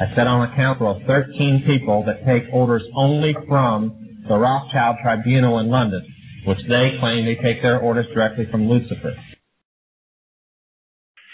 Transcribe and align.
I 0.00 0.08
sat 0.16 0.24
on 0.24 0.48
a 0.48 0.56
council 0.56 0.88
of 0.88 1.04
13 1.04 1.68
people 1.68 2.08
that 2.08 2.24
take 2.24 2.48
orders 2.56 2.80
only 2.96 3.36
from 3.44 3.92
the 4.24 4.32
Rothschild 4.32 4.96
Tribunal 5.04 5.60
in 5.60 5.68
London, 5.68 6.00
which 6.48 6.56
they 6.72 6.96
claim 7.04 7.28
they 7.28 7.36
take 7.36 7.60
their 7.60 7.76
orders 7.76 8.08
directly 8.16 8.48
from 8.48 8.64
Lucifer. 8.64 9.12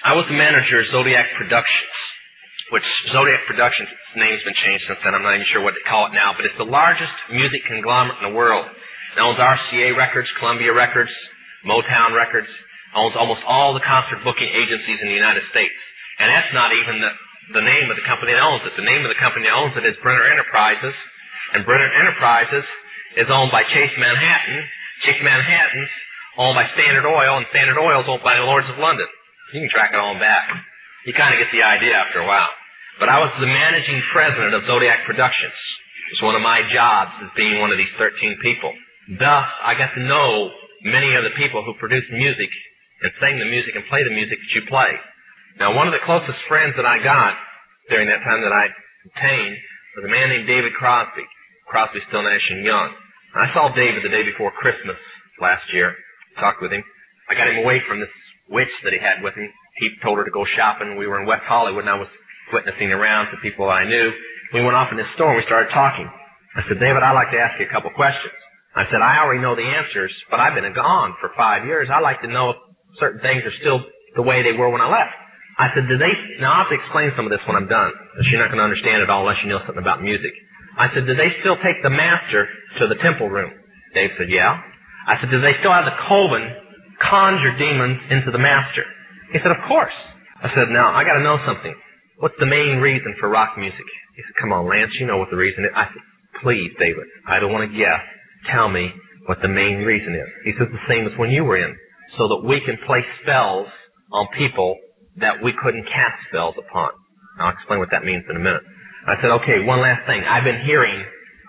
I 0.03 0.19
was 0.19 0.27
the 0.27 0.35
manager 0.35 0.83
of 0.83 0.87
Zodiac 0.91 1.31
Productions, 1.39 1.95
which 2.75 2.83
Zodiac 3.15 3.47
Productions, 3.47 3.87
name's 4.19 4.43
been 4.43 4.59
changed 4.59 4.83
since 4.91 4.99
then. 5.07 5.15
I'm 5.15 5.23
not 5.23 5.39
even 5.39 5.47
sure 5.55 5.63
what 5.63 5.79
to 5.79 5.85
call 5.87 6.11
it 6.11 6.15
now, 6.19 6.35
but 6.35 6.43
it's 6.43 6.59
the 6.59 6.67
largest 6.67 7.15
music 7.31 7.63
conglomerate 7.71 8.19
in 8.19 8.35
the 8.35 8.35
world. 8.35 8.67
It 8.67 9.23
owns 9.23 9.39
RCA 9.39 9.95
Records, 9.95 10.27
Columbia 10.43 10.75
Records, 10.75 11.15
Motown 11.63 12.19
Records, 12.19 12.51
owns 12.99 13.15
almost 13.15 13.47
all 13.47 13.79
the 13.79 13.85
concert 13.87 14.27
booking 14.27 14.51
agencies 14.51 14.99
in 14.99 15.07
the 15.07 15.15
United 15.15 15.47
States. 15.55 15.79
And 16.19 16.27
that's 16.35 16.51
not 16.51 16.75
even 16.75 16.99
the, 16.99 17.11
the 17.55 17.63
name 17.63 17.87
of 17.91 17.95
the 17.95 18.07
company 18.07 18.35
that 18.35 18.43
owns 18.43 18.67
it. 18.67 18.75
The 18.75 18.87
name 18.87 19.07
of 19.07 19.11
the 19.13 19.21
company 19.23 19.47
that 19.47 19.55
owns 19.55 19.75
it 19.79 19.87
is 19.87 19.95
Brenner 20.03 20.27
Enterprises, 20.27 20.97
and 21.55 21.63
Brenner 21.63 21.87
Enterprises 21.95 22.67
is 23.15 23.31
owned 23.31 23.55
by 23.55 23.63
Chase 23.71 23.95
Manhattan. 23.99 24.67
Chase 25.07 25.23
Manhattan's 25.23 25.93
owned 26.43 26.59
by 26.59 26.67
Standard 26.75 27.07
Oil, 27.07 27.39
and 27.39 27.47
Standard 27.55 27.79
Oil 27.79 28.03
is 28.03 28.09
owned 28.11 28.27
by 28.27 28.35
the 28.35 28.43
Lords 28.43 28.67
of 28.67 28.83
London. 28.83 29.07
You 29.55 29.63
can 29.63 29.71
track 29.71 29.95
it 29.95 30.01
all 30.03 30.19
back. 30.19 30.51
You 31.07 31.15
kind 31.15 31.31
of 31.31 31.39
get 31.39 31.55
the 31.55 31.63
idea 31.63 31.95
after 31.95 32.25
a 32.25 32.27
while. 32.27 32.51
But 32.99 33.13
I 33.13 33.23
was 33.23 33.31
the 33.39 33.47
managing 33.47 34.03
president 34.11 34.57
of 34.57 34.67
Zodiac 34.67 35.07
Productions. 35.07 35.55
It 36.11 36.19
was 36.19 36.33
one 36.33 36.37
of 36.39 36.43
my 36.43 36.67
jobs 36.75 37.15
as 37.23 37.31
being 37.39 37.63
one 37.63 37.71
of 37.71 37.79
these 37.79 37.93
13 37.95 38.43
people. 38.43 38.75
Thus, 39.21 39.47
I 39.63 39.79
got 39.79 39.95
to 39.95 40.03
know 40.03 40.51
many 40.83 41.15
of 41.15 41.23
the 41.23 41.35
people 41.39 41.63
who 41.63 41.79
produce 41.79 42.05
music 42.11 42.51
and 43.07 43.13
sing 43.23 43.39
the 43.39 43.47
music 43.47 43.79
and 43.79 43.87
play 43.87 44.03
the 44.03 44.15
music 44.15 44.39
that 44.41 44.53
you 44.57 44.67
play. 44.67 44.91
Now, 45.57 45.73
one 45.73 45.89
of 45.89 45.97
the 45.97 46.05
closest 46.05 46.37
friends 46.53 46.77
that 46.77 46.85
I 46.85 47.01
got 47.01 47.33
during 47.89 48.05
that 48.13 48.21
time 48.29 48.45
that 48.45 48.53
I 48.53 48.69
obtained 49.09 49.57
was 49.97 50.05
a 50.05 50.13
man 50.13 50.29
named 50.29 50.45
David 50.45 50.77
Crosby. 50.77 51.25
Crosby, 51.65 52.05
Stills 52.07 52.29
Nash 52.29 52.47
and 52.53 52.61
Young. 52.61 52.93
I 53.33 53.49
saw 53.57 53.73
David 53.73 54.05
the 54.05 54.13
day 54.13 54.21
before 54.21 54.53
Christmas 54.53 55.01
last 55.41 55.65
year. 55.73 55.97
Talked 56.37 56.61
with 56.61 56.77
him. 56.77 56.85
I 57.33 57.35
got 57.35 57.49
him 57.49 57.65
away 57.65 57.81
from 57.89 58.05
this 58.05 58.13
witch 58.53 58.71
that 58.85 58.93
he 58.93 59.01
had 59.01 59.25
with 59.25 59.33
him. 59.33 59.49
He 59.81 59.97
told 60.05 60.21
her 60.21 60.29
to 60.29 60.31
go 60.31 60.45
shopping. 60.57 61.01
We 61.01 61.09
were 61.09 61.21
in 61.21 61.27
West 61.27 61.49
Hollywood 61.49 61.89
and 61.89 61.93
I 61.93 61.97
was 61.97 62.13
witnessing 62.53 62.93
around 62.93 63.33
to 63.33 63.41
people 63.41 63.69
I 63.73 63.89
knew. 63.89 64.13
We 64.53 64.61
went 64.61 64.77
off 64.77 64.93
in 64.93 65.01
this 65.01 65.09
store 65.17 65.33
and 65.33 65.41
we 65.41 65.49
started 65.49 65.73
talking. 65.73 66.07
I 66.57 66.65
said, 66.69 66.81
David, 66.81 67.01
I'd 67.01 67.17
like 67.17 67.33
to 67.33 67.41
ask 67.41 67.57
you 67.57 67.65
a 67.65 67.73
couple 67.73 67.91
questions. 67.97 68.37
I 68.77 68.85
said, 68.93 69.01
I 69.01 69.25
already 69.25 69.41
know 69.41 69.57
the 69.57 69.65
answers, 69.65 70.13
but 70.29 70.37
I've 70.37 70.53
been 70.53 70.69
gone 70.77 71.17
for 71.21 71.33
five 71.33 71.65
years. 71.65 71.89
I'd 71.89 72.05
like 72.05 72.21
to 72.21 72.29
know 72.29 72.53
if 72.53 72.57
certain 73.01 73.25
things 73.25 73.41
are 73.45 73.57
still 73.65 73.81
the 74.17 74.25
way 74.25 74.45
they 74.45 74.53
were 74.53 74.69
when 74.69 74.85
I 74.85 74.89
left. 74.89 75.17
I 75.57 75.73
said, 75.73 75.89
do 75.89 75.97
they, 75.97 76.13
now 76.37 76.53
I'll 76.53 76.69
have 76.69 76.73
to 76.73 76.77
explain 76.77 77.17
some 77.17 77.25
of 77.25 77.33
this 77.33 77.41
when 77.49 77.57
I'm 77.57 77.69
done, 77.69 77.89
because 78.13 78.29
you're 78.29 78.41
not 78.45 78.53
going 78.53 78.61
to 78.61 78.69
understand 78.69 79.01
it 79.01 79.09
all 79.09 79.25
unless 79.25 79.41
you 79.41 79.49
know 79.49 79.65
something 79.65 79.81
about 79.81 80.05
music. 80.05 80.37
I 80.77 80.93
said, 80.93 81.09
do 81.09 81.17
they 81.17 81.33
still 81.41 81.57
take 81.65 81.81
the 81.81 81.89
master 81.89 82.45
to 82.81 82.93
the 82.93 83.01
temple 83.01 83.33
room? 83.33 83.49
Dave 83.97 84.13
said, 84.21 84.29
yeah. 84.29 84.61
I 85.09 85.17
said, 85.17 85.33
do 85.33 85.41
they 85.41 85.57
still 85.65 85.73
have 85.73 85.89
the 85.89 85.97
coven 86.05 86.45
conjure 87.01 87.57
demons 87.57 87.97
into 88.13 88.29
the 88.29 88.43
master? 88.43 88.85
He 89.33 89.41
said, 89.41 89.49
of 89.49 89.65
course. 89.65 89.97
I 90.45 90.53
said, 90.53 90.69
now, 90.69 90.93
I 90.93 91.09
gotta 91.09 91.25
know 91.25 91.41
something. 91.49 91.73
What's 92.21 92.37
the 92.37 92.49
main 92.49 92.85
reason 92.85 93.17
for 93.17 93.33
rock 93.33 93.57
music? 93.57 93.89
He 94.17 94.21
said, 94.21 94.37
come 94.37 94.53
on, 94.53 94.69
Lance, 94.69 94.93
you 95.01 95.09
know 95.09 95.17
what 95.17 95.33
the 95.33 95.41
reason 95.41 95.65
is. 95.65 95.73
I 95.73 95.89
said, 95.89 96.05
please, 96.45 96.69
David, 96.77 97.09
I 97.25 97.41
don't 97.41 97.53
want 97.53 97.65
to 97.65 97.73
guess. 97.73 98.05
Tell 98.53 98.69
me 98.69 98.93
what 99.25 99.41
the 99.41 99.49
main 99.49 99.89
reason 99.89 100.13
is. 100.13 100.29
He 100.45 100.53
says, 100.61 100.69
the 100.69 100.85
same 100.85 101.09
as 101.09 101.17
when 101.17 101.33
you 101.33 101.49
were 101.49 101.57
in. 101.57 101.73
So 102.21 102.29
that 102.29 102.45
we 102.45 102.61
can 102.65 102.77
play 102.87 103.01
spells 103.25 103.69
on 104.13 104.29
people 104.37 104.77
that 105.21 105.43
we 105.43 105.53
couldn't 105.53 105.85
cast 105.87 106.17
spells 106.29 106.55
upon. 106.59 106.91
I'll 107.39 107.53
explain 107.53 107.79
what 107.79 107.91
that 107.93 108.05
means 108.05 108.25
in 108.29 108.37
a 108.37 108.43
minute. 108.43 108.63
I 109.07 109.15
said, 109.21 109.31
okay, 109.43 109.63
one 109.65 109.81
last 109.81 110.07
thing. 110.07 110.23
I've 110.25 110.45
been 110.45 110.65
hearing 110.65 111.05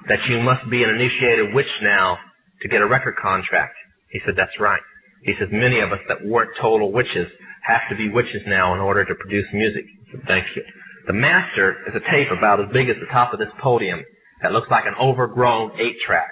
that 0.08 0.20
you 0.30 0.40
must 0.40 0.70
be 0.70 0.84
an 0.84 0.90
initiated 0.90 1.54
witch 1.54 1.72
now 1.82 2.18
to 2.62 2.68
get 2.68 2.82
a 2.82 2.88
record 2.88 3.16
contract. 3.18 3.76
He 4.12 4.20
said, 4.26 4.36
that's 4.38 4.56
right. 4.60 4.82
He 5.24 5.34
says, 5.40 5.50
many 5.52 5.80
of 5.80 5.92
us 5.92 6.00
that 6.08 6.24
weren't 6.24 6.52
total 6.62 6.92
witches 6.92 7.28
have 7.68 7.82
to 7.90 7.96
be 7.96 8.08
witches 8.10 8.42
now 8.48 8.74
in 8.74 8.80
order 8.80 9.04
to 9.04 9.16
produce 9.16 9.46
music. 9.54 9.84
Said, 10.12 10.22
Thank 10.28 10.46
you. 10.56 10.64
The 11.08 11.14
master 11.14 11.84
is 11.88 11.96
a 11.96 12.04
tape 12.12 12.32
about 12.32 12.60
as 12.60 12.72
big 12.72 12.90
as 12.90 12.96
the 13.00 13.12
top 13.12 13.34
of 13.34 13.40
this 13.40 13.52
podium 13.62 14.04
that 14.42 14.52
looks 14.52 14.68
like 14.70 14.86
an 14.86 14.96
overgrown 15.00 15.72
eight 15.80 15.98
track 16.06 16.32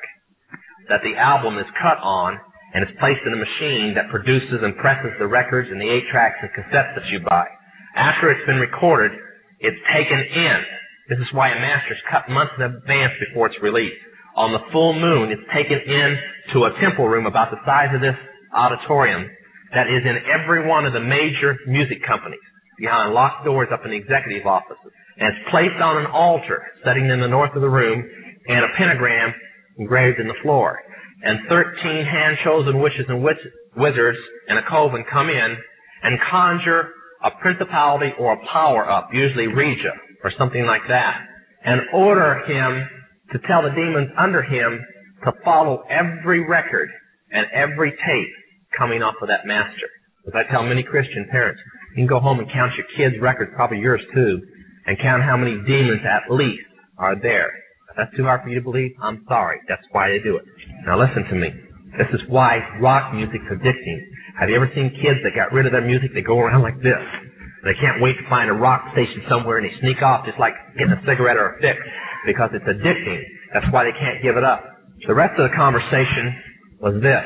that 0.90 1.02
the 1.04 1.18
album 1.18 1.58
is 1.58 1.66
cut 1.82 1.98
on 2.00 2.40
and 2.76 2.84
it's 2.84 3.00
placed 3.00 3.24
in 3.24 3.32
a 3.32 3.40
machine 3.40 3.96
that 3.96 4.12
produces 4.12 4.60
and 4.60 4.76
presses 4.76 5.16
the 5.16 5.24
records 5.24 5.72
and 5.72 5.80
the 5.80 5.88
eight 5.88 6.04
tracks 6.12 6.36
and 6.44 6.52
cassettes 6.52 6.92
that 7.00 7.08
you 7.08 7.24
buy. 7.24 7.48
After 7.96 8.28
it's 8.28 8.44
been 8.44 8.60
recorded, 8.60 9.16
it's 9.64 9.80
taken 9.96 10.20
in. 10.20 10.60
This 11.08 11.24
is 11.24 11.32
why 11.32 11.56
a 11.56 11.60
master 11.64 11.96
is 11.96 12.04
cut 12.12 12.28
months 12.28 12.52
in 12.60 12.68
advance 12.68 13.16
before 13.24 13.48
it's 13.48 13.56
released. 13.64 13.96
On 14.36 14.52
the 14.52 14.60
full 14.76 14.92
moon, 14.92 15.32
it's 15.32 15.48
taken 15.56 15.80
in 15.80 16.10
to 16.52 16.68
a 16.68 16.76
temple 16.84 17.08
room 17.08 17.24
about 17.24 17.56
the 17.56 17.64
size 17.64 17.96
of 17.96 18.04
this 18.04 18.20
auditorium 18.52 19.24
that 19.72 19.88
is 19.88 20.04
in 20.04 20.20
every 20.28 20.68
one 20.68 20.84
of 20.84 20.92
the 20.92 21.00
major 21.00 21.56
music 21.72 22.04
companies 22.04 22.44
behind 22.76 23.16
locked 23.16 23.48
doors 23.48 23.72
up 23.72 23.88
in 23.88 23.96
the 23.96 24.00
executive 24.04 24.44
offices. 24.44 24.92
And 25.16 25.32
it's 25.32 25.48
placed 25.48 25.80
on 25.80 26.04
an 26.04 26.12
altar 26.12 26.60
sitting 26.84 27.08
in 27.08 27.24
the 27.24 27.32
north 27.32 27.56
of 27.56 27.64
the 27.64 27.72
room 27.72 28.04
and 28.52 28.68
a 28.68 28.72
pentagram 28.76 29.32
engraved 29.80 30.20
in 30.20 30.28
the 30.28 30.36
floor. 30.44 30.84
And 31.26 31.40
13 31.50 32.06
hand-chosen 32.06 32.80
witches 32.80 33.06
and 33.10 33.24
wizards 33.24 34.18
and 34.48 34.60
a 34.60 34.62
coven 34.70 35.04
come 35.12 35.30
in 35.30 35.58
and 36.04 36.20
conjure 36.30 36.90
a 37.24 37.32
principality 37.42 38.12
or 38.20 38.34
a 38.34 38.46
power 38.54 38.90
up, 38.90 39.10
usually 39.12 39.48
Regia 39.48 39.92
or 40.24 40.32
something 40.38 40.66
like 40.66 40.84
that, 40.88 41.18
and 41.66 41.82
order 41.94 42.46
him 42.46 42.88
to 43.34 43.40
tell 43.48 43.64
the 43.64 43.70
demons 43.70 44.10
under 44.18 44.44
him 44.44 44.80
to 45.26 45.32
follow 45.44 45.84
every 45.90 46.46
record 46.48 46.90
and 47.32 47.48
every 47.52 47.92
tape 47.92 48.34
coming 48.78 49.02
off 49.02 49.16
of 49.22 49.28
that 49.28 49.46
master. 49.46 49.90
As 50.28 50.34
I 50.36 50.52
tell 50.52 50.64
many 50.64 50.84
Christian 50.84 51.28
parents, 51.32 51.60
you 51.92 52.02
can 52.02 52.08
go 52.08 52.20
home 52.20 52.40
and 52.40 52.48
count 52.52 52.74
your 52.78 52.86
kids' 52.98 53.22
records, 53.22 53.52
probably 53.56 53.80
yours 53.80 54.02
too, 54.14 54.42
and 54.86 54.98
count 55.00 55.24
how 55.24 55.38
many 55.38 55.58
demons 55.66 56.02
at 56.06 56.32
least 56.32 56.66
are 56.98 57.16
there. 57.20 57.50
If 57.90 57.98
that's 57.98 58.16
too 58.16 58.24
hard 58.24 58.44
for 58.44 58.50
you 58.50 58.56
to 58.56 58.62
believe, 58.62 58.92
I'm 59.02 59.24
sorry. 59.28 59.60
That's 59.68 59.86
why 59.92 60.10
they 60.10 60.20
do 60.20 60.38
it. 60.38 60.44
Now 60.86 61.02
listen 61.02 61.26
to 61.30 61.36
me. 61.36 61.50
This 61.98 62.12
is 62.14 62.22
why 62.30 62.62
rock 62.82 63.14
music's 63.14 63.50
addicting. 63.50 64.00
Have 64.40 64.50
you 64.50 64.56
ever 64.56 64.70
seen 64.76 64.94
kids 65.02 65.20
that 65.24 65.34
got 65.34 65.52
rid 65.52 65.66
of 65.66 65.72
their 65.72 65.86
music? 65.86 66.14
They 66.14 66.22
go 66.22 66.38
around 66.40 66.62
like 66.62 66.78
this. 66.84 67.02
They 67.66 67.74
can't 67.82 67.98
wait 67.98 68.14
to 68.22 68.26
find 68.30 68.52
a 68.52 68.54
rock 68.54 68.94
station 68.94 69.26
somewhere 69.26 69.58
and 69.58 69.66
they 69.66 69.74
sneak 69.82 70.04
off 70.06 70.26
just 70.30 70.38
like 70.38 70.54
getting 70.78 70.94
a 70.94 71.02
cigarette 71.08 71.38
or 71.42 71.58
a 71.58 71.62
fix 71.62 71.82
because 72.30 72.54
it's 72.54 72.68
addicting. 72.70 73.22
That's 73.54 73.66
why 73.74 73.90
they 73.90 73.96
can't 73.98 74.22
give 74.22 74.38
it 74.38 74.44
up. 74.44 74.62
The 75.08 75.16
rest 75.18 75.34
of 75.40 75.50
the 75.50 75.56
conversation 75.56 76.36
was 76.78 77.02
this. 77.02 77.26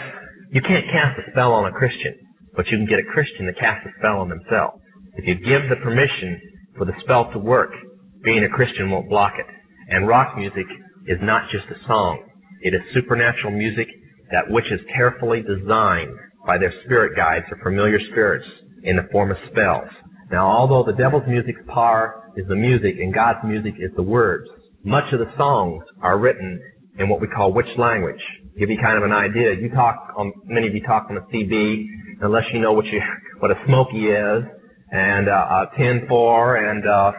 You 0.55 0.61
can't 0.61 0.87
cast 0.93 1.19
a 1.19 1.27
spell 1.31 1.51
on 1.51 1.67
a 1.67 1.75
Christian, 1.75 2.15
but 2.55 2.65
you 2.71 2.77
can 2.77 2.87
get 2.87 3.03
a 3.03 3.07
Christian 3.11 3.45
to 3.51 3.53
cast 3.59 3.85
a 3.85 3.91
spell 3.99 4.23
on 4.23 4.29
themselves. 4.29 4.79
If 5.19 5.27
you 5.27 5.35
give 5.35 5.67
the 5.67 5.81
permission 5.83 6.39
for 6.77 6.85
the 6.85 6.95
spell 7.03 7.29
to 7.33 7.39
work, 7.39 7.75
being 8.23 8.43
a 8.43 8.49
Christian 8.49 8.89
won't 8.89 9.09
block 9.09 9.33
it. 9.35 9.45
And 9.89 10.07
rock 10.07 10.37
music 10.37 10.65
is 11.07 11.19
not 11.21 11.49
just 11.51 11.65
a 11.67 11.79
song. 11.87 12.23
It 12.61 12.73
is 12.73 12.81
supernatural 12.93 13.51
music 13.51 13.87
that 14.31 14.49
which 14.49 14.65
is 14.71 14.79
carefully 14.95 15.41
designed 15.41 16.15
by 16.45 16.57
their 16.57 16.73
spirit 16.85 17.15
guides 17.15 17.45
or 17.51 17.57
familiar 17.63 17.99
spirits 18.11 18.45
in 18.83 18.95
the 18.95 19.07
form 19.11 19.31
of 19.31 19.37
spells. 19.51 19.89
Now, 20.31 20.47
although 20.47 20.83
the 20.85 20.97
devil's 20.97 21.27
music's 21.27 21.61
power 21.67 22.31
is 22.35 22.47
the 22.47 22.55
music 22.55 22.95
and 22.99 23.13
God's 23.13 23.39
music 23.43 23.73
is 23.79 23.91
the 23.95 24.03
words, 24.03 24.47
much 24.83 25.05
of 25.11 25.19
the 25.19 25.31
songs 25.37 25.83
are 26.01 26.19
written 26.19 26.61
in 26.99 27.09
what 27.09 27.21
we 27.21 27.27
call 27.27 27.53
witch 27.53 27.69
language. 27.77 28.21
Give 28.59 28.69
you 28.69 28.77
kind 28.81 28.97
of 28.97 29.03
an 29.03 29.11
idea. 29.11 29.55
You 29.59 29.69
talk 29.69 30.13
on 30.17 30.31
many 30.45 30.67
of 30.67 30.75
you 30.75 30.81
talk 30.83 31.07
on 31.09 31.17
a 31.17 31.21
CB 31.21 31.85
unless 32.21 32.43
you 32.53 32.59
know 32.59 32.73
what 32.73 32.85
you 32.85 33.01
what 33.39 33.51
a 33.51 33.55
smoky 33.65 34.07
is 34.07 34.43
and 34.91 35.29
uh, 35.29 35.31
a 35.31 35.77
ten 35.77 36.05
four 36.07 36.57
and 36.57 36.83
uh, 36.87 37.11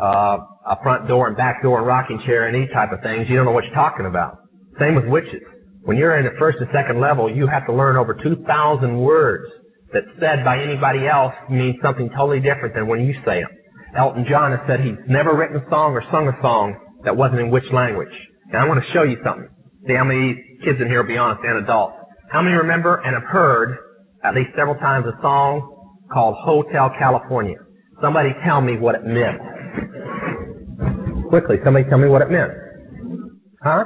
uh, 0.00 0.38
a 0.66 0.82
front 0.82 1.08
door 1.08 1.28
and 1.28 1.36
back 1.36 1.62
door 1.62 1.78
and 1.78 1.86
rocking 1.86 2.20
chair 2.26 2.46
and 2.46 2.54
these 2.54 2.72
type 2.72 2.90
of 2.92 3.00
things. 3.02 3.26
You 3.28 3.36
don't 3.36 3.44
know 3.44 3.52
what 3.52 3.64
you're 3.64 3.74
talking 3.74 4.06
about. 4.06 4.38
Same 4.80 4.94
with 4.94 5.06
witches. 5.06 5.42
When 5.82 5.96
you're 5.96 6.18
in 6.18 6.24
the 6.24 6.36
first 6.38 6.58
and 6.60 6.68
second 6.72 7.00
level, 7.00 7.30
you 7.32 7.46
have 7.46 7.66
to 7.66 7.72
learn 7.72 7.96
over 7.96 8.14
2,000 8.14 8.44
words 8.98 9.46
that 9.92 10.04
said 10.20 10.44
by 10.44 10.60
anybody 10.60 11.08
else 11.08 11.32
means 11.50 11.76
something 11.82 12.10
totally 12.16 12.40
different 12.40 12.74
than 12.74 12.86
when 12.86 13.00
you 13.00 13.14
say 13.24 13.40
them. 13.40 13.50
Elton 13.96 14.26
John 14.28 14.52
has 14.52 14.60
said 14.68 14.80
he's 14.80 15.00
never 15.08 15.34
written 15.34 15.56
a 15.56 15.64
song 15.70 15.96
or 15.96 16.04
sung 16.12 16.28
a 16.28 16.36
song 16.42 16.76
that 17.04 17.16
wasn't 17.16 17.40
in 17.40 17.50
witch 17.50 17.64
language. 17.72 18.12
Now 18.52 18.64
I 18.64 18.68
want 18.68 18.84
to 18.84 18.92
show 18.92 19.02
you 19.02 19.16
something. 19.24 19.48
See 19.86 19.94
how 19.94 20.04
many 20.04 20.36
kids 20.64 20.78
in 20.80 20.88
here 20.88 21.00
will 21.00 21.08
be 21.08 21.16
honest 21.16 21.40
and 21.42 21.64
adults. 21.64 21.96
How 22.30 22.42
many 22.42 22.56
remember 22.56 23.00
and 23.00 23.14
have 23.14 23.24
heard 23.24 23.78
at 24.22 24.34
least 24.34 24.50
several 24.56 24.76
times 24.76 25.06
a 25.06 25.16
song 25.22 25.64
called 26.12 26.36
Hotel 26.44 26.92
California? 26.98 27.56
Somebody 28.02 28.30
tell 28.44 28.60
me 28.60 28.76
what 28.76 28.94
it 28.94 29.04
meant. 29.04 29.40
Quickly, 31.30 31.56
somebody 31.64 31.88
tell 31.88 31.98
me 31.98 32.08
what 32.08 32.20
it 32.20 32.30
meant. 32.30 32.52
Huh? 33.62 33.84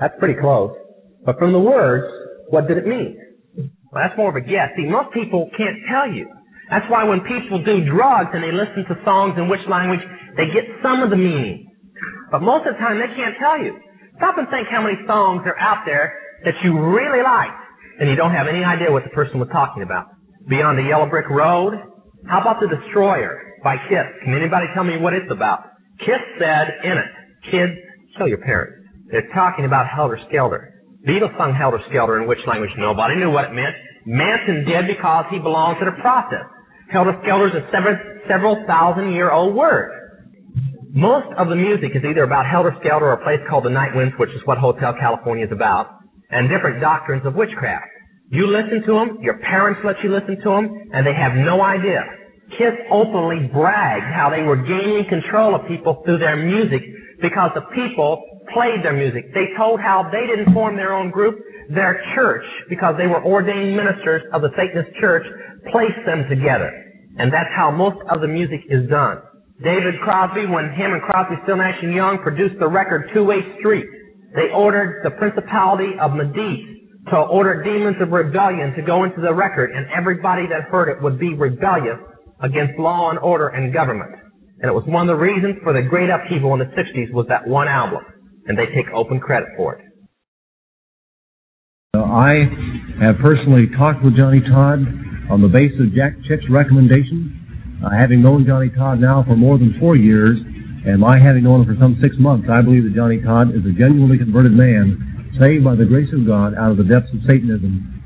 That's 0.00 0.14
pretty 0.18 0.40
close. 0.40 0.72
But 1.24 1.38
from 1.38 1.52
the 1.52 1.60
words, 1.60 2.08
what 2.48 2.66
did 2.66 2.78
it 2.78 2.86
mean? 2.86 3.20
Well, 3.92 4.02
that's 4.02 4.16
more 4.16 4.30
of 4.30 4.36
a 4.36 4.40
guess. 4.40 4.72
See, 4.76 4.88
most 4.88 5.12
people 5.12 5.50
can't 5.56 5.76
tell 5.90 6.10
you. 6.10 6.26
That's 6.70 6.86
why 6.88 7.04
when 7.04 7.20
people 7.20 7.62
do 7.62 7.84
drugs 7.84 8.30
and 8.32 8.42
they 8.42 8.54
listen 8.54 8.86
to 8.88 8.96
songs 9.04 9.34
in 9.36 9.50
witch 9.50 9.66
language, 9.68 10.00
they 10.36 10.46
get 10.54 10.64
some 10.82 11.02
of 11.02 11.10
the 11.10 11.18
meaning. 11.18 11.66
But 12.30 12.40
most 12.40 12.66
of 12.66 12.74
the 12.74 12.80
time 12.80 12.98
they 12.98 13.10
can't 13.12 13.34
tell 13.38 13.58
you. 13.60 13.76
Stop 14.16 14.38
and 14.38 14.46
think 14.48 14.68
how 14.70 14.82
many 14.82 14.96
songs 15.06 15.42
are 15.44 15.58
out 15.58 15.82
there 15.84 16.14
that 16.44 16.54
you 16.62 16.78
really 16.78 17.22
like 17.22 17.50
and 17.98 18.08
you 18.08 18.16
don't 18.16 18.32
have 18.32 18.46
any 18.46 18.64
idea 18.64 18.90
what 18.90 19.02
the 19.04 19.10
person 19.10 19.40
was 19.40 19.48
talking 19.52 19.82
about. 19.82 20.06
Beyond 20.48 20.78
the 20.78 20.86
Yellow 20.88 21.10
Brick 21.10 21.28
Road? 21.28 21.74
How 22.28 22.40
about 22.40 22.60
The 22.60 22.68
Destroyer 22.68 23.58
by 23.64 23.76
Kiss? 23.88 24.06
Can 24.24 24.34
anybody 24.34 24.66
tell 24.74 24.84
me 24.84 24.96
what 24.96 25.12
it's 25.12 25.30
about? 25.30 25.64
Kiss 26.00 26.22
said 26.38 26.68
in 26.84 26.96
it, 26.96 27.10
kids, 27.50 27.72
kill 28.16 28.28
your 28.28 28.38
parents. 28.38 28.79
They're 29.10 29.28
talking 29.34 29.64
about 29.64 29.86
Helter 29.90 30.18
Skelter. 30.28 30.74
Beatles 31.06 31.36
sung 31.38 31.54
Helter 31.54 31.80
Skelter 31.88 32.22
in 32.22 32.28
witch 32.28 32.42
language? 32.46 32.70
Nobody 32.78 33.16
knew 33.16 33.30
what 33.30 33.50
it 33.50 33.52
meant. 33.52 33.74
Manson 34.06 34.64
did 34.64 34.86
because 34.86 35.26
he 35.30 35.38
belongs 35.38 35.78
to 35.80 35.84
the 35.84 35.96
process. 36.00 36.46
Helter 36.92 37.18
Skelter 37.22 37.48
is 37.48 37.54
a 37.58 37.64
several, 37.72 37.96
several 38.28 38.64
thousand 38.66 39.12
year 39.12 39.30
old 39.30 39.54
word. 39.54 39.90
Most 40.92 41.30
of 41.38 41.48
the 41.48 41.54
music 41.54 41.94
is 41.94 42.02
either 42.02 42.24
about 42.24 42.46
Helter 42.46 42.74
Skelter 42.80 43.06
or 43.06 43.14
a 43.14 43.22
place 43.22 43.38
called 43.48 43.64
the 43.64 43.70
Night 43.70 43.94
Winds, 43.94 44.14
which 44.18 44.30
is 44.30 44.42
what 44.44 44.58
Hotel 44.58 44.94
California 44.98 45.46
is 45.46 45.52
about, 45.52 45.86
and 46.30 46.48
different 46.48 46.80
doctrines 46.80 47.22
of 47.26 47.34
witchcraft. 47.34 47.86
You 48.30 48.46
listen 48.46 48.82
to 48.86 48.92
them, 48.94 49.18
your 49.22 49.38
parents 49.38 49.80
let 49.84 49.96
you 50.02 50.14
listen 50.14 50.38
to 50.42 50.50
them, 50.50 50.90
and 50.92 51.06
they 51.06 51.14
have 51.14 51.34
no 51.34 51.62
idea. 51.62 52.02
Kiss 52.58 52.74
openly 52.90 53.50
bragged 53.52 54.06
how 54.06 54.30
they 54.30 54.42
were 54.42 54.58
gaining 54.58 55.06
control 55.08 55.54
of 55.54 55.66
people 55.66 56.02
through 56.04 56.18
their 56.18 56.36
music 56.36 56.82
because 57.22 57.50
the 57.54 57.62
people 57.74 58.22
played 58.52 58.82
their 58.82 58.96
music. 58.96 59.32
They 59.34 59.52
told 59.56 59.80
how 59.80 60.08
they 60.10 60.26
didn't 60.26 60.52
form 60.52 60.76
their 60.76 60.94
own 60.94 61.10
group. 61.10 61.38
Their 61.70 62.02
church, 62.14 62.44
because 62.68 62.96
they 62.98 63.06
were 63.06 63.22
ordained 63.22 63.76
ministers 63.76 64.22
of 64.32 64.42
the 64.42 64.50
Satanist 64.58 64.90
church, 64.98 65.22
placed 65.70 66.02
them 66.04 66.26
together. 66.28 66.70
And 67.18 67.32
that's 67.32 67.50
how 67.54 67.70
most 67.70 67.98
of 68.10 68.20
the 68.20 68.28
music 68.28 68.60
is 68.68 68.88
done. 68.90 69.22
David 69.62 70.00
Crosby, 70.02 70.46
when 70.46 70.72
him 70.72 70.96
and 70.96 71.02
Crosby, 71.02 71.36
Stills 71.44 71.58
Nash 71.58 71.78
and 71.82 71.94
Young 71.94 72.18
produced 72.22 72.58
the 72.58 72.66
record 72.66 73.10
Two-Way 73.12 73.44
Street, 73.60 73.84
they 74.34 74.48
ordered 74.54 75.04
the 75.04 75.10
principality 75.18 75.94
of 76.00 76.14
Medici 76.14 76.88
to 77.10 77.16
order 77.16 77.62
demons 77.62 77.96
of 78.00 78.10
rebellion 78.10 78.72
to 78.74 78.82
go 78.82 79.04
into 79.04 79.20
the 79.20 79.32
record, 79.32 79.70
and 79.70 79.86
everybody 79.94 80.46
that 80.48 80.70
heard 80.70 80.88
it 80.88 81.02
would 81.02 81.18
be 81.18 81.34
rebellious 81.34 81.98
against 82.42 82.78
law 82.78 83.10
and 83.10 83.18
order 83.18 83.48
and 83.48 83.72
government. 83.72 84.12
And 84.60 84.68
it 84.70 84.74
was 84.74 84.84
one 84.86 85.08
of 85.08 85.16
the 85.16 85.20
reasons 85.20 85.56
for 85.62 85.72
the 85.72 85.82
great 85.82 86.10
upheaval 86.10 86.52
in 86.54 86.60
the 86.60 86.72
60s 86.76 87.12
was 87.12 87.26
that 87.28 87.46
one 87.46 87.68
album. 87.68 88.00
And 88.46 88.58
they 88.58 88.66
take 88.74 88.92
open 88.94 89.20
credit 89.20 89.48
for 89.56 89.74
it. 89.74 89.84
I 91.94 92.46
have 93.02 93.18
personally 93.18 93.68
talked 93.76 94.02
with 94.02 94.16
Johnny 94.16 94.40
Todd 94.40 94.82
on 95.30 95.42
the 95.42 95.48
basis 95.48 95.80
of 95.80 95.94
Jack 95.94 96.14
Chick's 96.28 96.48
recommendation. 96.50 97.36
Uh, 97.84 97.90
having 97.98 98.22
known 98.22 98.44
Johnny 98.46 98.68
Todd 98.70 99.00
now 99.00 99.24
for 99.26 99.36
more 99.36 99.58
than 99.58 99.76
four 99.80 99.96
years, 99.96 100.36
and 100.86 101.00
my 101.00 101.18
having 101.18 101.44
known 101.44 101.62
him 101.62 101.66
for 101.66 101.80
some 101.80 101.98
six 102.02 102.16
months, 102.18 102.48
I 102.50 102.62
believe 102.62 102.84
that 102.84 102.94
Johnny 102.94 103.20
Todd 103.20 103.50
is 103.50 103.64
a 103.64 103.72
genuinely 103.72 104.18
converted 104.18 104.52
man, 104.52 105.32
saved 105.40 105.64
by 105.64 105.76
the 105.76 105.84
grace 105.84 106.12
of 106.12 106.26
God 106.26 106.54
out 106.54 106.70
of 106.70 106.76
the 106.76 106.84
depths 106.84 107.12
of 107.14 107.20
Satanism 107.28 107.99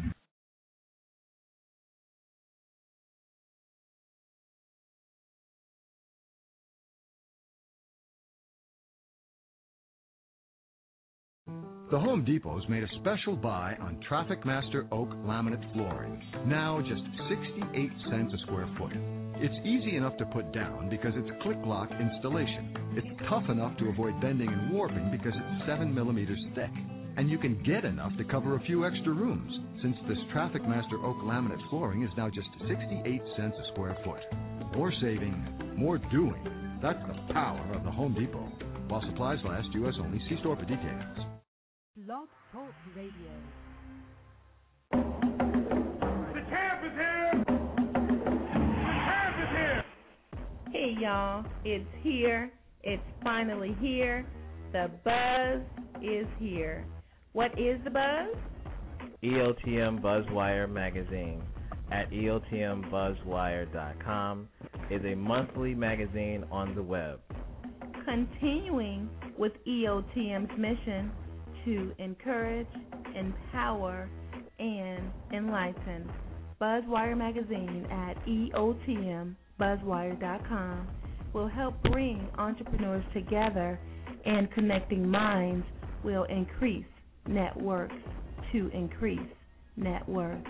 The 11.95 12.01
Home 12.01 12.25
Depot's 12.25 12.69
made 12.69 12.83
a 12.83 12.89
special 12.99 13.37
buy 13.37 13.77
on 13.81 14.01
Traffic 14.09 14.45
Master 14.45 14.85
oak 14.91 15.11
laminate 15.11 15.63
flooring. 15.73 16.21
Now 16.45 16.83
just 16.83 17.03
68 17.31 17.91
cents 18.11 18.35
a 18.35 18.39
square 18.47 18.69
foot. 18.77 18.91
It's 19.39 19.55
easy 19.65 19.95
enough 19.95 20.17
to 20.17 20.27
put 20.27 20.53
down 20.53 20.91
because 20.91 21.13
it's 21.15 21.31
click 21.45 21.59
lock 21.65 21.89
installation. 21.93 22.75
It's 22.99 23.07
tough 23.31 23.49
enough 23.49 23.79
to 23.79 23.91
avoid 23.91 24.21
bending 24.21 24.49
and 24.49 24.75
warping 24.75 25.13
because 25.13 25.39
it's 25.39 25.67
7 25.69 25.95
millimeters 25.95 26.45
thick. 26.57 26.75
And 27.17 27.31
you 27.31 27.39
can 27.39 27.63
get 27.63 27.85
enough 27.85 28.11
to 28.19 28.25
cover 28.25 28.57
a 28.57 28.67
few 28.67 28.85
extra 28.85 29.13
rooms 29.13 29.53
since 29.81 29.95
this 30.09 30.19
Traffic 30.33 30.67
Master 30.67 30.99
oak 31.07 31.19
laminate 31.23 31.63
flooring 31.71 32.03
is 32.03 32.11
now 32.17 32.27
just 32.29 32.49
68 32.67 33.23
cents 33.37 33.55
a 33.55 33.73
square 33.73 33.97
foot. 34.05 34.19
More 34.75 34.93
saving, 35.01 35.79
more 35.79 35.99
doing. 36.11 36.43
That's 36.83 36.99
the 37.07 37.33
power 37.33 37.73
of 37.73 37.85
the 37.85 37.93
Home 37.93 38.15
Depot. 38.19 38.51
While 38.89 39.03
supplies 39.07 39.39
last, 39.45 39.69
U.S. 39.75 39.95
only. 40.03 40.19
See 40.29 40.41
store 40.41 40.57
for 40.57 40.65
details. 40.65 41.34
Blog 41.97 42.27
Talk 42.51 42.75
Radio. 42.97 43.31
The 44.91 46.41
champ 46.51 46.83
is 46.85 46.93
here! 46.93 47.45
The 47.47 48.83
champ 48.83 49.39
is 49.39 49.49
here! 49.55 49.85
Hey 50.73 50.97
y'all, 51.01 51.45
it's 51.65 51.87
here. 52.03 52.51
It's 52.83 53.01
finally 53.23 53.77
here. 53.81 54.27
The 54.73 54.91
buzz 55.05 55.61
is 56.03 56.27
here. 56.41 56.85
What 57.33 57.57
is 57.57 57.79
the 57.85 57.91
buzz? 57.91 58.35
EOTM 59.23 60.03
Buzzwire 60.03 60.69
magazine 60.69 61.45
at 61.93 62.11
EOTMBuzzwire.com 62.11 64.49
is 64.91 65.05
a 65.05 65.15
monthly 65.15 65.77
magazine 65.77 66.45
on 66.51 66.75
the 66.75 66.83
web. 66.83 67.21
Continuing 68.05 69.09
with 69.39 69.53
EOTM's 69.65 70.59
mission 70.59 71.13
to 71.65 71.95
encourage, 71.99 72.69
empower, 73.15 74.11
and 74.59 75.11
enlighten. 75.33 76.11
Buzzwire 76.61 77.17
Magazine 77.17 77.87
at 77.91 78.17
EOTMBuzzwire.com 78.27 80.89
will 81.33 81.49
help 81.49 81.83
bring 81.83 82.29
entrepreneurs 82.39 83.05
together 83.13 83.81
and 84.25 84.49
connecting 84.53 85.09
minds 85.09 85.67
will 86.05 86.23
increase 86.25 86.87
net 87.27 87.57
worth 87.61 87.91
to 88.53 88.69
increase 88.69 89.19
net 89.77 90.09
worth. 90.09 90.45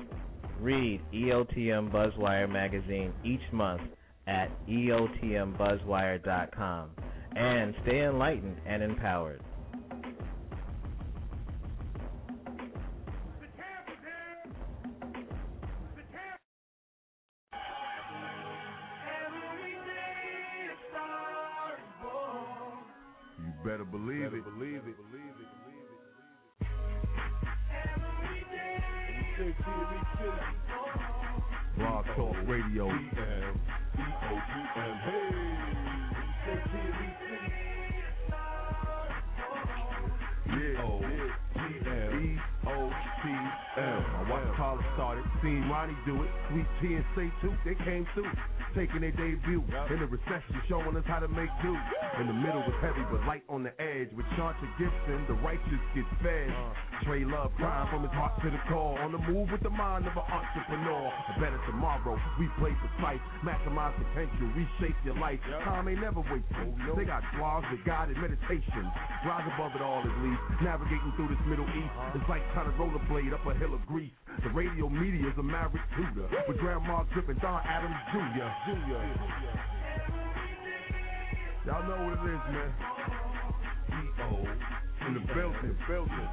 Read 0.61 1.01
EOTM 1.13 1.91
Buzzwire 1.91 2.49
Magazine 2.51 3.13
each 3.25 3.41
month 3.53 3.83
at 4.27 4.49
EOTMBuzzwire.com 4.69 6.91
and 7.37 7.75
stay 7.83 8.05
enlightened 8.05 8.57
and 8.67 8.83
empowered. 8.83 9.43
Better 23.65 23.85
believe 23.85 24.35
better 24.35 24.35
it. 24.35 24.45
Believe 24.45 24.83
it. 24.87 24.95
Believe 25.11 25.35
it. 25.41 25.47
Blog 31.79 32.05
Talk 32.15 32.37
Radio. 32.47 32.89
Yeah. 32.89 33.55
O-T-M. 43.77 44.29
My 44.29 44.41
Paula 44.57 44.83
started, 44.95 45.25
seen 45.43 45.69
Ronnie 45.69 45.97
do 46.07 46.23
it. 46.23 46.31
Sweet 46.51 46.67
T 46.81 46.95
and 46.95 47.05
Say 47.17 47.31
too, 47.41 47.55
they 47.65 47.75
came 47.85 48.07
through 48.15 48.31
taking 48.75 49.01
their 49.01 49.15
debut. 49.15 49.63
In 49.91 49.99
the 50.03 50.07
recession, 50.11 50.59
showing 50.69 50.95
us 50.99 51.07
how 51.07 51.23
to 51.23 51.29
make 51.29 51.51
do. 51.63 51.73
In 52.21 52.27
the 52.27 52.35
middle 52.35 52.61
was 52.67 52.75
heavy, 52.83 53.07
but 53.11 53.23
light 53.25 53.47
on 53.49 53.63
the 53.63 53.73
edge. 53.81 54.11
With 54.19 54.27
Chauncey 54.37 54.67
Gibson, 54.79 55.25
the 55.31 55.39
righteous 55.47 55.83
get 55.95 56.05
fed. 56.23 56.51
Trey 57.07 57.25
Love 57.25 57.55
crying 57.57 57.89
from 57.91 58.03
his 58.03 58.13
heart 58.13 58.35
to 58.43 58.51
the 58.51 58.59
core. 58.69 58.99
On 58.99 59.15
the 59.15 59.23
move 59.31 59.51
with 59.51 59.63
the 59.63 59.71
mind 59.71 60.07
of 60.07 60.15
an 60.19 60.27
entrepreneur. 60.27 61.07
A 61.07 61.41
better 61.41 61.61
tomorrow, 61.71 62.19
we 62.39 62.51
play 62.59 62.75
precise. 62.83 63.23
Maximize 63.47 63.95
potential, 63.95 64.51
reshape 64.59 64.99
your 65.07 65.19
life. 65.19 65.39
Time 65.63 65.87
ain't 65.89 66.03
never 66.03 66.21
wasted. 66.27 66.75
They 66.99 67.07
got 67.07 67.23
blogs 67.39 67.71
with 67.71 67.83
guided 67.87 68.19
meditation. 68.19 68.85
Rise 69.23 69.47
above 69.55 69.73
it 69.79 69.83
all 69.83 70.03
at 70.03 70.15
least. 70.27 70.43
Navigating 70.63 71.13
through 71.15 71.31
this 71.31 71.43
Middle 71.47 71.69
East. 71.79 71.95
It's 72.19 72.29
like 72.29 72.43
trying 72.53 72.67
to 72.67 72.75
rollerblade 72.75 73.33
up 73.35 73.47
a 73.47 73.55
hill 73.55 73.64
of 73.73 73.87
grease. 73.87 74.13
The 74.43 74.51
radio 74.51 74.89
media 74.89 75.29
is 75.29 75.39
a 75.39 75.43
maverick 75.43 75.83
tutor. 75.97 76.29
With 76.49 76.59
Grandma 76.59 77.05
dripping 77.15 77.39
Don 77.41 77.63
Adams 77.65 77.97
Jr. 78.13 78.51
Jr. 78.67 79.01
Y'all 81.67 81.83
know 81.89 82.05
what 82.05 82.19
it 82.19 82.35
is, 82.35 82.43
man. 82.53 82.73
E-O 83.89 84.75
in 85.07 85.15
the 85.15 85.21
building, 85.21 85.77
building. 85.89 86.29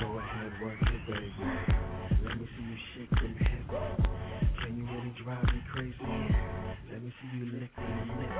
Go 0.00 0.18
ahead, 0.18 0.52
work 0.62 0.82
it, 0.82 1.06
baby. 1.06 1.32
Let 2.24 2.40
me 2.40 2.46
see 2.56 2.64
you 2.64 2.76
shake 2.94 3.10
them 3.10 3.51
crazy. 5.72 5.96
Let 6.92 7.02
me 7.02 7.12
see 7.22 7.38
you 7.38 7.46
lick 7.46 7.74
them 7.76 8.10
lips. 8.18 8.32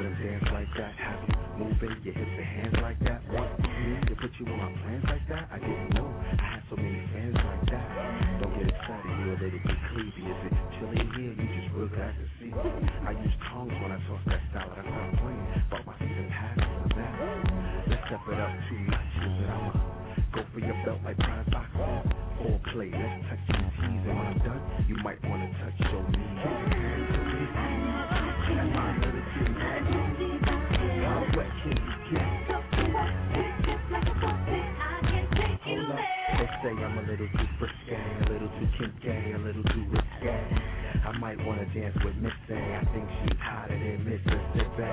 Capitalism 0.00 0.40
dance 0.40 0.48
like 0.52 0.72
that. 0.80 0.94
Have 0.96 1.20
you 1.28 1.34
moving 1.60 1.96
your 2.04 2.14
hips 2.14 2.32
and 2.32 2.44
hands 2.44 2.76
like 2.80 3.00
that? 3.04 3.20
Want 3.28 3.52
me 3.60 4.00
to 4.08 4.14
put 4.16 4.32
you 4.40 4.46
on 4.48 4.56
my 4.56 4.72
plans 4.80 5.04
like 5.04 5.28
that? 5.28 5.44
I 5.52 5.58
didn't 5.60 5.92
know 5.92 6.08
I 6.08 6.56
had 6.56 6.62
so 6.70 6.76
many 6.76 7.04
fans 7.12 7.36
like 7.36 7.64
that. 7.68 7.88
Don't 8.40 8.54
get 8.56 8.68
excited, 8.72 9.12
you 9.12 9.28
a 9.28 9.36
little 9.36 9.60
bit 9.60 9.76
creepy. 9.92 10.24
Is 10.24 10.40
it 10.48 10.54
chilly 10.80 11.04
here? 11.20 11.32
You 11.36 11.46
just 11.52 11.68
real 11.76 11.88
glad 11.92 12.16
to 12.16 12.24
see. 12.40 12.48
I 12.48 13.12
use 13.12 13.36
tongues 13.52 13.76
when 13.76 13.92
I 13.92 14.00
toss 14.08 14.24
that 14.24 14.40
style, 14.48 14.72
and 14.72 14.80
I 14.80 14.88
stop 14.88 15.10
playing. 15.20 15.44
Fuck 15.68 15.84
my 15.84 15.94
season 16.00 16.28
pass 16.32 16.56
on 16.56 16.88
that. 16.96 17.12
Let's 17.92 18.02
step 18.08 18.24
it 18.24 18.40
up 18.40 18.52
two 18.72 18.80
notches, 18.88 19.36
and 19.36 19.50
I'ma 19.52 19.72
go 20.32 20.40
for 20.48 20.60
your 20.64 20.78
belt 20.88 21.00
like 21.04 21.18
prime 21.20 21.44
boxing. 21.52 22.08
Foreplay, 22.40 22.88
let's 22.88 23.20
touch 23.28 23.44
your 23.52 23.68
tees, 23.84 24.00
and 24.08 24.16
when 24.16 24.26
I'm 24.32 24.40
done, 24.48 24.62
you 24.88 24.96
might 25.04 25.20
wanna 25.28 25.52
touch 25.60 25.76
your 25.92 26.08
dance 41.80 41.96
with 42.04 42.16
Missy. 42.16 42.60
I 42.60 42.84
think 42.92 43.08
she's 43.24 43.40
hotter 43.40 43.72
than 43.78 44.04
Mississippi. 44.04 44.92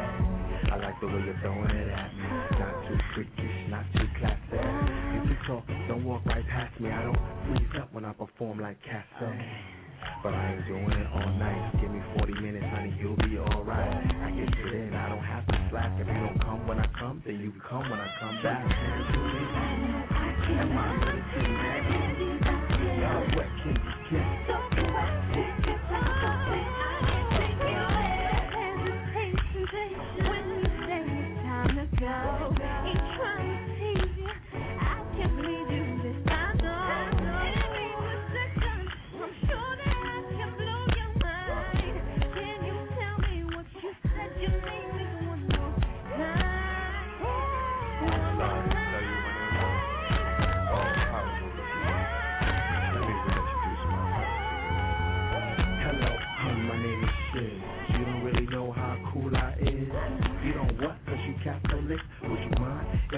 I 0.72 0.76
like 0.80 1.00
the 1.02 1.08
way 1.08 1.20
you're 1.26 1.40
throwing 1.44 1.76
it 1.76 1.90
at 1.92 2.12
me. 2.16 2.28
Not 2.60 2.76
too 2.88 2.98
freakish, 3.14 3.58
not 3.70 3.84
too 3.94 4.08
classy. 4.20 4.64
You 5.12 5.20
too 5.28 5.38
tall, 5.48 5.64
don't 5.90 6.06
walk 6.06 6.26
right 6.26 6.48
past 6.48 6.80
me. 6.80 6.90
I 6.90 7.04
don't 7.04 7.20
freeze 7.48 7.76
up 7.82 7.94
when 7.94 8.06
I 8.06 8.14
perform 8.14 8.60
like 8.60 8.78
Cassie. 8.84 9.36
But 10.24 10.34
I 10.34 10.54
ain't 10.56 10.68
doing 10.68 10.92
it 10.92 11.08
all 11.12 11.32
night. 11.36 11.82
Give 11.82 11.92
me 11.92 12.02
40 12.18 12.34
minutes, 12.40 12.66
honey, 12.72 12.96
you'll 13.00 13.18
be 13.18 13.38
alright. 13.38 14.08
I 14.24 14.32
get 14.32 14.48
it 14.48 14.74
in, 14.74 14.94
I 14.94 15.10
don't 15.10 15.24
have 15.24 15.46
to 15.48 15.68
slack. 15.70 15.92
If 16.00 16.08
you 16.08 16.14
don't 16.14 16.40
come 16.40 16.68
when 16.68 16.80
I 16.80 16.88
come, 17.00 17.22
then 17.26 17.40
you 17.40 17.52
come 17.70 17.90
when 17.90 18.00
I 18.00 18.08
come 18.20 18.40
back. 18.44 18.64
Am 20.48 20.78
I 20.78 22.47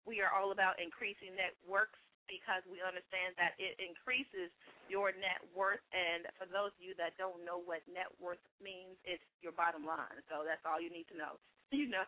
We 0.06 0.22
are 0.26 0.34
all 0.34 0.50
about 0.50 0.82
increasing 0.82 1.38
networks 1.38 2.02
because 2.26 2.66
we 2.66 2.82
understand 2.82 3.38
that 3.38 3.54
it 3.60 3.78
increases 3.78 4.50
your 4.88 5.12
net 5.14 5.44
worth. 5.54 5.84
And 5.92 6.26
for 6.40 6.48
those 6.50 6.72
of 6.74 6.82
you 6.82 6.96
that 6.98 7.14
don't 7.20 7.46
know 7.46 7.60
what 7.62 7.86
net 7.92 8.10
worth 8.18 8.42
means, 8.64 8.98
it's 9.06 9.22
your 9.44 9.54
bottom 9.54 9.86
line. 9.86 10.18
So 10.32 10.42
that's 10.48 10.66
all 10.66 10.82
you 10.82 10.90
need 10.90 11.06
to 11.14 11.18
know. 11.18 11.38
You 11.72 11.88
know, 11.88 12.04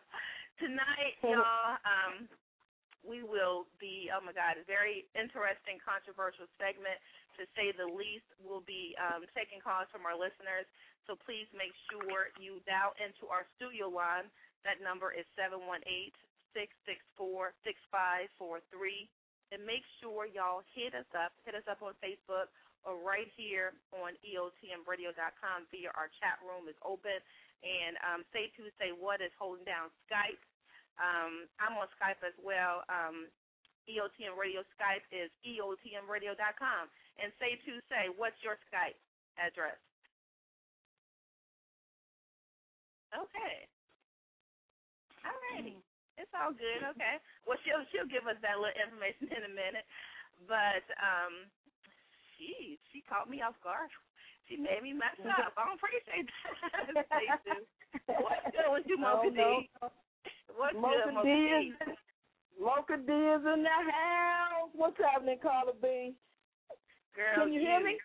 tonight, 0.58 1.16
y'all, 1.22 1.78
um, 1.84 2.28
we 3.04 3.20
will 3.20 3.68
be, 3.76 4.08
oh 4.08 4.24
my 4.24 4.32
God, 4.32 4.56
a 4.56 4.64
very 4.64 5.04
interesting, 5.12 5.76
controversial 5.82 6.48
segment, 6.56 6.96
to 7.36 7.44
say 7.52 7.74
the 7.76 7.84
least. 7.84 8.24
We'll 8.40 8.64
be 8.64 8.96
um, 8.96 9.28
taking 9.36 9.60
calls 9.60 9.90
from 9.92 10.08
our 10.08 10.16
listeners. 10.16 10.64
So 11.04 11.18
please 11.20 11.44
make 11.52 11.74
sure 11.92 12.32
you 12.40 12.64
dial 12.64 12.96
into 12.96 13.28
our 13.28 13.44
studio 13.60 13.92
line. 13.92 14.30
That 14.64 14.80
number 14.80 15.12
is 15.12 15.28
718 15.36 15.84
664 16.56 17.52
6543 17.66 19.10
and 19.52 19.60
make 19.62 19.84
sure 20.00 20.24
y'all 20.24 20.64
hit 20.72 20.96
us 20.96 21.06
up. 21.12 21.36
Hit 21.44 21.52
us 21.52 21.66
up 21.68 21.84
on 21.84 21.92
Facebook 22.00 22.48
or 22.82 22.96
right 23.00 23.28
here 23.36 23.76
on 23.92 24.16
EOTMRadio.com 24.24 25.58
via 25.68 25.90
our 25.92 26.08
chat 26.20 26.40
room 26.40 26.66
is 26.68 26.78
open. 26.80 27.20
And 27.62 27.94
um, 28.02 28.20
Say 28.34 28.50
To 28.58 28.66
Say 28.80 28.90
What 28.90 29.22
is 29.22 29.32
holding 29.38 29.64
down 29.64 29.92
Skype. 30.08 30.42
Um, 30.98 31.46
I'm 31.62 31.78
on 31.78 31.88
Skype 31.96 32.20
as 32.26 32.36
well. 32.42 32.82
Um, 32.90 33.30
EOTM 33.88 34.36
Radio 34.36 34.64
Skype 34.74 35.04
is 35.12 35.28
EOTMRadio.com. 35.44 36.84
And 37.20 37.30
Say 37.38 37.60
To 37.68 37.72
Say, 37.88 38.10
what's 38.16 38.38
your 38.42 38.56
Skype 38.68 38.98
address? 39.36 39.78
Okay. 43.14 43.54
All 45.22 45.30
Okay. 45.54 45.78
It's 46.14 46.30
all 46.34 46.54
good, 46.54 46.82
okay. 46.94 47.18
Well 47.46 47.58
she'll 47.66 47.82
she'll 47.90 48.10
give 48.10 48.26
us 48.30 48.38
that 48.42 48.58
little 48.62 48.74
information 48.78 49.30
in 49.38 49.42
a 49.50 49.52
minute. 49.52 49.86
But 50.46 50.86
um 50.98 51.50
she 52.34 52.78
she 52.90 53.02
caught 53.06 53.30
me 53.30 53.42
off 53.42 53.58
guard. 53.62 53.90
She 54.48 54.56
made 54.56 54.82
me 54.82 54.92
mess 54.92 55.16
up. 55.24 55.52
I 55.56 55.64
don't 55.64 55.78
appreciate 55.80 56.28
that. 56.28 57.64
What's 58.20 58.44
good 58.52 58.68
with 58.68 58.86
you, 58.86 58.96
No, 58.98 59.22
Mocha 59.22 59.30
D? 59.30 59.36
no. 59.38 59.88
What's 60.56 60.76
Mocha 60.76 60.94
good, 61.04 61.10
D 61.10 61.14
Mocha 61.14 61.28
D? 61.28 61.72
is 61.90 61.98
Mocha 62.60 62.96
D 63.00 63.10
is 63.12 63.42
in 63.48 63.60
the 63.64 63.76
house. 63.90 64.70
What's 64.74 64.98
happening, 65.00 65.38
Carla 65.42 65.72
B? 65.80 66.14
Girl, 67.16 67.46
Can 67.46 67.52
you 67.52 67.60
hear 67.60 67.80
me? 67.82 67.96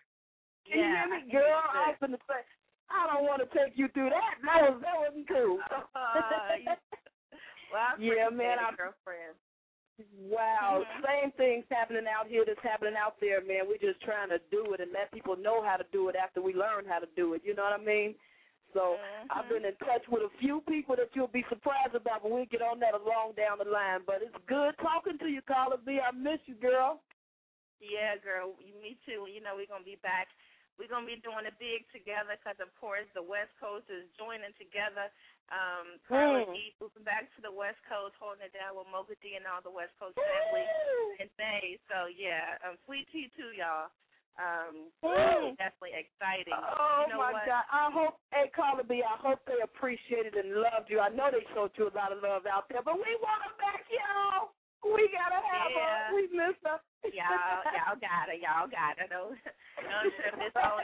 Can 0.66 0.78
you 0.78 0.86
hear 0.86 1.06
me, 1.10 1.30
girl? 1.30 1.60
I 1.74 1.94
was 1.94 1.98
gonna 2.00 2.18
say 2.30 2.42
I 2.90 3.06
don't 3.10 3.26
want 3.26 3.42
to 3.42 3.48
take 3.54 3.74
you 3.78 3.88
through 3.94 4.10
that. 4.10 4.38
That 4.42 4.70
was 4.70 4.82
that 4.82 4.98
wasn't 4.98 5.28
cool. 5.28 5.58
Uh, 5.70 5.78
well, 7.72 7.94
yeah, 7.98 8.30
man. 8.30 8.58
it, 8.58 8.66
I, 8.66 8.74
girlfriend. 8.74 9.38
Wow, 10.14 10.84
Mhm. 10.84 11.06
same 11.06 11.30
things 11.32 11.64
happening 11.70 12.06
out 12.06 12.26
here 12.26 12.44
that's 12.44 12.60
happening 12.60 12.96
out 12.96 13.18
there, 13.20 13.40
man. 13.42 13.68
We're 13.68 13.78
just 13.78 14.00
trying 14.00 14.28
to 14.30 14.38
do 14.50 14.72
it 14.74 14.80
and 14.80 14.92
let 14.92 15.10
people 15.12 15.36
know 15.36 15.62
how 15.62 15.76
to 15.76 15.84
do 15.92 16.08
it 16.08 16.16
after 16.16 16.40
we 16.40 16.54
learn 16.54 16.86
how 16.86 16.98
to 16.98 17.06
do 17.16 17.34
it. 17.34 17.44
You 17.44 17.54
know 17.54 17.64
what 17.64 17.72
I 17.72 17.82
mean? 17.82 18.14
So 18.72 18.98
I've 19.30 19.48
been 19.48 19.64
in 19.64 19.74
touch 19.76 20.06
with 20.08 20.22
a 20.22 20.30
few 20.38 20.60
people 20.62 20.94
that 20.96 21.10
you'll 21.14 21.26
be 21.26 21.44
surprised 21.48 21.94
about, 21.94 22.22
but 22.22 22.30
we'll 22.30 22.46
get 22.46 22.62
on 22.62 22.78
that 22.80 22.94
along 22.94 23.32
down 23.32 23.58
the 23.58 23.64
line. 23.64 24.02
But 24.06 24.22
it's 24.22 24.36
good 24.46 24.78
talking 24.78 25.18
to 25.18 25.26
you, 25.26 25.42
Carla 25.42 25.78
B. 25.78 25.98
I 25.98 26.12
miss 26.12 26.38
you, 26.46 26.54
girl. 26.54 27.02
Yeah, 27.80 28.16
girl, 28.22 28.54
me 28.80 28.96
too. 29.06 29.26
You 29.26 29.40
know, 29.40 29.56
we're 29.56 29.66
gonna 29.66 29.82
be 29.82 29.96
back. 29.96 30.28
We're 30.78 30.88
gonna 30.88 31.06
be 31.08 31.20
doing 31.20 31.44
it 31.44 31.56
big 31.60 31.84
together 31.92 32.36
because, 32.40 32.56
of 32.62 32.72
course, 32.80 33.04
the 33.12 33.22
West 33.22 33.52
Coast 33.60 33.84
is 33.92 34.08
joining 34.16 34.54
together. 34.56 35.12
Um, 35.50 35.98
Carla 36.06 36.46
Mm. 36.46 36.54
E 36.56 36.74
moving 36.80 37.04
back 37.04 37.28
to 37.36 37.40
the 37.42 37.50
West 37.52 37.82
Coast, 37.90 38.14
holding 38.16 38.46
it 38.46 38.54
down 38.54 38.76
with 38.78 38.86
Mocha 38.88 39.14
D 39.20 39.34
and 39.36 39.44
all 39.46 39.60
the 39.60 39.70
West 39.70 39.92
Coast 39.98 40.16
family 40.16 40.64
in 41.18 41.28
May. 41.36 41.76
So 41.90 42.06
yeah, 42.06 42.56
um, 42.64 42.78
sweet 42.86 43.10
tea 43.12 43.28
too, 43.36 43.52
y'all. 43.52 43.90
Um, 44.38 44.88
Mm. 45.04 45.56
definitely 45.58 45.92
exciting. 45.98 46.54
Oh 46.54 47.04
you 47.04 47.12
know 47.12 47.18
my 47.18 47.32
what? 47.34 47.44
God! 47.44 47.64
I 47.68 47.90
hope, 47.90 48.16
hey 48.32 48.48
Carla 48.54 48.84
B, 48.84 49.02
I 49.02 49.16
hope 49.20 49.44
they 49.44 49.60
appreciated 49.60 50.34
and 50.36 50.62
loved 50.62 50.88
you. 50.88 51.00
I 51.00 51.10
know 51.10 51.28
they 51.30 51.44
showed 51.52 51.76
you 51.76 51.88
a 51.88 51.94
lot 51.98 52.12
of 52.12 52.22
love 52.22 52.46
out 52.46 52.68
there, 52.70 52.80
but 52.80 52.94
we 52.94 53.10
want 53.20 53.42
her 53.42 53.56
back, 53.58 53.84
y'all. 53.90 54.54
We 54.80 55.10
gotta 55.12 55.44
have 55.44 55.70
Yeah. 55.72 56.08
her. 56.08 56.14
We 56.14 56.28
miss 56.32 56.56
her. 56.64 56.80
Y'all, 57.08 57.64
y'all 57.72 57.98
got 58.00 58.28
it. 58.28 58.40
Y'all 58.44 58.68
got 58.68 59.00
it. 59.00 59.08
No, 59.08 59.32
no 59.32 59.98
trip. 60.16 60.34
It's 60.36 60.56
on. 60.56 60.80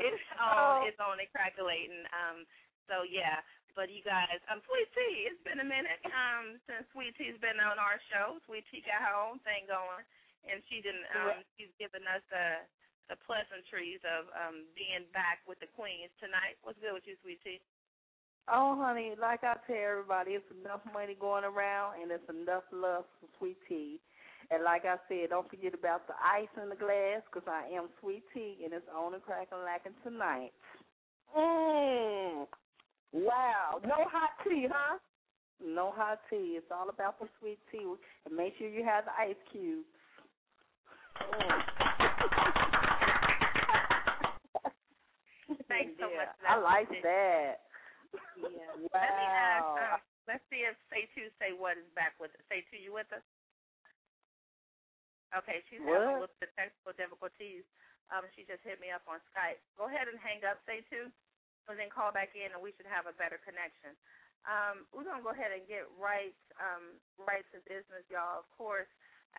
it's 0.00 0.26
on. 0.40 0.80
Oh. 0.80 0.88
It's 0.88 1.00
on 1.00 1.20
and 1.20 1.30
crackulating. 1.32 2.04
Um. 2.12 2.48
So 2.88 3.04
yeah. 3.04 3.44
But 3.76 3.92
you 3.92 4.00
guys, 4.00 4.40
um, 4.48 4.64
Sweet 4.64 4.88
Tea. 4.96 5.28
It's 5.28 5.44
been 5.44 5.60
a 5.60 5.68
minute 5.68 6.00
um 6.08 6.56
since 6.64 6.88
Sweet 6.96 7.12
Tea's 7.20 7.36
been 7.44 7.60
on 7.60 7.76
our 7.76 8.00
show. 8.08 8.40
Sweet 8.48 8.64
Tea 8.72 8.80
got 8.80 9.04
her 9.04 9.12
own 9.12 9.36
thing 9.44 9.68
going, 9.68 10.00
and 10.48 10.64
she 10.72 10.80
didn't. 10.80 11.04
Um, 11.12 11.44
she's 11.60 11.72
given 11.76 12.00
us 12.08 12.24
the 12.32 12.64
the 13.12 13.20
pleasantries 13.28 14.00
of 14.08 14.32
um 14.32 14.64
being 14.72 15.04
back 15.12 15.44
with 15.44 15.60
the 15.60 15.68
queens 15.76 16.08
tonight. 16.16 16.56
What's 16.64 16.80
good 16.80 16.96
with 16.96 17.04
you, 17.04 17.20
Sweet 17.20 17.36
Tea? 17.44 17.60
Oh, 18.48 18.76
honey, 18.80 19.14
like 19.20 19.42
I 19.42 19.54
tell 19.66 19.76
everybody, 19.76 20.32
it's 20.32 20.44
enough 20.62 20.80
money 20.94 21.16
going 21.18 21.42
around 21.44 22.00
and 22.00 22.10
it's 22.12 22.28
enough 22.30 22.62
love 22.72 23.04
for 23.20 23.26
sweet 23.38 23.56
tea. 23.68 23.98
And 24.50 24.62
like 24.62 24.84
I 24.84 24.96
said, 25.08 25.30
don't 25.30 25.50
forget 25.50 25.74
about 25.74 26.06
the 26.06 26.14
ice 26.22 26.46
in 26.62 26.68
the 26.68 26.76
glass 26.76 27.22
because 27.26 27.48
I 27.50 27.66
am 27.74 27.88
sweet 28.00 28.22
tea 28.32 28.58
and 28.62 28.72
it's 28.72 28.86
on 28.94 29.14
and 29.14 29.22
cracking 29.22 29.58
lacking 29.64 29.94
tonight. 30.04 30.52
Mmm. 31.36 32.46
Wow. 33.12 33.80
No 33.82 34.04
hot 34.06 34.30
tea, 34.44 34.68
huh? 34.70 34.98
No 35.64 35.90
hot 35.96 36.20
tea. 36.30 36.54
It's 36.56 36.70
all 36.70 36.88
about 36.88 37.18
the 37.18 37.26
sweet 37.40 37.58
tea. 37.72 37.82
And 38.26 38.36
make 38.36 38.54
sure 38.58 38.68
you 38.68 38.84
have 38.84 39.06
the 39.06 39.12
ice 39.18 39.34
cubes. 39.50 39.86
Mm. 41.18 41.62
Thanks 45.68 45.92
so 45.98 46.08
Yeah, 46.10 46.16
much. 46.16 46.28
for 46.40 46.46
I 46.48 46.58
like 46.62 47.02
that. 47.02 47.65
Yeah. 48.36 48.72
Let 48.92 49.10
me 49.16 49.26
ask. 49.26 49.64
Wow. 49.64 49.96
Um, 49.96 50.00
let's 50.28 50.44
see 50.50 50.62
if 50.66 50.76
Say 50.92 51.08
Two 51.14 51.28
Say 51.40 51.52
What 51.56 51.78
is 51.80 51.88
back 51.96 52.16
with 52.20 52.34
us. 52.36 52.44
Say 52.50 52.62
Two, 52.70 52.78
you 52.80 52.92
with 52.92 53.08
us? 53.12 53.24
Okay, 55.34 55.60
she's 55.68 55.82
having 55.82 55.90
a 55.90 56.22
What? 56.22 56.30
little 56.30 56.36
bit 56.40 56.50
of 56.50 56.56
technical 56.56 56.94
difficulties. 56.94 57.66
Um, 58.14 58.22
she 58.38 58.46
just 58.46 58.62
hit 58.62 58.78
me 58.78 58.94
up 58.94 59.02
on 59.10 59.18
Skype. 59.34 59.58
Go 59.74 59.90
ahead 59.90 60.06
and 60.06 60.16
hang 60.22 60.38
up, 60.46 60.62
Say 60.64 60.86
Two, 60.86 61.10
and 61.66 61.74
then 61.74 61.90
call 61.90 62.14
back 62.14 62.30
in, 62.38 62.54
and 62.54 62.62
we 62.62 62.70
should 62.78 62.86
have 62.86 63.10
a 63.10 63.16
better 63.18 63.42
connection. 63.42 63.98
Um, 64.46 64.86
we're 64.94 65.02
gonna 65.02 65.26
go 65.26 65.34
ahead 65.34 65.50
and 65.50 65.66
get 65.66 65.90
right, 65.98 66.36
um, 66.62 67.02
right 67.18 67.42
to 67.50 67.58
business, 67.66 68.06
y'all. 68.06 68.38
Of 68.38 68.48
course, 68.54 68.86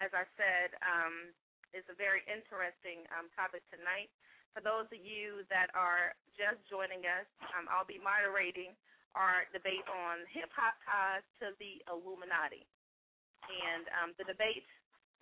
as 0.04 0.12
I 0.12 0.28
said, 0.36 0.76
um, 0.84 1.32
it's 1.72 1.88
a 1.88 1.96
very 1.96 2.20
interesting 2.28 3.08
um, 3.16 3.32
topic 3.32 3.64
tonight. 3.72 4.12
For 4.58 4.66
those 4.66 4.90
of 4.90 4.98
you 4.98 5.46
that 5.54 5.70
are 5.78 6.18
just 6.34 6.58
joining 6.66 7.06
us, 7.06 7.30
um, 7.54 7.70
I'll 7.70 7.86
be 7.86 8.02
moderating 8.02 8.74
our 9.14 9.46
debate 9.54 9.86
on 9.86 10.26
hip 10.34 10.50
hop 10.50 10.74
ties 10.82 11.22
to 11.46 11.54
the 11.62 11.78
Illuminati. 11.86 12.66
And 13.46 13.86
um, 14.02 14.18
the 14.18 14.26
debate, 14.26 14.66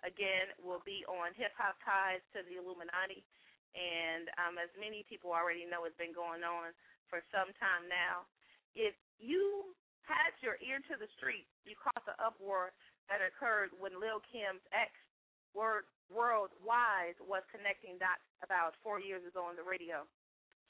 again, 0.00 0.56
will 0.64 0.80
be 0.88 1.04
on 1.04 1.36
hip 1.36 1.52
hop 1.52 1.76
ties 1.84 2.24
to 2.32 2.48
the 2.48 2.56
Illuminati. 2.56 3.20
And 3.76 4.32
um, 4.40 4.56
as 4.56 4.72
many 4.80 5.04
people 5.04 5.36
already 5.36 5.68
know, 5.68 5.84
it's 5.84 6.00
been 6.00 6.16
going 6.16 6.40
on 6.40 6.72
for 7.12 7.20
some 7.28 7.52
time 7.60 7.84
now. 7.92 8.24
If 8.72 8.96
you 9.20 9.76
had 10.08 10.32
your 10.40 10.56
ear 10.64 10.80
to 10.88 10.96
the 10.96 11.12
street, 11.20 11.44
you 11.68 11.76
caught 11.76 12.08
the 12.08 12.16
uproar 12.16 12.72
that 13.12 13.20
occurred 13.20 13.76
when 13.76 14.00
Lil 14.00 14.24
Kim's 14.32 14.64
ex, 14.72 14.96
Word 15.56 15.88
Worldwide, 16.12 17.18
was 17.24 17.42
connecting 17.50 17.98
dots 17.98 18.22
about 18.44 18.76
four 18.84 19.00
years 19.00 19.24
ago 19.26 19.42
on 19.48 19.56
the 19.56 19.64
radio. 19.66 20.06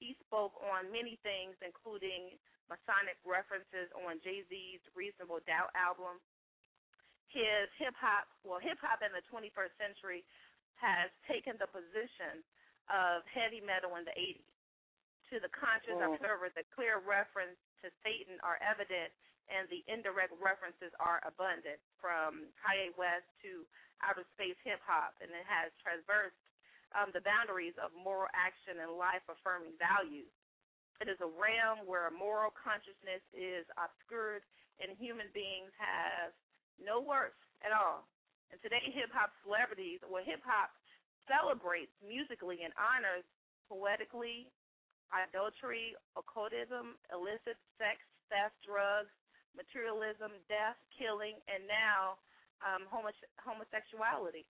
He 0.01 0.17
spoke 0.25 0.55
on 0.63 0.89
many 0.95 1.19
things, 1.27 1.59
including 1.61 2.39
Masonic 2.71 3.19
references 3.27 3.91
on 4.07 4.23
Jay 4.25 4.47
Z's 4.49 4.81
Reasonable 4.97 5.41
Doubt 5.45 5.75
album. 5.77 6.23
His 7.29 7.69
hip 7.77 7.93
hop, 7.99 8.31
well, 8.47 8.63
hip 8.63 8.79
hop 8.81 9.03
in 9.03 9.13
the 9.13 9.25
21st 9.29 9.75
century 9.77 10.25
has 10.81 11.11
taken 11.29 11.59
the 11.59 11.69
position 11.69 12.41
of 12.89 13.27
heavy 13.29 13.61
metal 13.61 13.97
in 13.99 14.07
the 14.07 14.15
80s. 14.17 14.49
To 15.35 15.41
the 15.41 15.51
conscious 15.51 15.99
Mm. 15.99 16.15
observer, 16.15 16.51
the 16.51 16.65
clear 16.65 16.99
reference 16.99 17.59
to 17.83 17.91
Satan 18.05 18.39
are 18.47 18.59
evident, 18.63 19.13
and 19.49 19.67
the 19.71 19.83
indirect 19.87 20.35
references 20.39 20.91
are 20.99 21.23
abundant, 21.27 21.79
from 22.01 22.51
Kanye 22.61 22.95
West 22.99 23.27
to 23.47 23.67
outer 24.03 24.27
space 24.37 24.59
hip 24.67 24.83
hop, 24.85 25.17
and 25.23 25.31
it 25.33 25.47
has 25.47 25.73
traversed 25.81 26.39
um, 26.95 27.11
the 27.15 27.25
boundaries 27.25 27.75
of 27.81 27.91
moral 27.97 28.31
action 28.35 28.79
and 28.83 28.95
life 28.95 29.25
affirming 29.27 29.75
values. 29.81 30.31
It 31.03 31.13
is 31.13 31.21
a 31.21 31.29
realm 31.29 31.85
where 31.85 32.09
moral 32.15 32.53
consciousness 32.57 33.21
is 33.37 33.69
obscured 33.77 34.41
and 34.81 34.97
human 34.97 35.29
beings 35.33 35.73
have 35.77 36.33
no 36.81 37.01
worth 37.01 37.37
at 37.65 37.73
all. 37.73 38.09
And 38.53 38.61
today, 38.63 38.81
hip 38.95 39.11
hop 39.13 39.33
celebrities, 39.45 40.01
well, 40.07 40.25
hip 40.25 40.41
hop 40.45 40.73
celebrates 41.27 41.93
musically 42.01 42.63
and 42.63 42.73
honors 42.79 43.27
poetically 43.67 44.49
adultery, 45.11 45.95
occultism, 46.19 46.99
illicit 47.15 47.59
sex, 47.79 47.99
theft, 48.31 48.57
drugs, 48.67 49.13
materialism, 49.57 50.33
death, 50.49 50.77
killing, 50.95 51.41
and 51.49 51.67
now 51.67 52.21
um, 52.65 52.87
homose- 52.89 53.29
homosexuality, 53.41 54.47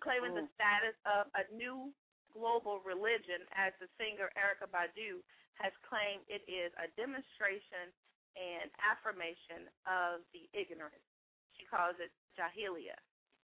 claiming 0.00 0.34
the 0.34 0.42
Mm. 0.46 0.54
status 0.54 0.96
of 1.06 1.30
a 1.34 1.46
new 1.54 1.92
global 2.32 2.80
religion, 2.82 3.46
as 3.54 3.72
the 3.78 3.86
singer 3.98 4.30
Erykah 4.34 4.70
Badu 4.72 5.22
has 5.60 5.72
claimed 5.86 6.24
it 6.28 6.42
is 6.48 6.72
a 6.80 6.88
demonstration 6.96 7.92
and 8.34 8.72
affirmation 8.80 9.68
of 9.86 10.24
the 10.32 10.48
ignorance. 10.56 11.04
She 11.58 11.66
calls 11.68 11.94
it 12.00 12.10
Jahiliya, 12.34 12.96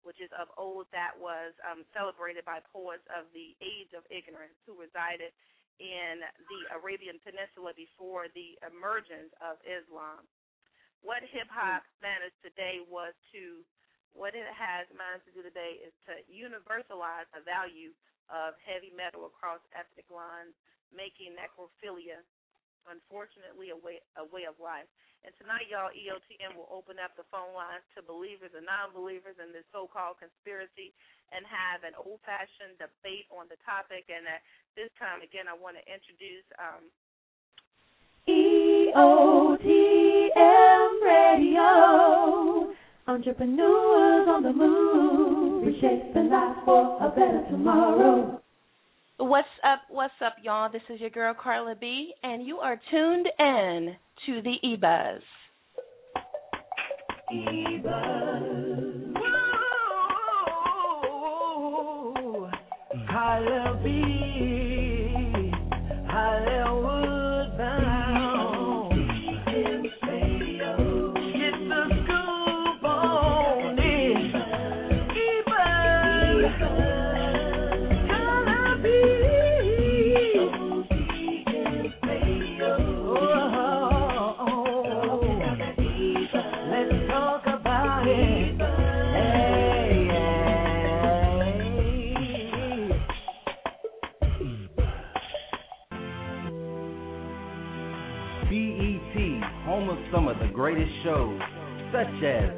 which 0.05 0.21
is 0.21 0.31
of 0.39 0.53
old 0.57 0.87
that 0.93 1.17
was 1.19 1.55
um, 1.65 1.83
celebrated 1.97 2.45
by 2.45 2.61
poets 2.71 3.03
of 3.11 3.33
the 3.33 3.57
age 3.65 3.91
of 3.97 4.05
ignorance 4.11 4.55
who 4.69 4.77
resided 4.79 5.33
in 5.81 6.21
the 6.21 6.61
Arabian 6.77 7.19
Peninsula 7.25 7.73
before 7.75 8.29
the 8.37 8.57
emergence 8.65 9.33
of 9.41 9.57
Islam. 9.65 10.29
What 11.07 11.23
hip 11.23 11.47
hop 11.47 11.87
managed 12.03 12.35
today 12.43 12.83
was 12.83 13.15
to, 13.31 13.63
what 14.11 14.35
it 14.35 14.43
has 14.51 14.91
managed 14.91 15.31
to 15.31 15.35
do 15.39 15.47
today 15.47 15.79
is 15.79 15.95
to 16.11 16.19
universalize 16.27 17.31
the 17.31 17.47
value 17.47 17.95
of 18.27 18.59
heavy 18.59 18.91
metal 18.91 19.31
across 19.31 19.63
ethnic 19.71 20.11
lines, 20.11 20.51
making 20.91 21.39
necrophilia, 21.39 22.27
unfortunately, 22.91 23.71
a 23.71 23.79
way 23.79 24.03
a 24.19 24.27
way 24.35 24.51
of 24.51 24.59
life. 24.59 24.91
And 25.23 25.31
tonight, 25.39 25.71
y'all, 25.71 25.95
EOTM 25.95 26.59
will 26.59 26.67
open 26.75 26.99
up 26.99 27.15
the 27.15 27.23
phone 27.31 27.55
lines 27.55 27.87
to 27.95 28.03
believers 28.03 28.51
and 28.59 28.67
non-believers 28.67 29.39
in 29.39 29.55
this 29.55 29.63
so-called 29.71 30.19
conspiracy, 30.19 30.91
and 31.31 31.47
have 31.47 31.87
an 31.87 31.95
old-fashioned 31.95 32.83
debate 32.83 33.31
on 33.31 33.47
the 33.47 33.63
topic. 33.63 34.11
And 34.11 34.27
at 34.27 34.43
this 34.75 34.91
time, 34.99 35.23
again, 35.23 35.47
I 35.47 35.55
want 35.55 35.79
to 35.79 35.87
introduce 35.87 36.51
um, 36.59 36.91
EOTM 38.27 39.87
Radio. 41.07 42.75
Entrepreneurs 43.07 44.29
on 44.29 44.43
the 44.43 44.53
move, 44.53 45.65
reshaping 45.65 46.29
life 46.29 46.57
for 46.65 46.99
a 47.01 47.09
better 47.11 47.45
tomorrow. 47.49 48.41
What's 49.19 49.47
up? 49.65 49.83
What's 49.89 50.13
up, 50.25 50.35
y'all? 50.43 50.71
This 50.71 50.83
is 50.91 51.01
your 51.01 51.11
girl 51.11 51.33
Carla 51.41 51.77
B, 51.81 52.13
and 52.25 52.45
you 52.45 52.59
are 52.59 52.81
tuned 52.91 53.29
in 53.39 53.97
to 54.27 54.43
the 54.43 54.57
E 54.63 54.77
Buzz. 54.77 55.23
Holla 63.09 63.65
B, 63.65 63.66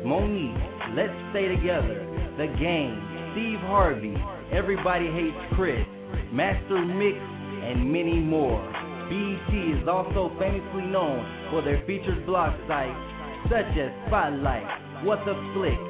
Monique, 0.04 0.54
Let's 0.94 1.14
Stay 1.30 1.48
Together, 1.48 2.06
The 2.38 2.46
Game, 2.58 2.96
Steve 3.32 3.58
Harvey, 3.66 4.14
Everybody 4.52 5.06
Hates 5.06 5.54
Chris, 5.54 5.86
Master 6.32 6.84
Mix, 6.84 7.18
and 7.18 7.92
many 7.92 8.18
more. 8.20 8.62
BET 9.10 9.54
is 9.54 9.88
also 9.88 10.30
famously 10.38 10.84
known 10.86 11.24
for 11.50 11.62
their 11.62 11.82
featured 11.86 12.26
blog 12.26 12.52
sites 12.68 12.96
such 13.50 13.72
as 13.78 13.90
Spotlight, 14.06 15.04
What 15.04 15.20
the 15.24 15.34
Flick, 15.54 15.80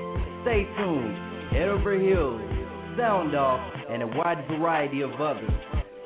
Stay 0.42 0.64
Tuned, 0.78 1.16
Head 1.50 1.68
Over 1.68 1.98
Heels, 1.98 2.40
Sound 2.96 3.34
Off, 3.34 3.60
and 3.90 4.02
a 4.02 4.06
wide 4.06 4.44
variety 4.48 5.02
of 5.02 5.10
others. 5.20 5.50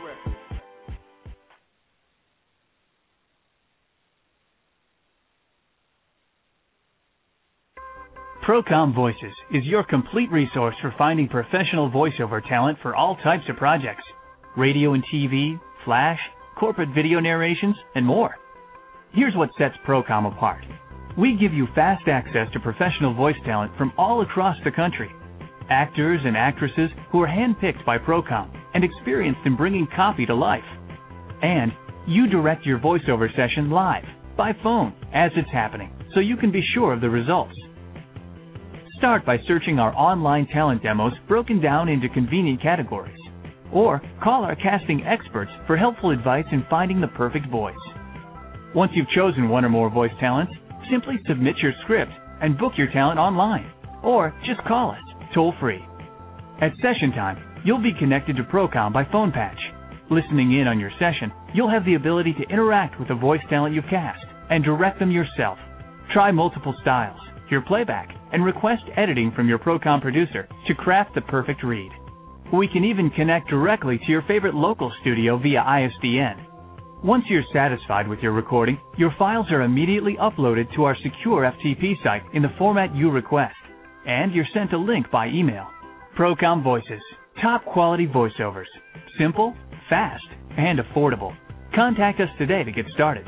Procom 8.43 8.93
Voices 8.93 9.33
is 9.53 9.63
your 9.63 9.85
complete 9.85 10.29
resource 10.33 10.75
for 10.83 10.93
finding 10.99 11.29
professional 11.29 11.89
voiceover 11.89 12.45
talent 12.49 12.77
for 12.83 12.97
all 12.97 13.15
types 13.23 13.45
of 13.49 13.57
projects 13.57 14.03
radio 14.57 14.95
and 14.95 15.05
TV, 15.15 15.61
flash, 15.85 16.19
corporate 16.59 16.89
video 16.93 17.21
narrations, 17.21 17.77
and 17.95 18.05
more. 18.05 18.35
Here's 19.13 19.37
what 19.37 19.51
sets 19.57 19.77
Procom 19.87 20.27
apart 20.27 20.65
we 21.17 21.37
give 21.41 21.53
you 21.53 21.69
fast 21.77 22.09
access 22.09 22.49
to 22.53 22.59
professional 22.59 23.15
voice 23.15 23.37
talent 23.45 23.71
from 23.79 23.93
all 23.97 24.23
across 24.23 24.57
the 24.65 24.73
country. 24.73 25.11
Actors 25.71 26.21
and 26.25 26.37
actresses 26.37 26.91
who 27.13 27.23
are 27.23 27.29
handpicked 27.29 27.87
by 27.87 27.97
Procom 27.97 28.51
and 28.75 28.83
experienced 28.83 29.43
in 29.45 29.57
bringing 29.57 29.87
copy 29.95 30.27
to 30.27 30.35
life. 30.35 30.65
And 31.43 31.71
you 32.09 32.27
direct 32.27 32.67
your 32.67 32.81
voiceover 32.81 33.29
session 33.37 33.71
live, 33.71 34.05
by 34.37 34.53
phone, 34.65 34.95
as 35.15 35.31
it's 35.37 35.51
happening, 35.53 35.93
so 36.13 36.19
you 36.19 36.37
can 36.37 36.51
be 36.51 36.65
sure 36.75 36.93
of 36.93 37.01
the 37.01 37.09
results. 37.09 37.55
Start 39.03 39.27
by 39.27 39.37
searching 39.49 39.81
our 39.81 39.93
online 39.97 40.47
talent 40.55 40.81
demos 40.81 41.13
broken 41.27 41.61
down 41.61 41.89
into 41.89 42.09
convenient 42.11 42.63
categories. 42.63 43.19
Or 43.73 44.01
call 44.23 44.45
our 44.45 44.55
casting 44.55 45.03
experts 45.05 45.51
for 45.67 45.77
helpful 45.77 46.13
advice 46.13 46.45
in 46.53 46.65
finding 46.71 47.01
the 47.01 47.09
perfect 47.09 47.51
voice. 47.51 47.75
Once 48.77 48.93
you've 48.95 49.11
chosen 49.11 49.49
one 49.49 49.65
or 49.65 49.71
more 49.71 49.91
voice 49.91 50.13
talents, 50.21 50.53
simply 50.89 51.17
submit 51.27 51.57
your 51.61 51.73
script 51.83 52.13
and 52.43 52.57
book 52.57 52.75
your 52.77 52.93
talent 52.93 53.19
online. 53.19 53.69
Or 54.05 54.33
just 54.47 54.63
call 54.69 54.93
us, 54.93 55.03
toll 55.35 55.53
free. 55.59 55.85
At 56.61 56.71
session 56.77 57.11
time, 57.11 57.43
you'll 57.65 57.83
be 57.83 57.99
connected 57.99 58.37
to 58.37 58.45
Procom 58.45 58.93
by 58.93 59.03
phone 59.11 59.33
patch. 59.33 59.59
Listening 60.13 60.61
in 60.61 60.69
on 60.69 60.79
your 60.79 60.93
session, 61.01 61.33
you'll 61.55 61.69
have 61.69 61.85
the 61.85 61.95
ability 61.95 62.35
to 62.35 62.53
interact 62.53 63.01
with 63.01 63.09
the 63.09 63.17
voice 63.17 63.43
talent 63.51 63.75
you've 63.75 63.83
cast 63.91 64.25
and 64.49 64.63
direct 64.63 65.01
them 65.01 65.11
yourself. 65.11 65.59
Try 66.13 66.31
multiple 66.31 66.77
styles, 66.83 67.19
hear 67.49 67.63
playback, 67.63 68.09
and 68.33 68.45
request 68.45 68.83
editing 68.97 69.33
from 69.37 69.49
your 69.49 69.59
Procom 69.59 70.01
producer 70.01 70.49
to 70.67 70.75
craft 70.75 71.15
the 71.15 71.21
perfect 71.23 71.63
read. 71.63 71.91
We 72.53 72.69
can 72.69 72.85
even 72.85 73.11
connect 73.11 73.49
directly 73.49 73.99
to 73.99 74.11
your 74.11 74.23
favorite 74.23 74.55
local 74.55 74.93
studio 75.01 75.39
via 75.39 75.63
ISDN. 75.63 76.47
Once 77.03 77.25
you're 77.29 77.43
satisfied 77.53 78.07
with 78.07 78.21
your 78.21 78.33
recording, 78.33 78.79
your 78.97 79.15
files 79.19 79.47
are 79.51 79.63
immediately 79.63 80.17
uploaded 80.21 80.73
to 80.75 80.85
our 80.85 80.97
secure 81.03 81.51
FTP 81.51 81.95
site 82.05 82.23
in 82.35 82.43
the 82.43 82.55
format 82.59 82.95
you 82.95 83.11
request, 83.11 83.57
and 84.07 84.33
you're 84.33 84.47
sent 84.55 84.73
a 84.73 84.79
link 84.79 85.11
by 85.11 85.27
email. 85.29 85.67
Procom 86.17 86.63
Voices, 86.63 87.01
top 87.41 87.65
quality 87.65 88.07
voiceovers. 88.07 88.67
Simple, 89.19 89.55
fast, 89.89 90.25
and 90.57 90.79
affordable. 90.79 91.35
Contact 91.75 92.21
us 92.21 92.29
today 92.39 92.63
to 92.65 92.71
get 92.71 92.87
started. 92.95 93.27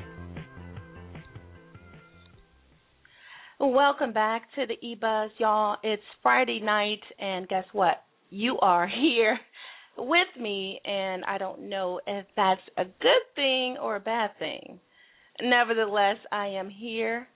Welcome 3.60 4.12
back 4.12 4.42
to 4.56 4.66
the 4.66 4.74
eBuzz, 4.84 5.28
y'all. 5.38 5.76
It's 5.84 6.02
Friday 6.24 6.58
night, 6.60 6.98
and 7.20 7.46
guess 7.46 7.64
what? 7.72 8.02
You 8.28 8.58
are 8.58 8.88
here 9.00 9.38
with 9.96 10.26
me, 10.40 10.80
and 10.84 11.24
I 11.24 11.38
don't 11.38 11.68
know 11.68 12.00
if 12.04 12.26
that's 12.34 12.60
a 12.76 12.82
good 12.82 13.24
thing 13.36 13.76
or 13.80 13.94
a 13.94 14.00
bad 14.00 14.30
thing. 14.40 14.80
Nevertheless, 15.40 16.16
I 16.32 16.48
am 16.48 16.68
here. 16.68 17.28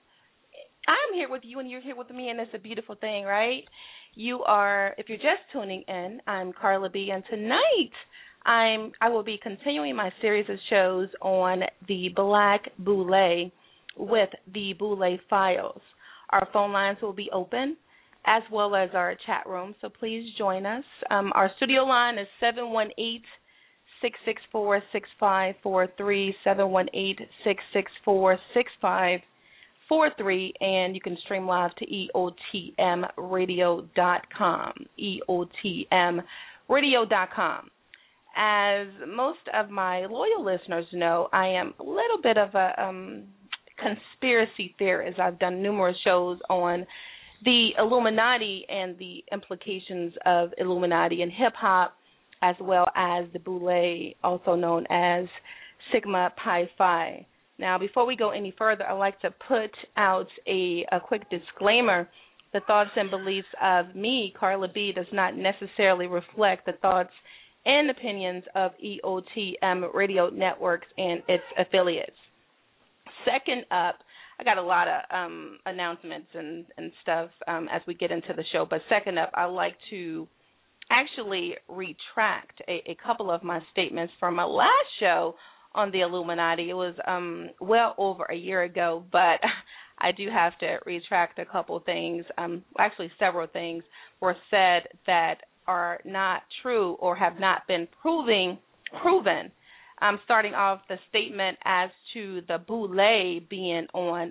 I'm 0.88 1.14
here 1.14 1.30
with 1.30 1.42
you, 1.44 1.60
and 1.60 1.70
you're 1.70 1.80
here 1.80 1.94
with 1.94 2.10
me, 2.10 2.30
and 2.30 2.40
it's 2.40 2.50
a 2.52 2.58
beautiful 2.58 2.96
thing, 2.96 3.22
right? 3.22 3.62
You 4.16 4.42
are, 4.42 4.96
if 4.98 5.08
you're 5.08 5.18
just 5.18 5.46
tuning 5.52 5.84
in, 5.86 6.20
I'm 6.26 6.52
Carla 6.52 6.90
B, 6.90 7.10
and 7.14 7.22
tonight 7.30 7.92
I'm 8.44 8.90
I 9.00 9.08
will 9.08 9.22
be 9.22 9.38
continuing 9.40 9.94
my 9.94 10.10
series 10.20 10.50
of 10.50 10.56
shows 10.68 11.10
on 11.22 11.60
the 11.86 12.08
Black 12.16 12.62
Boule 12.76 13.52
with 13.96 14.30
the 14.52 14.72
Boule 14.76 15.18
Files. 15.30 15.80
Our 16.30 16.48
phone 16.52 16.72
lines 16.72 16.98
will 17.02 17.12
be 17.12 17.28
open 17.32 17.76
as 18.26 18.42
well 18.52 18.76
as 18.76 18.90
our 18.94 19.16
chat 19.26 19.46
room, 19.46 19.74
so 19.80 19.88
please 19.88 20.30
join 20.36 20.66
us. 20.66 20.84
Um, 21.10 21.32
our 21.34 21.50
studio 21.56 21.84
line 21.84 22.18
is 22.18 22.26
718 22.40 23.22
664 24.02 24.82
6543, 24.92 26.34
718 26.44 27.16
664 27.44 28.38
6543, 28.54 30.54
and 30.60 30.94
you 30.94 31.00
can 31.00 31.16
stream 31.24 31.46
live 31.46 31.74
to 31.76 31.86
EOTMradio.com. 31.86 34.72
EOTMradio.com. 36.70 37.70
As 38.36 38.86
most 39.08 39.40
of 39.52 39.70
my 39.70 40.06
loyal 40.06 40.44
listeners 40.44 40.86
know, 40.92 41.28
I 41.32 41.48
am 41.48 41.74
a 41.80 41.82
little 41.82 42.18
bit 42.22 42.38
of 42.38 42.54
a 42.54 42.80
um, 42.80 43.24
conspiracy 43.78 44.74
theorist. 44.78 45.18
I've 45.18 45.38
done 45.38 45.62
numerous 45.62 45.96
shows 46.04 46.38
on 46.48 46.86
the 47.44 47.70
Illuminati 47.78 48.64
and 48.68 48.98
the 48.98 49.24
implications 49.32 50.12
of 50.26 50.50
Illuminati 50.58 51.22
and 51.22 51.30
hip 51.30 51.54
hop, 51.56 51.94
as 52.42 52.56
well 52.60 52.86
as 52.96 53.26
the 53.32 53.38
Boule, 53.38 54.12
also 54.22 54.54
known 54.54 54.86
as 54.90 55.26
Sigma 55.92 56.32
Pi 56.42 56.68
Phi. 56.76 57.26
Now, 57.58 57.78
before 57.78 58.06
we 58.06 58.16
go 58.16 58.30
any 58.30 58.54
further, 58.56 58.86
I'd 58.88 58.98
like 58.98 59.20
to 59.20 59.30
put 59.46 59.70
out 59.96 60.28
a, 60.46 60.86
a 60.92 61.00
quick 61.00 61.28
disclaimer. 61.30 62.08
The 62.52 62.60
thoughts 62.66 62.90
and 62.96 63.10
beliefs 63.10 63.48
of 63.62 63.94
me, 63.94 64.32
Carla 64.38 64.68
B, 64.72 64.92
does 64.94 65.06
not 65.12 65.36
necessarily 65.36 66.06
reflect 66.06 66.66
the 66.66 66.72
thoughts 66.80 67.10
and 67.66 67.90
opinions 67.90 68.44
of 68.54 68.70
EOTM 68.82 69.92
Radio 69.92 70.30
Networks 70.30 70.86
and 70.96 71.22
its 71.28 71.42
affiliates. 71.58 72.16
Second 73.28 73.64
up, 73.70 73.98
I 74.40 74.44
got 74.44 74.58
a 74.58 74.62
lot 74.62 74.86
of 74.88 75.02
um, 75.10 75.58
announcements 75.66 76.28
and, 76.34 76.64
and 76.76 76.92
stuff 77.02 77.30
um, 77.46 77.68
as 77.72 77.82
we 77.86 77.94
get 77.94 78.10
into 78.10 78.32
the 78.36 78.44
show, 78.52 78.66
but 78.68 78.80
second 78.88 79.18
up, 79.18 79.30
I'd 79.34 79.46
like 79.46 79.74
to 79.90 80.28
actually 80.90 81.54
retract 81.68 82.62
a, 82.68 82.82
a 82.90 82.96
couple 83.04 83.30
of 83.30 83.42
my 83.42 83.60
statements 83.72 84.12
from 84.20 84.36
my 84.36 84.44
last 84.44 84.70
show 85.00 85.34
on 85.74 85.90
the 85.90 86.00
Illuminati. 86.00 86.70
It 86.70 86.74
was 86.74 86.94
um, 87.06 87.50
well 87.60 87.94
over 87.98 88.24
a 88.24 88.36
year 88.36 88.62
ago, 88.62 89.04
but 89.10 89.40
I 89.98 90.12
do 90.16 90.28
have 90.32 90.56
to 90.60 90.78
retract 90.86 91.38
a 91.38 91.44
couple 91.44 91.78
things. 91.80 92.24
Um, 92.38 92.64
actually, 92.78 93.10
several 93.18 93.48
things 93.48 93.82
were 94.20 94.36
said 94.50 94.88
that 95.06 95.38
are 95.66 96.00
not 96.04 96.42
true 96.62 96.94
or 96.94 97.16
have 97.16 97.38
not 97.38 97.66
been 97.66 97.88
proving 98.00 98.58
proven. 99.02 99.50
Um, 100.00 100.20
starting 100.24 100.54
off 100.54 100.80
the 100.88 100.96
statement 101.08 101.58
as 101.64 101.90
to 102.14 102.42
the 102.46 102.58
Boule 102.58 103.40
being 103.48 103.86
on 103.94 104.30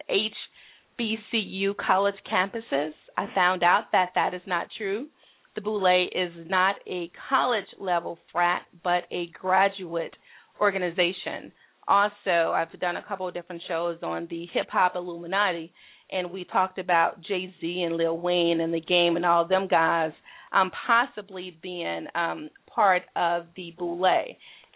HBCU 0.99 1.75
college 1.75 2.15
campuses. 2.31 2.91
I 3.17 3.27
found 3.35 3.63
out 3.63 3.85
that 3.91 4.11
that 4.15 4.33
is 4.33 4.41
not 4.45 4.67
true. 4.77 5.07
The 5.55 5.61
Boule 5.61 6.07
is 6.13 6.31
not 6.49 6.75
a 6.87 7.11
college 7.29 7.65
level 7.79 8.17
frat, 8.31 8.61
but 8.83 9.03
a 9.11 9.27
graduate 9.39 10.15
organization. 10.61 11.51
Also, 11.87 12.51
I've 12.53 12.79
done 12.79 12.97
a 12.97 13.03
couple 13.03 13.27
of 13.27 13.33
different 13.33 13.61
shows 13.67 13.97
on 14.03 14.27
the 14.29 14.45
hip 14.53 14.67
hop 14.69 14.95
Illuminati, 14.95 15.71
and 16.11 16.31
we 16.31 16.43
talked 16.45 16.79
about 16.79 17.21
Jay 17.21 17.53
Z 17.59 17.83
and 17.83 17.95
Lil 17.95 18.17
Wayne 18.17 18.61
and 18.61 18.73
the 18.73 18.81
game 18.81 19.15
and 19.15 19.25
all 19.25 19.47
them 19.47 19.67
guys 19.67 20.11
um, 20.51 20.71
possibly 20.85 21.57
being 21.61 22.07
um, 22.15 22.49
part 22.73 23.03
of 23.15 23.45
the 23.55 23.73
Boule. 23.77 24.25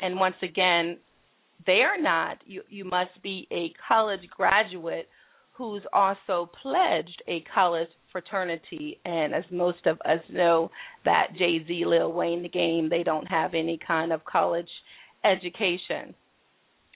And 0.01 0.19
once 0.19 0.35
again, 0.41 0.97
they 1.65 1.81
are 1.81 2.01
not. 2.01 2.37
You 2.45 2.63
you 2.69 2.85
must 2.85 3.21
be 3.21 3.47
a 3.51 3.71
college 3.87 4.21
graduate 4.35 5.07
who's 5.53 5.83
also 5.93 6.49
pledged 6.61 7.21
a 7.27 7.43
college 7.53 7.89
fraternity. 8.11 8.99
And 9.05 9.33
as 9.33 9.43
most 9.51 9.85
of 9.85 9.99
us 10.01 10.21
know, 10.31 10.71
that 11.05 11.27
Jay 11.37 11.63
Z, 11.67 11.83
Lil 11.85 12.11
Wayne, 12.11 12.43
the 12.43 12.49
game, 12.49 12.89
they 12.89 13.03
don't 13.03 13.27
have 13.27 13.53
any 13.53 13.79
kind 13.85 14.11
of 14.11 14.25
college 14.25 14.69
education. 15.23 16.15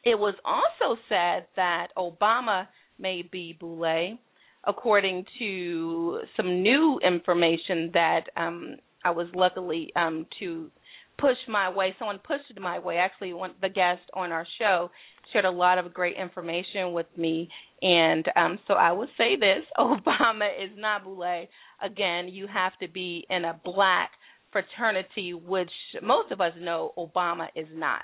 It 0.04 0.18
was 0.18 0.36
also 0.44 1.00
said 1.10 1.48
that 1.56 1.88
Obama 1.98 2.68
may 3.00 3.24
be 3.30 3.58
Boule, 3.60 4.18
according 4.64 5.26
to 5.40 6.20
some 6.38 6.62
new 6.62 7.00
information 7.06 7.92
that 7.94 8.22
um, 8.38 8.78
I 9.04 9.12
was 9.12 9.28
luckily 9.36 9.92
um, 9.96 10.26
to 10.40 10.70
push 11.18 11.38
my 11.48 11.70
way. 11.70 11.96
Someone 11.98 12.20
pushed 12.20 12.50
it 12.50 12.60
my 12.60 12.80
way. 12.80 12.98
Actually, 12.98 13.34
one 13.34 13.52
the 13.62 13.70
guest 13.70 14.02
on 14.14 14.32
our 14.32 14.46
show 14.60 14.90
shared 15.32 15.46
a 15.46 15.52
lot 15.52 15.78
of 15.78 15.94
great 15.94 16.16
information 16.18 16.94
with 16.94 17.08
me, 17.18 17.50
and 17.82 18.26
um, 18.36 18.60
so 18.68 18.74
I 18.74 18.92
would 18.92 19.10
say 19.18 19.36
this: 19.36 19.64
Obama 19.78 20.50
is 20.64 20.72
not 20.78 21.04
Boule. 21.04 21.48
Again, 21.84 22.28
you 22.30 22.48
have 22.48 22.74
to 22.82 22.88
be 22.88 23.26
in 23.30 23.46
a 23.46 23.60
black 23.64 24.12
fraternity, 24.52 25.34
which 25.34 25.72
most 26.02 26.32
of 26.32 26.40
us 26.40 26.54
know 26.60 26.94
Obama 26.98 27.48
is 27.56 27.68
not. 27.74 28.04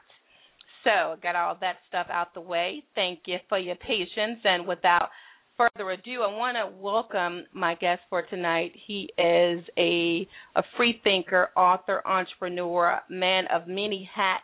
So, 0.84 1.16
got 1.22 1.36
all 1.36 1.58
that 1.62 1.76
stuff 1.88 2.08
out 2.12 2.34
the 2.34 2.42
way. 2.42 2.84
Thank 2.96 3.20
you 3.26 3.38
for 3.48 3.60
your 3.60 3.76
patience. 3.76 4.40
And 4.44 4.68
without 4.68 5.10
further 5.62 5.92
ado, 5.92 6.24
I 6.24 6.36
want 6.36 6.58
to 6.58 6.76
welcome 6.82 7.46
my 7.54 7.76
guest 7.76 8.02
for 8.10 8.24
tonight. 8.24 8.72
He 8.88 9.10
is 9.18 9.64
a 9.78 10.28
a 10.56 10.64
free 10.76 11.00
thinker, 11.04 11.50
author, 11.56 12.02
entrepreneur, 12.08 13.00
man 13.10 13.44
of 13.54 13.68
many 13.68 14.10
hats. 14.16 14.44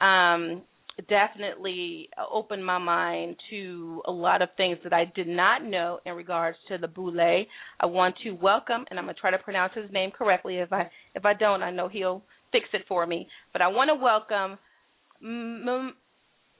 Um, 0.00 0.62
definitely 1.08 2.08
opened 2.32 2.64
my 2.64 2.78
mind 2.78 3.36
to 3.50 4.02
a 4.06 4.10
lot 4.10 4.42
of 4.42 4.48
things 4.56 4.78
that 4.84 4.92
I 4.92 5.04
did 5.14 5.28
not 5.28 5.64
know 5.64 6.00
in 6.06 6.14
regards 6.14 6.58
to 6.68 6.78
the 6.78 6.88
Boule. 6.88 7.44
I 7.80 7.86
want 7.86 8.16
to 8.24 8.32
welcome, 8.32 8.84
and 8.90 8.98
I'm 8.98 9.04
gonna 9.04 9.14
try 9.14 9.30
to 9.30 9.38
pronounce 9.38 9.74
his 9.74 9.90
name 9.92 10.10
correctly. 10.10 10.56
If 10.58 10.72
I 10.72 10.90
if 11.14 11.24
I 11.24 11.34
don't, 11.34 11.62
I 11.62 11.70
know 11.70 11.88
he'll 11.88 12.22
fix 12.50 12.66
it 12.72 12.82
for 12.88 13.06
me. 13.06 13.28
But 13.52 13.62
I 13.62 13.68
want 13.68 13.90
to 13.90 13.94
welcome 13.94 14.58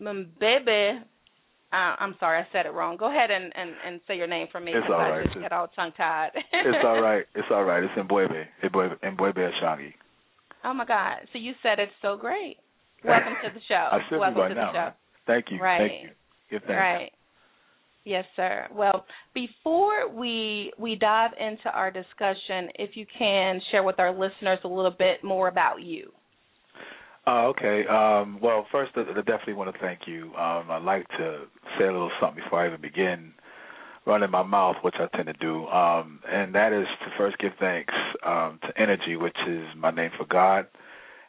Mbebe. 0.01 1.03
Uh, 1.73 1.97
I'm 1.99 2.15
sorry, 2.21 2.39
I 2.39 2.47
said 2.53 2.67
it 2.67 2.75
wrong. 2.75 2.99
Go 2.99 3.09
ahead 3.11 3.31
and, 3.31 3.45
and, 3.57 3.71
and 3.87 4.01
say 4.07 4.17
your 4.17 4.27
name 4.27 4.47
for 4.53 4.61
me. 4.61 4.73
It's 4.73 4.87
all 4.91 4.99
right. 4.99 5.21
I 5.21 5.25
just 5.25 5.41
get 5.41 5.53
all 5.53 5.69
tongue 5.75 5.93
tied. 5.97 6.31
it's 6.35 6.85
all 6.85 7.01
right. 7.09 7.25
It's 7.35 7.49
all 7.51 7.65
right. 7.65 7.83
It's 7.83 7.93
Mbwebe. 7.95 8.45
Mbwebe 8.65 8.97
Mbwebe 9.03 9.51
Ashangi. 9.51 9.95
Oh 10.65 10.75
my 10.75 10.85
God! 10.85 11.17
So 11.33 11.39
you 11.39 11.53
said 11.63 11.79
it's 11.79 11.93
so 12.03 12.17
great. 12.17 12.57
Welcome 13.05 13.33
to 13.43 13.51
the 13.55 13.61
show. 13.69 13.75
I 13.75 13.99
should 14.09 14.19
Welcome 14.19 14.35
be 14.35 14.41
by 14.41 14.49
to 14.49 14.55
now. 14.55 14.73
the 14.73 14.79
show. 14.79 14.91
Thank 15.27 15.47
you. 15.51 15.59
Right. 15.61 15.79
Thank 15.91 16.03
you. 16.03 16.09
Give 16.51 16.61
thanks. 16.63 16.79
Right. 16.79 17.11
Yes, 18.05 18.25
sir. 18.37 18.67
Well, 18.75 19.05
before 19.35 20.09
we 20.09 20.73
we 20.79 20.97
dive 20.97 21.31
into 21.41 21.71
our 21.73 21.91
discussion, 21.91 22.69
if 22.75 22.91
you 22.97 23.07
can 23.19 23.61
share 23.71 23.83
with 23.83 23.99
our 23.99 24.13
listeners 24.13 24.59
a 24.65 24.69
little 24.69 24.95
bit 24.97 25.25
more 25.25 25.49
about 25.49 25.83
you. 25.83 26.13
Uh, 27.27 27.47
okay. 27.47 27.87
Um, 27.87 28.39
well, 28.43 28.67
first, 28.73 28.93
I 28.97 29.03
I 29.03 29.15
definitely 29.15 29.55
want 29.55 29.73
to 29.73 29.81
thank 29.81 30.01
you. 30.07 30.35
Um, 30.35 30.71
I'd 30.71 30.83
like 30.83 31.07
to 31.19 31.43
say 31.79 31.85
a 31.85 31.93
little 31.93 32.11
something 32.21 32.43
before 32.43 32.65
I 32.65 32.67
even 32.69 32.81
begin 32.81 33.33
running 34.07 34.31
my 34.31 34.43
mouth, 34.43 34.77
which 34.83 34.97
I 34.99 35.07
tend 35.17 35.27
to 35.27 35.33
do, 35.35 35.67
um, 35.69 36.19
and 36.29 36.53
that 36.57 36.73
is 36.73 36.87
to 37.05 37.07
first 37.17 37.39
give 37.39 37.53
thanks 37.61 37.95
um, 38.27 38.59
to 38.63 38.81
Energy, 38.81 39.15
which 39.15 39.37
is 39.47 39.65
my 39.77 39.93
name 39.93 40.11
for 40.19 40.27
God 40.27 40.67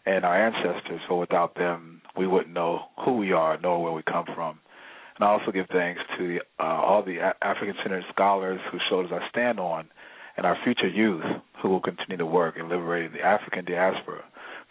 and 0.08 0.26
our 0.26 0.36
ancestors. 0.48 1.00
For 1.08 1.20
without 1.20 1.54
them, 1.54 2.02
we 2.18 2.26
wouldn't 2.26 2.54
know 2.54 2.86
who 3.06 3.18
we 3.18 3.32
are, 3.32 3.60
nor 3.62 3.84
where 3.84 3.94
we 3.94 4.02
come 4.02 4.26
from. 4.34 4.58
And 5.16 5.24
I 5.24 5.30
also 5.30 5.52
give 5.52 5.68
thanks 5.72 6.02
to 6.18 6.40
uh, 6.60 6.64
all 6.64 7.04
the 7.04 7.20
African-centered 7.44 8.06
scholars 8.12 8.60
who 8.72 8.80
showed 8.90 9.06
us 9.06 9.12
our 9.12 9.22
stand 9.30 9.60
on, 9.60 9.88
and 10.38 10.48
our 10.48 10.58
future 10.64 10.88
youth 10.88 11.24
who 11.62 11.70
will 11.70 11.80
continue 11.80 12.18
to 12.18 12.26
work 12.26 12.56
in 12.58 12.68
liberating 12.68 13.14
the 13.14 13.22
African 13.22 13.64
diaspora 13.66 14.24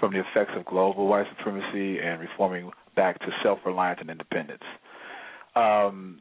from 0.03 0.13
the 0.13 0.19
effects 0.19 0.51
of 0.57 0.65
global 0.65 1.07
white 1.07 1.27
supremacy 1.39 2.01
and 2.01 2.21
reforming 2.21 2.69
back 2.97 3.21
to 3.21 3.27
self-reliance 3.41 4.01
and 4.01 4.11
independence. 4.11 4.65
Um, 5.55 6.21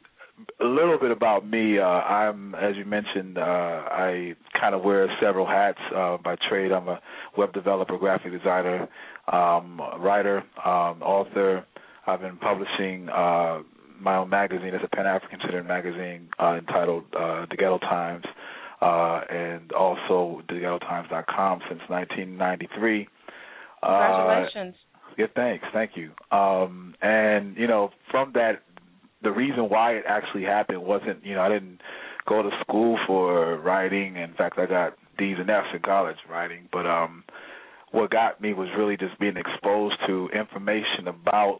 a 0.60 0.66
little 0.66 1.00
bit 1.00 1.10
about 1.10 1.50
me. 1.50 1.80
Uh, 1.80 1.86
I'm, 1.86 2.54
as 2.54 2.76
you 2.76 2.86
mentioned, 2.86 3.40
uh, 3.40 3.42
I 3.42 4.36
kind 4.60 4.76
of 4.76 4.84
wear 4.84 5.08
several 5.20 5.48
hats 5.48 5.80
uh, 5.96 6.18
by 6.24 6.36
trade. 6.48 6.72
I'm 6.72 6.88
a 6.90 7.00
web 7.36 7.54
developer, 7.54 7.98
graphic 7.98 8.32
designer, 8.32 8.88
um, 9.34 9.82
writer, 9.98 10.44
um, 10.64 11.02
author. 11.02 11.66
I've 12.06 12.22
been 12.22 12.38
publishing 12.38 13.10
uh, 13.10 13.62
my 14.00 14.18
own 14.18 14.30
magazine. 14.30 14.76
It's 14.76 14.84
a 14.84 14.96
Pan 14.96 15.08
African 15.08 15.40
centered 15.42 15.68
magazine 15.68 16.30
uh, 16.38 16.60
entitled 16.60 17.06
uh, 17.18 17.48
The 17.50 17.58
Ghetto 17.58 17.80
Times, 17.80 18.26
and 18.80 19.72
also 19.72 20.44
theghettotimes.com 20.52 21.62
since 21.68 21.82
1993. 21.88 23.08
Congratulations. 23.84 24.76
Uh, 24.76 25.14
yeah, 25.18 25.26
thanks. 25.36 25.66
Thank 25.74 25.92
you. 25.96 26.12
Um, 26.36 26.96
and 27.02 27.56
you 27.58 27.68
know, 27.68 27.90
from 28.10 28.32
that, 28.34 28.64
the 29.24 29.32
reason 29.32 29.70
why 29.70 29.94
it 29.94 30.04
actually 30.08 30.44
happened 30.44 30.82
wasn't, 30.82 31.26
you 31.26 31.36
know, 31.36 31.42
I 31.42 31.50
didn't 31.50 31.80
go 32.28 32.42
to 32.42 32.50
school 32.62 32.98
for 33.08 33.58
writing. 33.60 34.16
In 34.16 34.34
fact, 34.34 34.58
I 34.58 34.66
got 34.66 34.94
D's 35.18 35.38
and 35.40 35.50
F's 35.50 35.68
in 35.74 35.82
college 35.82 36.18
writing. 36.30 36.68
But 36.72 36.86
um, 36.86 37.24
what 37.92 38.10
got 38.10 38.42
me 38.42 38.54
was 38.54 38.70
really 38.78 38.98
just 38.98 39.20
being 39.20 39.38
exposed 39.38 39.96
to 40.08 40.30
information 40.30 41.08
about 41.08 41.60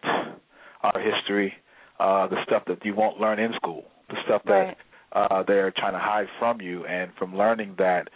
our 0.84 1.00
history, 1.00 1.54
uh, 2.00 2.28
the 2.28 2.38
stuff 2.46 2.64
that 2.68 2.84
you 2.84 2.96
won't 2.96 3.20
learn 3.20 3.40
in 3.40 3.54
school, 3.56 3.84
the 4.10 4.16
stuff 4.26 4.42
that 4.46 4.78
uh, 5.14 5.44
they're 5.48 5.72
trying 5.78 5.94
to 5.94 6.00
hide 6.00 6.28
from 6.40 6.62
you. 6.62 6.86
And 6.86 7.12
from 7.18 7.36
learning 7.36 7.76
that 7.78 8.08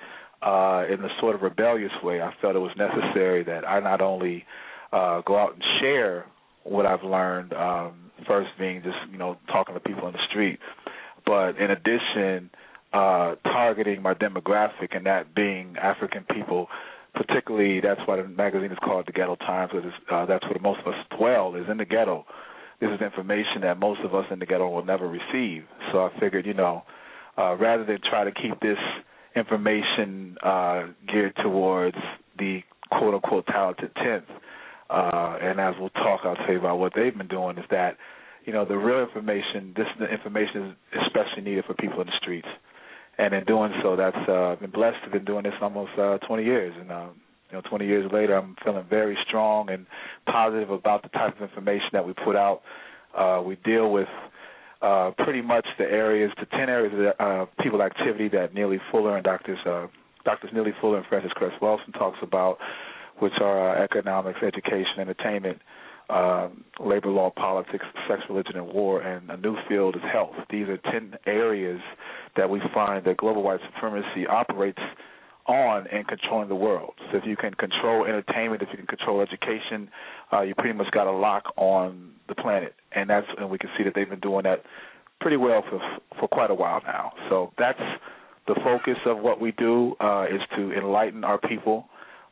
uh, 0.42 0.84
in 0.92 1.04
a 1.04 1.10
sort 1.20 1.36
of 1.36 1.42
rebellious 1.42 1.92
way, 2.04 2.22
I 2.22 2.34
felt 2.42 2.56
it 2.56 2.60
was 2.60 2.76
necessary 2.78 3.44
that 3.44 3.68
I 3.68 3.80
not 3.80 4.02
only 4.02 4.46
uh, 4.92 5.22
go 5.22 5.38
out 5.38 5.54
and 5.54 5.64
share 5.80 6.26
what 6.64 6.86
I've 6.86 7.04
learned, 7.04 7.54
um, 7.54 8.12
first 8.28 8.50
being 8.58 8.82
just 8.84 8.98
you 9.12 9.18
know 9.18 9.38
talking 9.48 9.74
to 9.74 9.80
people 9.80 10.08
in 10.08 10.14
the 10.14 10.26
street, 10.30 10.60
but 11.26 11.58
in 11.58 11.72
addition, 11.72 12.50
uh, 12.94 13.36
targeting 13.44 14.02
my 14.02 14.14
demographic 14.14 14.96
and 14.96 15.06
that 15.06 15.36
being 15.36 15.76
African 15.82 16.26
people. 16.34 16.68
Particularly, 17.14 17.80
that's 17.80 18.02
why 18.06 18.18
the 18.18 18.28
magazine 18.28 18.72
is 18.72 18.78
called 18.84 19.06
The 19.06 19.14
Ghetto 19.14 19.38
Times. 19.38 19.72
Because 19.74 19.92
uh, 20.12 20.26
that's 20.26 20.44
where 20.44 20.60
most 20.62 20.82
of 20.82 20.88
us 20.94 21.00
dwell, 21.18 21.56
is 21.56 21.64
in 21.70 21.78
the 21.78 21.86
ghetto. 21.86 22.26
This 22.82 22.90
is 22.90 23.00
information 23.02 23.62
that 23.62 23.80
most 23.80 24.02
of 24.02 24.14
us 24.14 24.26
in 24.32 24.40
the 24.40 24.46
ghetto 24.46 24.70
will 24.70 24.84
never 24.84 25.08
receive. 25.08 25.64
So 25.92 26.00
I 26.00 26.20
figured, 26.20 26.46
you 26.46 26.54
know, 26.54 26.84
uh, 27.38 27.56
rather 27.56 27.86
than 27.86 28.00
try 28.10 28.26
to 28.26 28.32
keep 28.32 28.60
this 28.60 28.78
information 29.36 30.38
uh, 30.44 30.88
geared 31.08 31.36
towards 31.42 31.98
the 32.38 32.62
quote 32.90 33.14
unquote 33.14 33.46
talented 33.48 33.92
tenth. 33.96 34.26
Uh, 34.90 35.38
and 35.42 35.60
as 35.60 35.74
we'll 35.80 35.90
talk, 35.90 36.22
I'll 36.24 36.36
tell 36.36 36.52
you 36.52 36.60
about 36.60 36.78
what 36.78 36.94
they've 36.96 37.16
been 37.18 37.28
doing. 37.28 37.58
Is 37.58 37.66
that 37.72 37.98
you 38.46 38.54
know 38.54 38.66
the 38.66 38.78
real 38.78 39.02
information? 39.02 39.74
This 39.76 39.88
the 40.00 40.06
information 40.06 40.76
is 40.94 41.02
especially 41.06 41.44
needed 41.44 41.66
for 41.66 41.74
people 41.74 42.02
in 42.02 42.08
the 42.08 42.14
streets. 42.22 42.48
And 43.18 43.34
in 43.34 43.46
doing 43.46 43.72
so, 43.82 43.96
that's 43.96 44.30
uh, 44.30 44.56
been 44.60 44.72
blessed 44.72 44.98
to 45.06 45.10
been 45.10 45.24
doing 45.24 45.44
this 45.44 45.54
almost 45.62 45.92
uh, 45.98 46.18
20 46.28 46.44
years. 46.44 46.74
And 46.78 46.92
uh, 46.92 47.08
you 47.50 47.58
know, 47.58 47.62
20 47.62 47.86
years 47.86 48.12
later, 48.12 48.36
I'm 48.36 48.56
feeling 48.64 48.86
very 48.90 49.18
strong 49.28 49.70
and 49.70 49.86
positive 50.26 50.70
about 50.70 51.04
the 51.04 51.10
type 51.10 51.36
of 51.38 51.42
information 51.42 51.90
that 51.94 52.06
we 52.06 52.14
put 52.14 52.36
out. 52.36 52.62
Uh, 53.18 53.42
we 53.46 53.56
deal 53.64 53.92
with 53.92 54.10
uh, 54.82 55.12
pretty 55.18 55.42
much 55.42 55.66
the 55.78 55.86
areas, 55.86 56.32
the 56.40 56.46
10 56.46 56.70
areas 56.70 56.94
of 57.20 57.26
uh, 57.26 57.46
people 57.62 57.82
activity 57.82 58.28
that 58.30 58.54
Neely 58.54 58.80
Fuller 58.92 59.16
and 59.16 59.24
Doctors 59.24 59.60
uh, 59.66 59.88
Doctors 60.26 60.52
Neely 60.54 60.74
Fuller 60.82 60.98
and 60.98 61.06
Frances 61.06 61.32
Cress 61.36 61.54
Welsing 61.62 61.94
talks 61.94 62.18
about, 62.22 62.58
which 63.20 63.34
are 63.42 63.78
uh, 63.78 63.84
economics, 63.84 64.40
education, 64.42 65.00
entertainment, 65.00 65.60
um, 66.10 66.64
labor 66.80 67.10
law, 67.10 67.30
politics, 67.30 67.86
sex, 68.08 68.22
religion, 68.30 68.58
and 68.58 68.68
war, 68.68 69.02
and 69.02 69.30
a 69.30 69.38
new 69.38 69.56
field 69.70 69.96
is 69.96 70.02
health. 70.12 70.36
These 70.50 70.68
are 70.68 70.78
10 70.78 71.16
areas 71.26 71.80
that 72.36 72.50
we 72.50 72.60
find 72.74 73.06
that 73.06 73.18
global 73.18 73.44
white 73.44 73.60
supremacy 73.74 74.28
operates 74.28 74.82
on 75.48 75.88
in 75.88 76.04
controlling 76.06 76.50
the 76.50 76.56
world. 76.56 76.94
So 77.12 77.18
if 77.18 77.24
you 77.26 77.36
can 77.36 77.54
control 77.54 78.06
entertainment, 78.06 78.62
if 78.62 78.70
you 78.72 78.78
can 78.78 78.88
control 78.88 79.22
education, 79.22 79.90
uh, 80.34 80.42
you 80.42 80.56
pretty 80.56 80.74
much 80.74 80.92
got 80.92 81.08
a 81.08 81.12
lock 81.12 81.54
on 81.56 82.12
the 82.28 82.36
planet, 82.36 82.74
and 82.96 83.10
that's 83.10 83.28
and 83.38 83.50
we 83.50 83.58
can 83.58 83.70
see 83.78 83.84
that 83.84 83.94
they've 83.96 84.10
been 84.10 84.20
doing 84.20 84.44
that 84.44 84.64
pretty 85.22 85.38
well 85.38 85.64
for 85.70 85.80
for 86.20 86.28
quite 86.28 86.52
a 86.52 86.56
while 86.56 86.82
now. 86.86 87.12
So 87.30 87.52
that's 87.58 87.80
the 88.48 88.56
focus 88.64 88.98
of 89.06 89.20
what 89.20 89.40
we 89.40 89.52
do 89.54 89.96
uh, 90.00 90.26
is 90.26 90.42
to 90.56 90.72
enlighten 90.74 91.24
our 91.24 91.40
people 91.40 91.88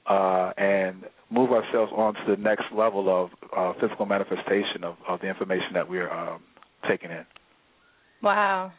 uh, 0.07 0.51
and 0.57 1.03
move 1.31 1.51
ourselves 1.51 1.91
on 1.95 2.13
to 2.13 2.21
the 2.35 2.41
next 2.41 2.65
level 2.75 3.09
of 3.09 3.29
uh, 3.55 3.73
physical 3.81 4.05
manifestation 4.05 4.83
of, 4.83 4.95
of 5.07 5.19
the 5.21 5.27
information 5.27 5.73
that 5.73 5.89
we're 5.89 6.11
um, 6.11 6.41
taking 6.87 7.09
in. 7.09 7.25
Wow. 8.21 8.71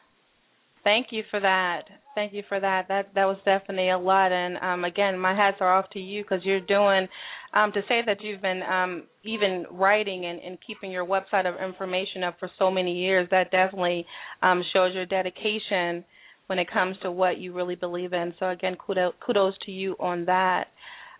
Thank 0.84 1.08
you 1.10 1.22
for 1.30 1.40
that. 1.40 1.82
Thank 2.14 2.32
you 2.34 2.42
for 2.48 2.60
that. 2.60 2.86
That 2.88 3.08
that 3.14 3.24
was 3.24 3.38
definitely 3.44 3.90
a 3.90 3.98
lot. 3.98 4.30
And 4.32 4.58
um, 4.58 4.84
again, 4.84 5.18
my 5.18 5.34
hats 5.34 5.56
are 5.60 5.74
off 5.74 5.90
to 5.94 5.98
you 5.98 6.22
because 6.22 6.44
you're 6.44 6.60
doing. 6.60 7.08
Um, 7.54 7.70
to 7.72 7.82
say 7.88 8.00
that 8.04 8.16
you've 8.20 8.42
been 8.42 8.62
um, 8.64 9.04
even 9.22 9.64
writing 9.70 10.26
and, 10.26 10.40
and 10.40 10.58
keeping 10.66 10.90
your 10.90 11.06
website 11.06 11.46
of 11.46 11.54
information 11.64 12.24
up 12.24 12.36
for 12.40 12.50
so 12.58 12.68
many 12.68 12.98
years, 12.98 13.28
that 13.30 13.52
definitely 13.52 14.04
um, 14.42 14.62
shows 14.72 14.92
your 14.92 15.06
dedication 15.06 16.04
when 16.48 16.58
it 16.58 16.68
comes 16.70 16.96
to 17.02 17.12
what 17.12 17.38
you 17.38 17.52
really 17.52 17.76
believe 17.76 18.12
in. 18.12 18.34
So 18.40 18.50
again, 18.50 18.76
kudos, 18.84 19.14
kudos 19.24 19.54
to 19.66 19.70
you 19.70 19.94
on 20.00 20.24
that. 20.24 20.64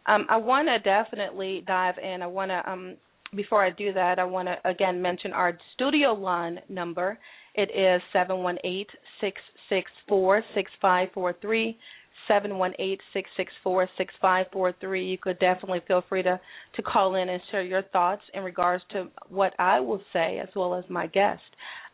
Um, 0.07 0.27
I 0.29 0.37
want 0.37 0.69
to 0.69 0.79
definitely 0.81 1.63
dive 1.67 1.95
in. 2.03 2.21
I 2.21 2.27
want 2.27 2.51
to, 2.51 2.71
um, 2.71 2.97
before 3.35 3.65
I 3.65 3.71
do 3.71 3.93
that, 3.93 4.19
I 4.19 4.25
want 4.25 4.49
to 4.49 4.57
again 4.69 5.01
mention 5.01 5.33
our 5.33 5.57
studio 5.75 6.13
line 6.13 6.59
number. 6.69 7.17
It 7.55 7.71
is 7.75 8.03
seven 8.13 8.39
one 8.39 8.59
eight 8.65 8.89
six 9.21 9.41
six 9.69 9.91
four 10.09 10.43
six 10.55 10.71
five 10.83 11.09
four 11.15 11.35
three. 11.41 11.79
718-664-6543. 12.29 15.11
You 15.11 15.19
could 15.19 15.39
definitely 15.39 15.81
feel 15.87 16.03
free 16.09 16.23
to 16.23 16.41
to 16.77 16.83
call 16.83 17.17
in 17.17 17.29
and 17.29 17.43
share 17.51 17.63
your 17.63 17.83
thoughts 17.83 18.23
in 18.35 18.43
regards 18.43 18.83
to 18.93 19.09
what 19.29 19.53
I 19.59 19.81
will 19.81 20.01
say 20.13 20.39
as 20.43 20.49
well 20.55 20.75
as 20.75 20.85
my 20.89 21.07
guest. 21.07 21.43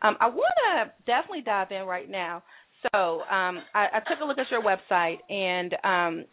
Um, 0.03 0.17
I 0.21 0.29
want 0.29 0.55
to 0.75 0.93
definitely 1.07 1.43
dive 1.43 1.71
in 1.71 1.85
right 1.85 2.11
now. 2.11 2.43
So 2.93 3.21
um, 3.23 3.63
I, 3.75 3.89
I 3.95 4.01
took 4.09 4.21
a 4.23 4.25
look 4.25 4.39
at 4.39 4.47
your 4.51 4.63
website, 4.63 5.19
and 5.29 5.75
um, 5.85 6.25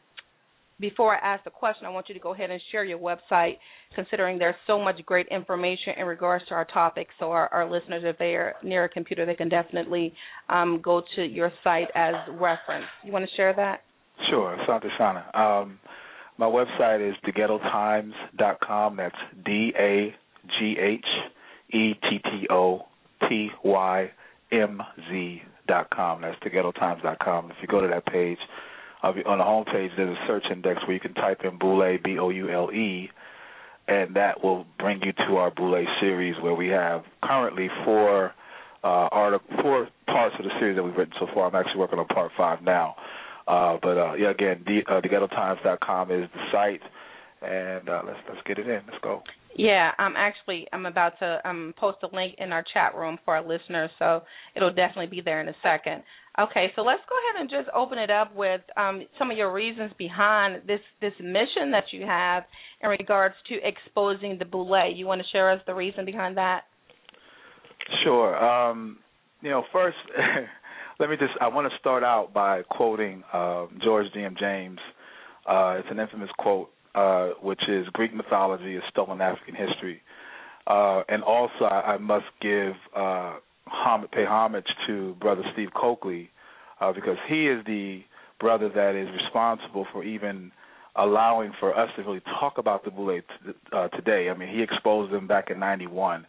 before 0.79 1.15
I 1.15 1.33
ask 1.33 1.43
the 1.43 1.49
question, 1.49 1.85
I 1.85 1.89
want 1.89 2.07
you 2.07 2.13
to 2.13 2.21
go 2.21 2.33
ahead 2.33 2.51
and 2.51 2.61
share 2.71 2.85
your 2.85 2.99
website, 2.99 3.57
considering 3.95 4.37
there's 4.37 4.55
so 4.65 4.79
much 4.79 4.95
great 5.05 5.27
information 5.29 5.93
in 5.97 6.05
regards 6.05 6.45
to 6.47 6.53
our 6.53 6.65
topic. 6.65 7.07
So 7.19 7.31
our, 7.31 7.49
our 7.49 7.69
listeners, 7.69 8.03
if 8.05 8.17
they 8.17 8.35
are 8.35 8.53
near 8.63 8.85
a 8.85 8.89
computer, 8.89 9.25
they 9.25 9.35
can 9.35 9.49
definitely 9.49 10.13
um, 10.49 10.79
go 10.83 11.01
to 11.15 11.23
your 11.23 11.51
site 11.63 11.89
as 11.95 12.13
reference. 12.29 12.85
You 13.03 13.11
want 13.11 13.25
to 13.25 13.35
share 13.35 13.53
that? 13.55 13.81
Sure, 14.29 14.57
Asante 14.57 14.89
Sana. 14.97 15.25
Um, 15.33 15.79
my 16.37 16.45
website 16.45 17.07
is 17.07 17.15
daghettotymz.com. 17.25 18.95
That's 18.97 19.15
D 19.45 19.73
A 19.77 20.15
G 20.59 20.75
H 20.79 21.05
E 21.73 21.93
T 21.93 22.19
T 22.23 22.47
O 22.49 22.85
T 23.27 23.49
Y 23.63 24.11
M 24.51 24.81
Z 25.09 25.41
dot 25.67 25.89
com. 25.89 26.21
That's 26.21 26.37
daghettotymz.com. 26.39 27.51
If 27.51 27.57
you 27.61 27.67
go 27.67 27.81
to 27.81 27.87
that 27.87 28.05
page, 28.05 28.37
uh, 29.03 29.13
on 29.25 29.37
the 29.37 29.43
home 29.43 29.65
page, 29.65 29.91
there's 29.97 30.17
a 30.17 30.27
search 30.27 30.45
index 30.51 30.81
where 30.83 30.93
you 30.93 30.99
can 30.99 31.13
type 31.13 31.41
in 31.43 31.57
Boule, 31.57 31.97
B 32.03 32.17
O 32.19 32.29
U 32.29 32.49
L 32.49 32.71
E, 32.71 33.09
and 33.87 34.15
that 34.15 34.43
will 34.43 34.65
bring 34.79 35.01
you 35.03 35.13
to 35.27 35.37
our 35.37 35.51
Boule 35.51 35.85
series 35.99 36.35
where 36.41 36.55
we 36.55 36.67
have 36.67 37.03
currently 37.23 37.69
four 37.85 38.33
uh, 38.83 39.09
artic- 39.11 39.41
four 39.61 39.87
parts 40.05 40.35
of 40.39 40.45
the 40.45 40.51
series 40.59 40.75
that 40.75 40.83
we've 40.83 40.95
written 40.95 41.13
so 41.19 41.27
far. 41.33 41.47
I'm 41.47 41.55
actually 41.55 41.79
working 41.79 41.99
on 41.99 42.05
part 42.05 42.31
five 42.37 42.61
now. 42.61 42.95
Uh, 43.47 43.77
but 43.81 43.97
uh, 43.97 44.13
yeah, 44.13 44.31
again, 44.31 44.63
the, 44.65 44.79
uh, 44.91 45.01
daghettotymz.com 45.01 46.11
is 46.11 46.29
the 46.33 46.41
site, 46.51 46.81
and 47.41 47.87
uh, 47.87 48.01
let's 48.05 48.19
let's 48.27 48.41
get 48.45 48.59
it 48.59 48.67
in. 48.67 48.81
Let's 48.87 49.01
go. 49.01 49.21
Yeah, 49.55 49.91
I'm 49.97 50.15
actually 50.15 50.67
I'm 50.73 50.85
about 50.85 51.13
to 51.19 51.39
um 51.47 51.73
post 51.79 51.99
a 52.03 52.15
link 52.15 52.35
in 52.37 52.51
our 52.51 52.63
chat 52.73 52.95
room 52.95 53.17
for 53.25 53.35
our 53.35 53.41
listeners, 53.41 53.89
so 53.97 54.21
it'll 54.55 54.73
definitely 54.73 55.07
be 55.07 55.21
there 55.21 55.41
in 55.41 55.47
a 55.47 55.55
second. 55.63 56.03
Okay, 56.39 56.67
so 56.75 56.83
let's 56.83 57.01
go 57.09 57.15
ahead 57.15 57.41
and 57.41 57.49
just 57.49 57.75
open 57.75 57.97
it 57.97 58.11
up 58.11 58.35
with 58.35 58.61
um, 58.77 59.01
some 59.17 59.31
of 59.31 59.37
your 59.37 59.51
reasons 59.51 59.91
behind 59.97 60.61
this 60.67 60.81
this 61.01 61.13
mission 61.19 61.71
that 61.71 61.85
you 61.91 62.05
have 62.05 62.43
in 62.83 62.89
regards 62.89 63.33
to 63.49 63.55
exposing 63.63 64.37
the 64.37 64.45
boule. 64.45 64.93
You 64.93 65.07
want 65.07 65.21
to 65.21 65.27
share 65.31 65.51
us 65.51 65.59
the 65.65 65.73
reason 65.73 66.05
behind 66.05 66.37
that? 66.37 66.61
Sure. 68.03 68.37
Um, 68.37 68.99
you 69.41 69.49
know, 69.49 69.63
first, 69.73 69.97
let 70.99 71.09
me 71.09 71.17
just 71.17 71.33
I 71.39 71.47
want 71.47 71.71
to 71.71 71.77
start 71.79 72.03
out 72.03 72.33
by 72.33 72.63
quoting 72.63 73.23
uh, 73.31 73.67
George 73.83 74.07
G. 74.13 74.23
M. 74.23 74.35
James. 74.39 74.79
Uh, 75.47 75.77
it's 75.79 75.87
an 75.91 75.99
infamous 75.99 76.29
quote, 76.37 76.69
uh, 76.95 77.29
which 77.41 77.61
is 77.67 77.87
Greek 77.93 78.13
mythology 78.13 78.75
is 78.75 78.83
stolen 78.89 79.21
African 79.21 79.55
history. 79.55 80.01
Uh, 80.65 81.03
and 81.07 81.23
also, 81.23 81.63
I, 81.63 81.93
I 81.93 81.97
must 81.97 82.25
give 82.41 82.73
uh, 82.95 83.35
homage, 83.67 84.11
pay 84.11 84.25
homage 84.25 84.67
to 84.87 85.15
Brother 85.21 85.43
Steve 85.53 85.69
Coakley 85.75 86.29
uh, 86.81 86.91
because 86.91 87.17
he 87.29 87.47
is 87.47 87.63
the 87.65 88.01
brother 88.39 88.69
that 88.69 88.95
is 88.95 89.07
responsible 89.23 89.85
for 89.93 90.03
even 90.03 90.51
allowing 90.95 91.53
for 91.59 91.77
us 91.77 91.89
to 91.95 92.01
really 92.01 92.21
talk 92.39 92.57
about 92.57 92.83
the 92.83 92.91
Boule 92.91 93.21
t- 93.21 93.51
uh, 93.71 93.87
today. 93.89 94.29
I 94.29 94.37
mean, 94.37 94.49
he 94.49 94.61
exposed 94.63 95.13
them 95.13 95.27
back 95.27 95.49
in 95.51 95.59
'91, 95.59 96.25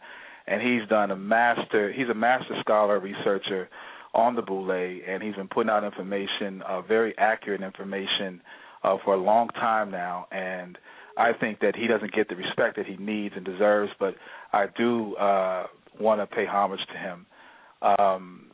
and 0.47 0.61
he's 0.61 0.87
done 0.87 1.11
a 1.11 1.17
master. 1.17 1.91
He's 1.91 2.07
a 2.09 2.13
master 2.13 2.55
scholar, 2.61 2.99
researcher 2.99 3.67
on 4.13 4.35
the 4.35 4.41
Boule, 4.41 4.71
and 4.71 5.21
he's 5.21 5.35
been 5.35 5.47
putting 5.47 5.69
out 5.69 5.83
information, 5.83 6.61
uh, 6.63 6.81
very 6.81 7.17
accurate 7.17 7.61
information, 7.61 8.41
uh, 8.83 8.97
for 9.03 9.13
a 9.13 9.17
long 9.17 9.49
time 9.49 9.91
now. 9.91 10.27
And 10.31 10.77
I 11.17 11.33
think 11.33 11.59
that 11.59 11.75
he 11.75 11.87
doesn't 11.87 12.13
get 12.13 12.29
the 12.29 12.35
respect 12.35 12.77
that 12.77 12.85
he 12.85 12.95
needs 12.97 13.35
and 13.35 13.45
deserves, 13.45 13.91
but 13.99 14.15
I 14.53 14.65
do 14.77 15.15
uh, 15.15 15.67
want 15.99 16.21
to 16.21 16.27
pay 16.27 16.45
homage 16.45 16.79
to 16.91 16.97
him. 16.97 17.25
Um, 17.81 18.45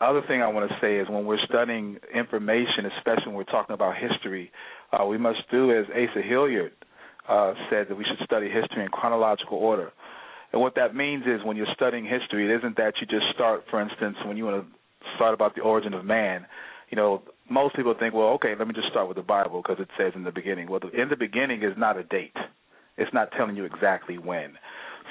other 0.00 0.22
thing 0.28 0.42
I 0.42 0.48
want 0.48 0.70
to 0.70 0.76
say 0.80 0.96
is 0.96 1.08
when 1.08 1.24
we're 1.24 1.44
studying 1.48 1.98
information, 2.14 2.86
especially 2.96 3.26
when 3.26 3.34
we're 3.34 3.44
talking 3.44 3.74
about 3.74 3.96
history, 3.96 4.52
uh, 4.92 5.04
we 5.04 5.18
must 5.18 5.40
do 5.50 5.72
as 5.72 5.86
Asa 5.90 6.22
Hilliard 6.22 6.72
uh, 7.28 7.54
said 7.68 7.88
that 7.88 7.96
we 7.96 8.04
should 8.04 8.24
study 8.24 8.48
history 8.48 8.84
in 8.84 8.88
chronological 8.88 9.58
order. 9.58 9.92
And 10.52 10.62
what 10.62 10.74
that 10.76 10.94
means 10.94 11.24
is 11.26 11.44
when 11.44 11.56
you're 11.56 11.72
studying 11.74 12.04
history, 12.04 12.50
it 12.50 12.58
isn't 12.58 12.76
that 12.76 12.94
you 13.00 13.06
just 13.06 13.26
start, 13.34 13.64
for 13.70 13.80
instance, 13.80 14.16
when 14.24 14.36
you 14.36 14.44
want 14.44 14.64
to 14.64 14.78
start 15.16 15.34
about 15.34 15.54
the 15.54 15.60
origin 15.62 15.94
of 15.94 16.04
man. 16.04 16.46
You 16.90 16.96
know, 16.96 17.22
most 17.50 17.76
people 17.76 17.94
think, 17.98 18.14
well, 18.14 18.28
okay, 18.34 18.54
let 18.58 18.66
me 18.66 18.74
just 18.74 18.88
start 18.88 19.08
with 19.08 19.16
the 19.16 19.22
Bible 19.22 19.62
because 19.62 19.80
it 19.80 19.88
says 19.98 20.12
in 20.14 20.24
the 20.24 20.32
beginning. 20.32 20.70
Well, 20.70 20.80
the, 20.80 20.88
in 20.88 21.08
the 21.08 21.16
beginning 21.16 21.62
is 21.62 21.74
not 21.76 21.96
a 21.98 22.02
date. 22.02 22.36
It's 22.96 23.12
not 23.12 23.30
telling 23.36 23.56
you 23.56 23.64
exactly 23.64 24.18
when. 24.18 24.54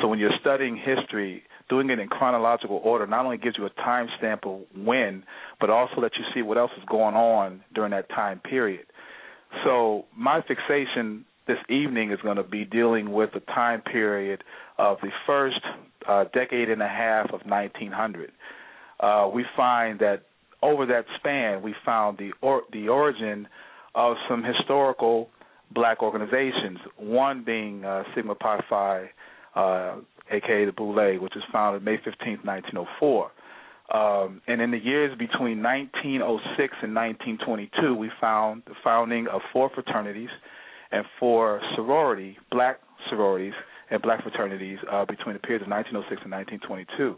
So 0.01 0.07
when 0.07 0.19
you're 0.19 0.31
studying 0.41 0.77
history, 0.77 1.43
doing 1.69 1.89
it 1.89 1.99
in 1.99 2.07
chronological 2.07 2.79
order 2.83 3.07
not 3.07 3.25
only 3.25 3.37
gives 3.37 3.57
you 3.57 3.65
a 3.65 3.69
time 3.69 4.07
stamp 4.17 4.45
of 4.45 4.61
when, 4.75 5.23
but 5.59 5.69
also 5.69 6.01
lets 6.01 6.15
you 6.17 6.23
see 6.33 6.41
what 6.41 6.57
else 6.57 6.71
is 6.77 6.83
going 6.89 7.15
on 7.15 7.61
during 7.73 7.91
that 7.91 8.09
time 8.09 8.39
period. 8.39 8.85
So 9.63 10.05
my 10.15 10.41
fixation 10.41 11.25
this 11.47 11.57
evening 11.69 12.11
is 12.11 12.19
going 12.21 12.37
to 12.37 12.43
be 12.43 12.65
dealing 12.65 13.11
with 13.11 13.31
the 13.33 13.39
time 13.39 13.81
period 13.81 14.43
of 14.77 14.97
the 15.01 15.09
first 15.25 15.59
uh, 16.07 16.25
decade 16.33 16.69
and 16.69 16.81
a 16.81 16.87
half 16.87 17.27
of 17.27 17.41
1900. 17.45 18.31
Uh, 18.99 19.29
we 19.33 19.45
find 19.55 19.99
that 19.99 20.23
over 20.61 20.85
that 20.85 21.05
span, 21.17 21.61
we 21.61 21.75
found 21.85 22.17
the 22.17 22.31
or, 22.41 22.63
the 22.71 22.87
origin 22.89 23.47
of 23.95 24.15
some 24.29 24.43
historical 24.43 25.29
black 25.71 26.01
organizations. 26.01 26.79
One 26.97 27.43
being 27.43 27.85
uh, 27.85 28.03
Sigma 28.15 28.35
Pi 28.35 28.63
Phi, 28.69 29.09
uh, 29.55 29.95
aka 30.31 30.65
the 30.65 30.71
Boule, 30.71 31.19
which 31.19 31.33
was 31.35 31.43
founded 31.51 31.83
May 31.83 31.97
15, 31.97 32.39
1904. 32.43 33.31
Um, 33.89 34.41
and 34.47 34.61
in 34.61 34.71
the 34.71 34.77
years 34.77 35.17
between 35.17 35.63
1906 35.63 36.73
and 36.83 36.93
1922, 36.93 37.95
we 37.95 38.11
found 38.19 38.63
the 38.65 38.73
founding 38.83 39.27
of 39.27 39.41
four 39.53 39.69
fraternities 39.73 40.29
and 40.91 41.05
four 41.19 41.61
sorority, 41.75 42.37
black 42.51 42.79
sororities 43.09 43.53
and 43.89 44.01
black 44.01 44.21
fraternities 44.23 44.79
uh, 44.91 45.05
between 45.05 45.33
the 45.33 45.39
periods 45.39 45.63
of 45.63 45.69
1906 45.69 46.21
and 46.23 46.31
1922. 46.31 47.15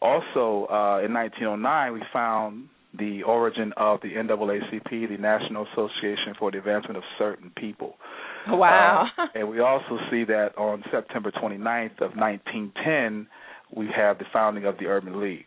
Also, 0.00 0.66
uh, 0.66 1.04
in 1.04 1.12
1909, 1.14 1.92
we 1.92 2.02
found 2.12 2.68
the 2.98 3.22
origin 3.22 3.72
of 3.76 4.00
the 4.02 4.08
NAACP, 4.08 5.08
the 5.08 5.16
National 5.16 5.66
Association 5.72 6.34
for 6.38 6.50
the 6.50 6.58
Advancement 6.58 6.96
of 6.96 7.04
Certain 7.18 7.50
People. 7.56 7.94
Wow. 8.48 9.06
Uh, 9.16 9.26
and 9.34 9.48
we 9.48 9.60
also 9.60 9.98
see 10.10 10.24
that 10.24 10.50
on 10.58 10.82
September 10.90 11.30
29th 11.30 12.00
of 12.02 12.16
1910, 12.16 13.26
we 13.74 13.88
have 13.94 14.18
the 14.18 14.24
founding 14.32 14.66
of 14.66 14.76
the 14.78 14.86
Urban 14.86 15.20
League. 15.20 15.46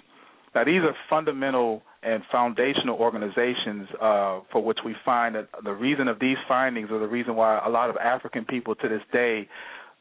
Now, 0.56 0.64
these 0.64 0.82
are 0.82 0.96
fundamental 1.10 1.84
and 2.06 2.24
foundational 2.32 2.98
organizations 2.98 3.88
uh, 4.00 4.40
for 4.52 4.64
which 4.64 4.80
we 4.86 4.96
find 5.04 5.36
that 5.36 5.48
the 5.64 5.74
reason 5.74 6.08
of 6.08 6.20
these 6.20 6.38
findings 6.48 6.92
are 6.92 7.00
the 7.00 7.08
reason 7.08 7.36
why 7.36 7.60
a 7.66 7.70
lot 7.70 7.90
of 7.90 7.98
African 7.98 8.46
people 8.46 8.76
to 8.76 8.88
this 8.88 9.02
day 9.12 9.48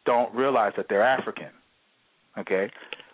don't 0.04 0.32
realize 0.34 0.72
that 0.76 0.86
they're 0.88 1.02
African. 1.02 1.48
Okay, 2.38 2.70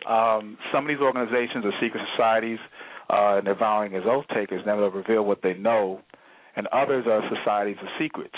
um, 0.09 0.57
some 0.73 0.85
of 0.85 0.89
these 0.89 1.01
organizations 1.01 1.65
are 1.65 1.73
secret 1.81 2.03
societies, 2.17 2.59
uh, 3.11 3.37
and 3.37 3.47
they're 3.47 3.55
vowing 3.55 3.95
as 3.95 4.03
oath 4.07 4.25
takers, 4.35 4.63
never 4.67 4.91
to 4.91 4.97
reveal 4.97 5.25
what 5.25 5.43
they 5.43 5.55
know, 5.55 6.01
and 6.57 6.67
others 6.69 7.05
are 7.07 7.23
societies 7.35 7.77
of 7.83 7.89
secrets, 7.99 8.35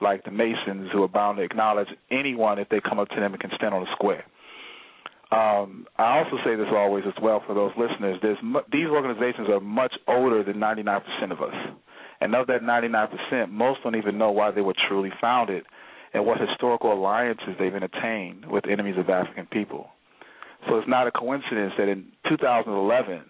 like 0.00 0.24
the 0.24 0.30
Masons, 0.30 0.88
who 0.92 1.02
are 1.02 1.08
bound 1.08 1.36
to 1.38 1.44
acknowledge 1.44 1.88
anyone 2.10 2.58
if 2.58 2.68
they 2.68 2.80
come 2.80 2.98
up 2.98 3.08
to 3.10 3.16
them 3.16 3.32
and 3.32 3.40
can 3.40 3.50
stand 3.54 3.74
on 3.74 3.82
a 3.82 3.92
square. 3.92 4.24
Um, 5.30 5.86
I 5.98 6.18
also 6.18 6.38
say 6.44 6.56
this 6.56 6.68
always 6.72 7.04
as 7.06 7.12
well 7.22 7.42
for 7.46 7.54
those 7.54 7.72
listeners. 7.76 8.18
Mu- 8.42 8.60
these 8.72 8.86
organizations 8.86 9.48
are 9.50 9.60
much 9.60 9.92
older 10.06 10.42
than 10.42 10.56
99% 10.56 11.02
of 11.30 11.42
us, 11.42 11.54
and 12.20 12.34
of 12.34 12.46
that 12.46 12.62
99%, 12.62 13.50
most 13.50 13.80
don't 13.82 13.96
even 13.96 14.16
know 14.16 14.30
why 14.30 14.50
they 14.50 14.62
were 14.62 14.74
truly 14.88 15.10
founded 15.20 15.64
and 16.14 16.24
what 16.24 16.40
historical 16.40 16.92
alliances 16.92 17.50
they've 17.58 17.74
entertained 17.74 18.46
with 18.46 18.64
enemies 18.66 18.96
of 18.98 19.10
African 19.10 19.46
people. 19.46 19.88
So 20.66 20.78
it's 20.78 20.88
not 20.88 21.06
a 21.06 21.12
coincidence 21.12 21.74
that 21.78 21.88
in 21.88 22.06
2011 22.28 23.22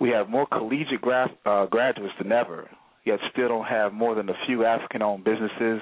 we 0.00 0.10
have 0.10 0.28
more 0.28 0.46
collegiate 0.46 1.02
uh, 1.44 1.66
graduates 1.66 2.14
than 2.18 2.30
ever, 2.30 2.70
yet 3.04 3.18
still 3.32 3.48
don't 3.48 3.66
have 3.66 3.92
more 3.92 4.14
than 4.14 4.28
a 4.28 4.34
few 4.46 4.64
African-owned 4.64 5.24
businesses, 5.24 5.80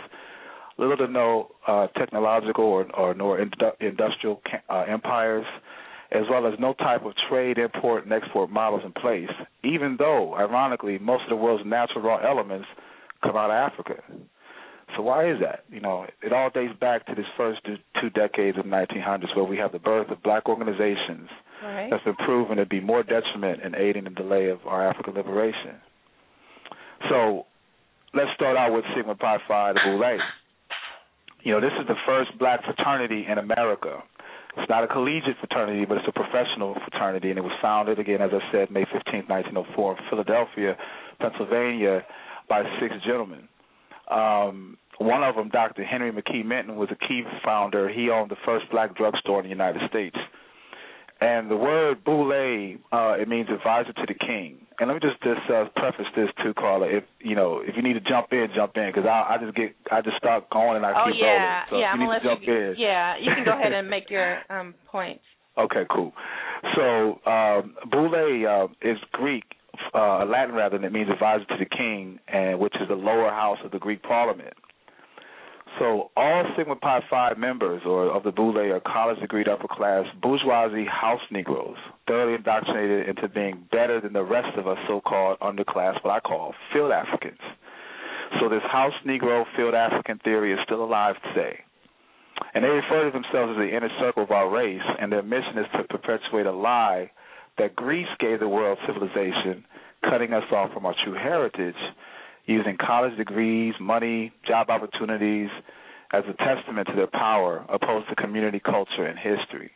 little 0.79 0.97
to 0.97 1.07
no 1.07 1.51
uh, 1.67 1.87
technological 1.97 2.65
or, 2.65 2.85
or 2.97 3.15
nor 3.15 3.39
industrial 3.81 4.41
uh, 4.69 4.85
empires, 4.89 5.45
as 6.11 6.23
well 6.31 6.47
as 6.47 6.55
no 6.59 6.75
type 6.75 7.05
of 7.05 7.13
trade, 7.29 7.59
import, 7.59 8.05
and 8.05 8.13
export 8.13 8.51
models 8.51 8.83
in 8.85 8.93
place. 8.93 9.31
Even 9.63 9.97
though, 9.99 10.35
ironically, 10.35 10.99
most 10.99 11.23
of 11.25 11.31
the 11.31 11.37
world's 11.37 11.65
natural 11.67 12.03
raw 12.03 12.17
elements 12.19 12.67
come 13.23 13.37
out 13.37 13.51
of 13.51 13.73
Africa. 13.73 14.03
So 14.97 15.03
why 15.03 15.29
is 15.29 15.39
that? 15.41 15.65
You 15.71 15.81
know, 15.81 16.07
it 16.23 16.33
all 16.33 16.51
dates 16.51 16.75
back 16.79 17.07
to 17.07 17.15
this 17.15 17.25
first 17.37 17.61
two 17.65 18.11
decades 18.11 18.59
of 18.59 18.65
1900s, 18.65 19.35
where 19.35 19.45
we 19.45 19.57
have 19.57 19.73
the 19.73 19.79
birth 19.79 20.11
of 20.11 20.23
black 20.23 20.49
organizations 20.49 21.29
Right. 21.63 21.89
that's 21.91 22.05
been 22.05 22.17
proven 22.17 22.59
to 22.59 22.67
be 22.67 22.81
more 22.81 23.03
detriment 23.03 23.63
in 23.63 23.75
aiding 23.75 24.05
the 24.05 24.11
delay 24.11 24.51
of 24.51 24.59
our 24.67 24.87
African 24.87 25.15
liberation. 25.15 25.77
So 27.09 27.47
let's 28.13 28.31
start 28.35 28.57
out 28.57 28.73
with 28.73 28.85
Sigma 28.95 29.15
Pi 29.15 29.39
Phi, 29.49 29.73
the 29.73 29.81
Boule. 29.85 30.19
You 31.45 31.53
know, 31.53 31.61
this 31.61 31.73
is 31.79 31.87
the 31.87 31.95
first 32.07 32.31
black 32.39 32.65
fraternity 32.65 33.27
in 33.31 33.37
America. 33.37 34.03
It's 34.57 34.69
not 34.71 34.83
a 34.83 34.89
collegiate 34.89 35.37
fraternity, 35.41 35.85
but 35.85 35.99
it's 35.99 36.09
a 36.09 36.13
professional 36.13 36.75
fraternity, 36.89 37.29
and 37.29 37.39
it 37.39 37.43
was 37.43 37.53
founded, 37.61 37.99
again, 37.99 38.23
as 38.23 38.31
I 38.33 38.41
said, 38.51 38.71
May 38.71 38.85
15, 38.85 39.29
1904, 39.29 39.93
in 39.93 39.99
Philadelphia, 40.09 40.77
Pennsylvania, 41.21 42.03
by 42.49 42.63
six 42.81 42.95
gentlemen. 43.05 43.47
Um, 44.11 44.79
one 44.99 45.23
of 45.23 45.35
them, 45.35 45.51
Dr. 45.51 45.85
Henry 45.85 46.13
McKee 46.13 46.47
Minton, 46.47 46.77
was 46.77 46.89
a 46.91 46.97
key 47.07 47.25
founder. 47.45 47.91
He 47.91 48.09
owned 48.09 48.31
the 48.31 48.41
first 48.47 48.65
black 48.71 48.97
drugstore 48.97 49.41
in 49.41 49.45
the 49.45 49.51
United 49.51 49.83
States. 49.91 50.17
And 51.25 51.51
the 51.51 51.57
word 51.57 52.05
boule, 52.05 52.77
uh, 52.93 53.13
it 53.19 53.29
means 53.29 53.49
advisor 53.49 53.95
to 53.95 54.05
the 54.07 54.13
king. 54.13 54.59
And 54.79 54.91
let 54.91 54.95
me 54.95 55.01
just 55.01 55.23
just 55.23 55.49
uh, 55.49 55.65
preface 55.75 56.07
this 56.15 56.29
too, 56.43 56.53
Carla. 56.53 56.87
If 56.87 57.05
you 57.21 57.35
know, 57.35 57.61
if 57.65 57.77
you 57.77 57.83
need 57.83 57.95
to 57.95 58.01
jump 58.01 58.29
in, 58.33 58.49
jump 58.55 58.77
in, 58.77 58.91
because 58.93 59.09
I, 59.09 59.35
I 59.35 59.39
just 59.41 59.57
get, 59.57 59.75
I 59.91 60.03
just 60.03 60.19
start 60.19 60.51
going 60.51 60.77
and 60.77 60.85
I 60.85 60.93
oh 60.93 61.11
keep 61.11 61.23
yeah, 61.23 61.27
rolling. 61.27 61.65
So 61.71 61.77
yeah. 61.79 61.89
if 61.89 61.95
I'm 61.95 62.01
you 62.01 62.13
need 62.13 62.19
to 62.19 62.25
jump 62.25 62.41
you. 62.45 62.55
in. 62.55 62.75
Yeah, 62.77 63.17
you 63.17 63.31
can 63.35 63.45
go 63.45 63.53
ahead 63.53 63.73
and 63.73 63.89
make 63.89 64.11
your 64.11 64.39
um 64.51 64.75
points. 64.91 65.25
Okay, 65.57 65.85
cool. 65.91 66.13
So 66.75 67.21
um, 67.31 67.75
boule 67.91 68.13
uh, 68.13 68.67
is 68.87 68.99
Greek, 69.13 69.45
uh, 69.95 70.27
Latin 70.27 70.55
rather, 70.55 70.77
and 70.77 70.85
it 70.85 70.93
means 70.93 71.09
advisor 71.09 71.45
to 71.45 71.57
the 71.59 71.65
king, 71.65 72.19
and 72.29 72.59
which 72.59 72.75
is 72.75 72.89
the 72.89 72.97
lower 72.97 73.31
house 73.31 73.59
of 73.65 73.71
the 73.71 73.79
Greek 73.79 74.03
Parliament. 74.03 74.55
So 75.79 76.11
all 76.17 76.45
Sigma 76.57 76.77
Pi 76.77 77.01
Phi 77.11 77.35
members 77.35 77.83
or 77.85 78.07
of 78.07 78.23
the 78.23 78.31
Boule 78.31 78.57
are 78.59 78.81
college 78.81 79.19
degreed 79.19 79.49
upper 79.49 79.67
class 79.67 80.05
bourgeoisie 80.23 80.87
house 80.87 81.21
Negroes, 81.33 81.77
thoroughly 82.07 82.35
indoctrinated 82.35 83.09
into 83.09 83.29
being 83.29 83.67
better 83.73 84.01
than 84.01 84.13
the 84.13 84.23
rest 84.23 84.57
of 84.57 84.69
us 84.69 84.79
so 84.87 85.01
called 85.01 85.39
underclass, 85.41 86.03
what 86.05 86.13
I 86.13 86.21
call 86.21 86.55
field 86.73 86.93
Africans. 86.93 87.41
So 88.41 88.49
this 88.49 88.63
house 88.71 88.93
Negro 89.05 89.45
field 89.57 89.75
African 89.75 90.19
theory 90.23 90.53
is 90.53 90.59
still 90.65 90.85
alive 90.85 91.17
today. 91.35 91.59
And 92.55 92.63
they 92.63 92.69
refer 92.69 93.05
to 93.05 93.11
themselves 93.11 93.53
as 93.53 93.57
the 93.59 93.77
inner 93.77 93.91
circle 93.99 94.23
of 94.23 94.31
our 94.31 94.49
race, 94.49 94.83
and 95.01 95.11
their 95.11 95.23
mission 95.23 95.59
is 95.59 95.67
to 95.77 95.85
perpetuate 95.85 96.47
a 96.47 96.53
lie 96.53 97.11
that 97.59 97.77
Greece 97.77 98.09
gave 98.21 98.41
the 98.41 98.49
world 98.49 98.79
civilization, 98.87 99.65
cutting 100.09 100.33
us 100.33 100.45
off 100.53 100.73
from 100.73 100.87
our 100.87 100.95
true 101.05 101.15
heritage, 101.15 101.79
using 102.47 102.77
college 102.79 103.17
degrees, 103.17 103.75
money, 103.81 104.33
job 104.47 104.71
opportunities 104.71 105.49
as 106.13 106.25
a 106.29 106.35
testament 106.35 106.89
to 106.89 106.95
their 106.95 107.09
power, 107.09 107.65
opposed 107.69 108.09
to 108.09 108.15
community 108.15 108.61
culture 108.61 109.05
and 109.05 109.19
history. 109.19 109.71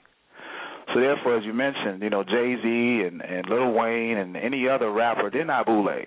So 0.95 1.01
therefore, 1.01 1.37
as 1.37 1.45
you 1.45 1.53
mentioned, 1.53 2.03
you 2.03 2.11
know 2.11 2.25
Jay 2.25 2.57
Z 2.63 3.07
and 3.07 3.21
and 3.21 3.49
Lil 3.49 3.73
Wayne 3.73 4.17
and 4.17 4.37
any 4.37 4.69
other 4.69 4.91
rapper, 4.91 5.31
they're 5.31 5.45
not 5.45 5.67
boule. 5.67 6.05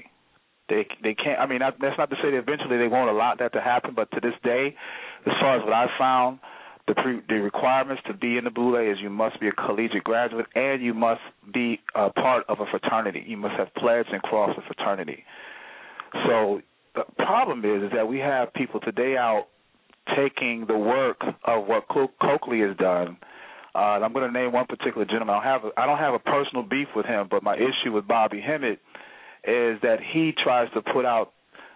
They 0.69 0.87
they 1.03 1.13
can't. 1.13 1.39
I 1.39 1.45
mean, 1.45 1.59
that, 1.59 1.75
that's 1.79 1.97
not 1.97 2.09
to 2.09 2.15
say 2.15 2.31
that 2.31 2.37
eventually 2.37 2.77
they 2.77 2.87
won't 2.87 3.09
allow 3.09 3.35
that 3.37 3.53
to 3.53 3.61
happen, 3.61 3.93
but 3.95 4.09
to 4.11 4.19
this 4.21 4.33
day, 4.43 4.75
as 5.27 5.33
far 5.39 5.57
as 5.57 5.63
what 5.63 5.73
I've 5.73 5.89
found, 5.99 6.39
the 6.87 6.95
pre, 6.95 7.19
the 7.27 7.41
requirements 7.41 8.01
to 8.07 8.13
be 8.13 8.37
in 8.37 8.43
the 8.43 8.49
boule 8.49 8.77
is 8.77 8.97
you 9.01 9.09
must 9.09 9.39
be 9.39 9.47
a 9.47 9.51
collegiate 9.51 10.03
graduate 10.03 10.47
and 10.55 10.81
you 10.81 10.93
must 10.93 11.21
be 11.53 11.79
a 11.93 12.09
part 12.09 12.45
of 12.49 12.59
a 12.59 12.65
fraternity. 12.65 13.23
You 13.27 13.37
must 13.37 13.55
have 13.57 13.73
pledged 13.75 14.09
and 14.11 14.21
crossed 14.23 14.57
a 14.57 14.61
fraternity. 14.61 15.23
So 16.13 16.61
the 16.95 17.03
problem 17.17 17.63
is, 17.65 17.83
is 17.83 17.91
that 17.95 18.07
we 18.07 18.19
have 18.19 18.53
people 18.53 18.79
today 18.79 19.15
out 19.17 19.47
taking 20.15 20.65
the 20.67 20.77
work 20.77 21.21
of 21.45 21.67
what 21.67 21.87
Coakley 21.87 22.59
has 22.61 22.75
done. 22.77 23.17
Uh, 23.73 23.95
and 23.95 24.03
I'm 24.03 24.11
going 24.11 24.31
to 24.31 24.37
name 24.37 24.51
one 24.51 24.65
particular 24.65 25.05
gentleman. 25.05 25.35
I 25.35 25.35
don't 25.35 25.43
have 25.43 25.63
a, 25.63 25.79
I 25.79 25.85
don't 25.85 25.97
have 25.97 26.13
a 26.13 26.19
personal 26.19 26.63
beef 26.63 26.89
with 26.95 27.05
him, 27.05 27.27
but 27.29 27.43
my 27.43 27.55
issue 27.55 27.93
with 27.93 28.07
Bobby 28.07 28.41
Hemmitt 28.41 28.79
is 29.45 29.79
that 29.81 29.99
he 30.13 30.33
tries 30.43 30.69
to 30.73 30.81
put 30.81 31.05
out 31.05 31.31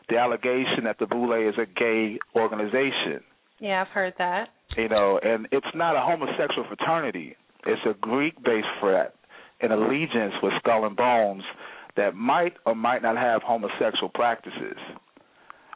the 0.09 0.17
allegation 0.17 0.83
that 0.83 0.99
the 0.99 1.05
Boule 1.05 1.49
is 1.49 1.55
a 1.57 1.65
gay 1.65 2.19
organization. 2.35 3.23
Yeah, 3.59 3.81
I've 3.81 3.93
heard 3.93 4.13
that. 4.17 4.49
You 4.77 4.89
know, 4.89 5.19
and 5.23 5.47
it's 5.51 5.65
not 5.73 5.95
a 5.95 6.01
homosexual 6.01 6.67
fraternity. 6.67 7.37
It's 7.65 7.81
a 7.89 7.93
Greek-based 7.93 8.67
frat, 8.81 9.15
an 9.61 9.71
allegiance 9.71 10.33
with 10.43 10.53
skull 10.59 10.85
and 10.85 10.97
bones 10.97 11.43
that 11.95 12.15
might 12.15 12.53
or 12.65 12.75
might 12.75 13.01
not 13.01 13.17
have 13.17 13.41
homosexual 13.41 14.09
practices. 14.13 14.77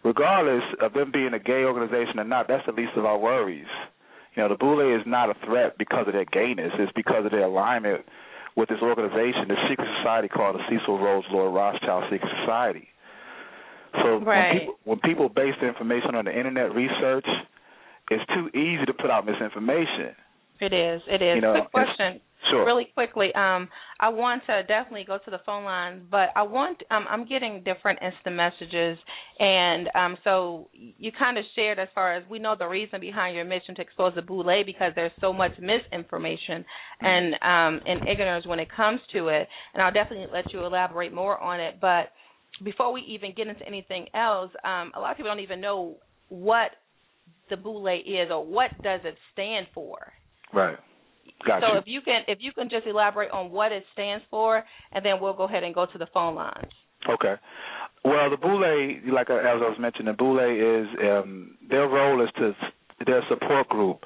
Regardless 0.04 0.64
of 0.82 0.94
them 0.94 1.12
being 1.12 1.34
a 1.34 1.40
gay 1.40 1.64
organization 1.64 2.20
or 2.20 2.24
not, 2.24 2.48
that's 2.48 2.66
the 2.66 2.72
least 2.72 2.94
of 2.96 3.06
our 3.06 3.18
worries. 3.18 3.68
You 4.36 4.44
know, 4.44 4.50
the 4.50 4.56
Boule 4.56 4.96
is 4.96 5.06
not 5.06 5.30
a 5.30 5.36
threat 5.46 5.78
because 5.78 6.08
of 6.08 6.14
their 6.14 6.26
gayness. 6.26 6.72
It's 6.80 6.92
because 6.96 7.26
of 7.26 7.32
their 7.32 7.44
alignment 7.44 8.06
with 8.56 8.70
this 8.70 8.80
organization, 8.82 9.48
this 9.48 9.58
secret 9.70 9.88
society 9.98 10.28
called 10.28 10.56
the 10.56 10.64
Cecil 10.70 11.00
Rhodes 11.00 11.28
Lord 11.32 11.54
Rothschild 11.54 12.06
Secret 12.12 12.32
Society. 12.42 12.88
So 14.02 14.20
Right. 14.20 14.54
when 14.54 14.60
people 14.60 14.80
when 14.84 15.00
people 15.00 15.30
base 15.30 15.56
their 15.60 15.70
information 15.70 16.16
on 16.16 16.26
the 16.26 16.38
internet 16.38 16.74
research, 16.76 17.26
it's 18.12 18.26
too 18.34 18.50
easy 18.54 18.86
to 18.86 18.94
put 18.94 19.10
out 19.10 19.26
misinformation. 19.26 20.16
It 20.60 20.74
is. 20.74 21.02
It 21.08 21.22
is. 21.22 21.36
You 21.36 21.42
know, 21.42 21.54
Quick 21.54 21.72
question. 21.72 22.22
Sure. 22.50 22.66
Really 22.66 22.88
quickly, 22.94 23.34
um, 23.36 23.68
I 24.00 24.08
want 24.08 24.44
to 24.48 24.64
definitely 24.64 25.04
go 25.06 25.18
to 25.24 25.32
the 25.32 25.40
phone 25.46 25.66
lines, 25.66 26.04
but 26.10 26.30
I 26.38 26.44
want 26.44 26.82
um, 26.90 27.06
I'm 27.10 27.28
getting 27.28 27.64
different 27.64 28.00
instant 28.02 28.36
messages, 28.36 28.98
and 29.40 29.90
um, 29.94 30.18
so 30.24 30.70
you 30.74 31.12
kind 31.12 31.38
of 31.38 31.44
shared 31.54 31.80
as 31.80 31.90
far 31.94 32.16
as 32.16 32.24
we 32.30 32.40
know 32.40 32.56
the 32.58 32.66
reason 32.66 33.02
behind 33.02 33.36
your 33.36 33.44
mission 33.44 33.76
to 33.76 33.82
expose 33.82 34.14
the 34.16 34.22
boule 34.22 34.64
because 34.66 34.94
there's 34.96 35.12
so 35.20 35.34
much 35.34 35.52
misinformation 35.60 36.64
and 37.02 37.34
um, 37.36 37.82
and 37.86 38.08
ignorance 38.08 38.48
when 38.48 38.60
it 38.60 38.70
comes 38.74 39.02
to 39.12 39.28
it, 39.28 39.46
and 39.74 39.84
I'll 39.84 39.92
definitely 39.92 40.28
let 40.32 40.54
you 40.54 40.66
elaborate 40.66 41.14
more 41.14 41.38
on 41.38 41.60
it. 41.60 41.76
But 41.82 42.12
before 42.64 42.94
we 42.94 43.02
even 43.02 43.34
get 43.36 43.48
into 43.48 43.68
anything 43.68 44.06
else, 44.14 44.52
um, 44.64 44.94
a 44.96 45.00
lot 45.00 45.12
of 45.12 45.18
people 45.18 45.30
don't 45.30 45.42
even 45.42 45.60
know 45.60 45.98
what 46.30 46.72
the 47.50 47.58
boule 47.58 47.86
is 47.88 48.32
or 48.32 48.46
what 48.46 48.70
does 48.82 49.02
it 49.04 49.16
stand 49.34 49.68
for 49.74 49.98
Right. 50.54 50.78
Got 51.46 51.62
so 51.62 51.78
if 51.78 51.86
you 51.88 52.02
can 52.02 52.24
if 52.28 52.40
you 52.42 52.52
can 52.52 52.70
just 52.70 52.86
elaborate 52.88 53.32
on 53.32 53.52
what 53.52 53.72
it 53.72 53.84
stands 53.94 54.24
for, 54.30 54.64
and 54.92 55.06
then 55.06 55.22
we'll 55.22 55.34
go 55.34 55.44
ahead 55.44 55.64
and 55.64 55.74
go 55.74 55.86
to 55.86 55.98
the 55.98 56.08
phone 56.14 56.36
lines. 56.36 56.72
Okay. 57.10 57.36
Well, 58.04 58.30
the 58.30 58.38
Boule, 58.38 59.14
like 59.14 59.30
as 59.30 59.40
I 59.44 59.56
was 59.56 59.78
mentioning, 59.80 60.08
the 60.08 60.18
Boule 60.18 60.40
is 60.40 60.88
um, 61.04 61.58
their 61.70 61.88
role 61.88 62.24
is 62.24 62.30
to 62.38 62.54
their 63.06 63.24
support 63.30 63.70
group 63.70 64.04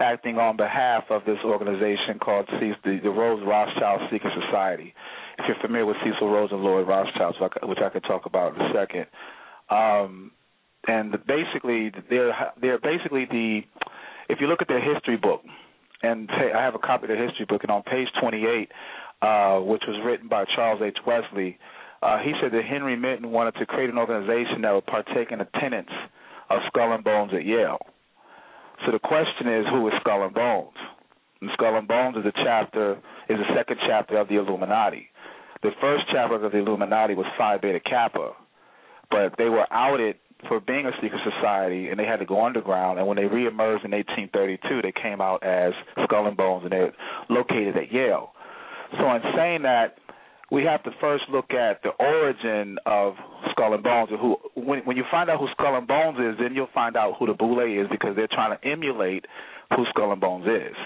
acting 0.00 0.38
on 0.38 0.56
behalf 0.56 1.04
of 1.10 1.24
this 1.24 1.38
organization 1.44 2.18
called 2.20 2.48
the, 2.48 3.00
the 3.02 3.10
Rhodes 3.10 3.42
Rothschild 3.46 4.02
Secret 4.10 4.32
Society. 4.46 4.92
If 5.38 5.44
you're 5.46 5.56
familiar 5.60 5.86
with 5.86 5.96
Cecil 6.04 6.28
Rhodes 6.28 6.52
and 6.52 6.62
Lord 6.62 6.86
Rothschild, 6.88 7.36
so 7.38 7.46
I 7.46 7.48
c- 7.48 7.66
which 7.66 7.78
I 7.78 7.90
could 7.90 8.04
talk 8.04 8.26
about 8.26 8.54
in 8.54 8.62
a 8.62 8.72
second, 8.72 9.06
um, 9.70 10.32
and 10.86 11.12
the, 11.12 11.18
basically 11.18 11.92
they're 12.10 12.34
they're 12.60 12.78
basically 12.78 13.26
the 13.30 13.60
if 14.28 14.38
you 14.40 14.46
look 14.46 14.62
at 14.62 14.68
their 14.68 14.82
history 14.82 15.16
book, 15.16 15.42
and 16.04 16.28
ta 16.28 16.58
I 16.58 16.62
have 16.62 16.74
a 16.74 16.78
copy 16.78 17.04
of 17.04 17.10
the 17.10 17.16
history 17.16 17.46
book, 17.46 17.62
and 17.62 17.70
on 17.70 17.82
page 17.82 18.08
28, 18.20 18.70
uh, 19.22 19.60
which 19.60 19.82
was 19.88 20.00
written 20.04 20.28
by 20.28 20.44
Charles 20.54 20.80
H. 20.84 20.98
Wesley, 21.06 21.58
uh, 22.02 22.18
he 22.18 22.32
said 22.40 22.52
that 22.52 22.64
Henry 22.64 22.96
Minton 22.96 23.30
wanted 23.30 23.54
to 23.56 23.66
create 23.66 23.90
an 23.90 23.98
organization 23.98 24.62
that 24.62 24.72
would 24.72 24.86
partake 24.86 25.32
in 25.32 25.38
the 25.38 25.48
tenets 25.58 25.92
of 26.50 26.60
Skull 26.68 26.92
and 26.92 27.02
Bones 27.02 27.32
at 27.34 27.44
Yale. 27.44 27.80
So 28.84 28.92
the 28.92 28.98
question 28.98 29.48
is, 29.48 29.64
who 29.70 29.86
is 29.88 29.94
Skull 30.00 30.24
and 30.24 30.34
Bones? 30.34 30.76
And 31.40 31.50
Skull 31.54 31.76
and 31.76 31.88
Bones 31.88 32.16
is 32.16 32.26
a 32.26 32.32
chapter, 32.44 33.00
is 33.28 33.38
the 33.38 33.54
second 33.56 33.78
chapter 33.86 34.18
of 34.18 34.28
the 34.28 34.36
Illuminati. 34.36 35.08
The 35.62 35.70
first 35.80 36.04
chapter 36.12 36.44
of 36.44 36.52
the 36.52 36.58
Illuminati 36.58 37.14
was 37.14 37.26
Phi 37.38 37.56
Beta 37.56 37.80
Kappa, 37.80 38.32
but 39.10 39.34
they 39.38 39.48
were 39.48 39.66
outed 39.72 40.16
for 40.48 40.60
being 40.60 40.86
a 40.86 40.92
secret 41.02 41.20
society, 41.24 41.88
and 41.88 41.98
they 41.98 42.04
had 42.04 42.18
to 42.18 42.26
go 42.26 42.44
underground. 42.44 42.98
And 42.98 43.08
when 43.08 43.16
they 43.16 43.24
reemerged 43.24 43.84
in 43.84 43.92
1832, 43.92 44.82
they 44.82 44.92
came 44.92 45.20
out 45.20 45.42
as 45.42 45.72
Skull 46.04 46.26
and 46.26 46.36
Bones, 46.36 46.64
and 46.64 46.72
they're 46.72 46.92
located 47.28 47.76
at 47.76 47.92
Yale. 47.92 48.32
So 48.98 49.10
in 49.10 49.22
saying 49.36 49.62
that, 49.62 49.98
we 50.50 50.62
have 50.64 50.82
to 50.84 50.90
first 51.00 51.24
look 51.30 51.52
at 51.52 51.82
the 51.82 51.90
origin 51.98 52.76
of 52.86 53.14
Skull 53.50 53.74
and 53.74 53.82
Bones. 53.82 54.10
and 54.10 54.20
Who, 54.20 54.36
when, 54.54 54.80
when 54.80 54.96
you 54.96 55.04
find 55.10 55.30
out 55.30 55.40
who 55.40 55.48
Skull 55.52 55.76
and 55.76 55.86
Bones 55.86 56.18
is, 56.18 56.38
then 56.38 56.54
you'll 56.54 56.68
find 56.74 56.96
out 56.96 57.14
who 57.18 57.26
the 57.26 57.34
Boule 57.34 57.60
is 57.60 57.88
because 57.90 58.14
they're 58.14 58.28
trying 58.28 58.56
to 58.56 58.68
emulate 58.68 59.24
who 59.74 59.84
Skull 59.90 60.12
and 60.12 60.20
Bones 60.20 60.46
is. 60.46 60.76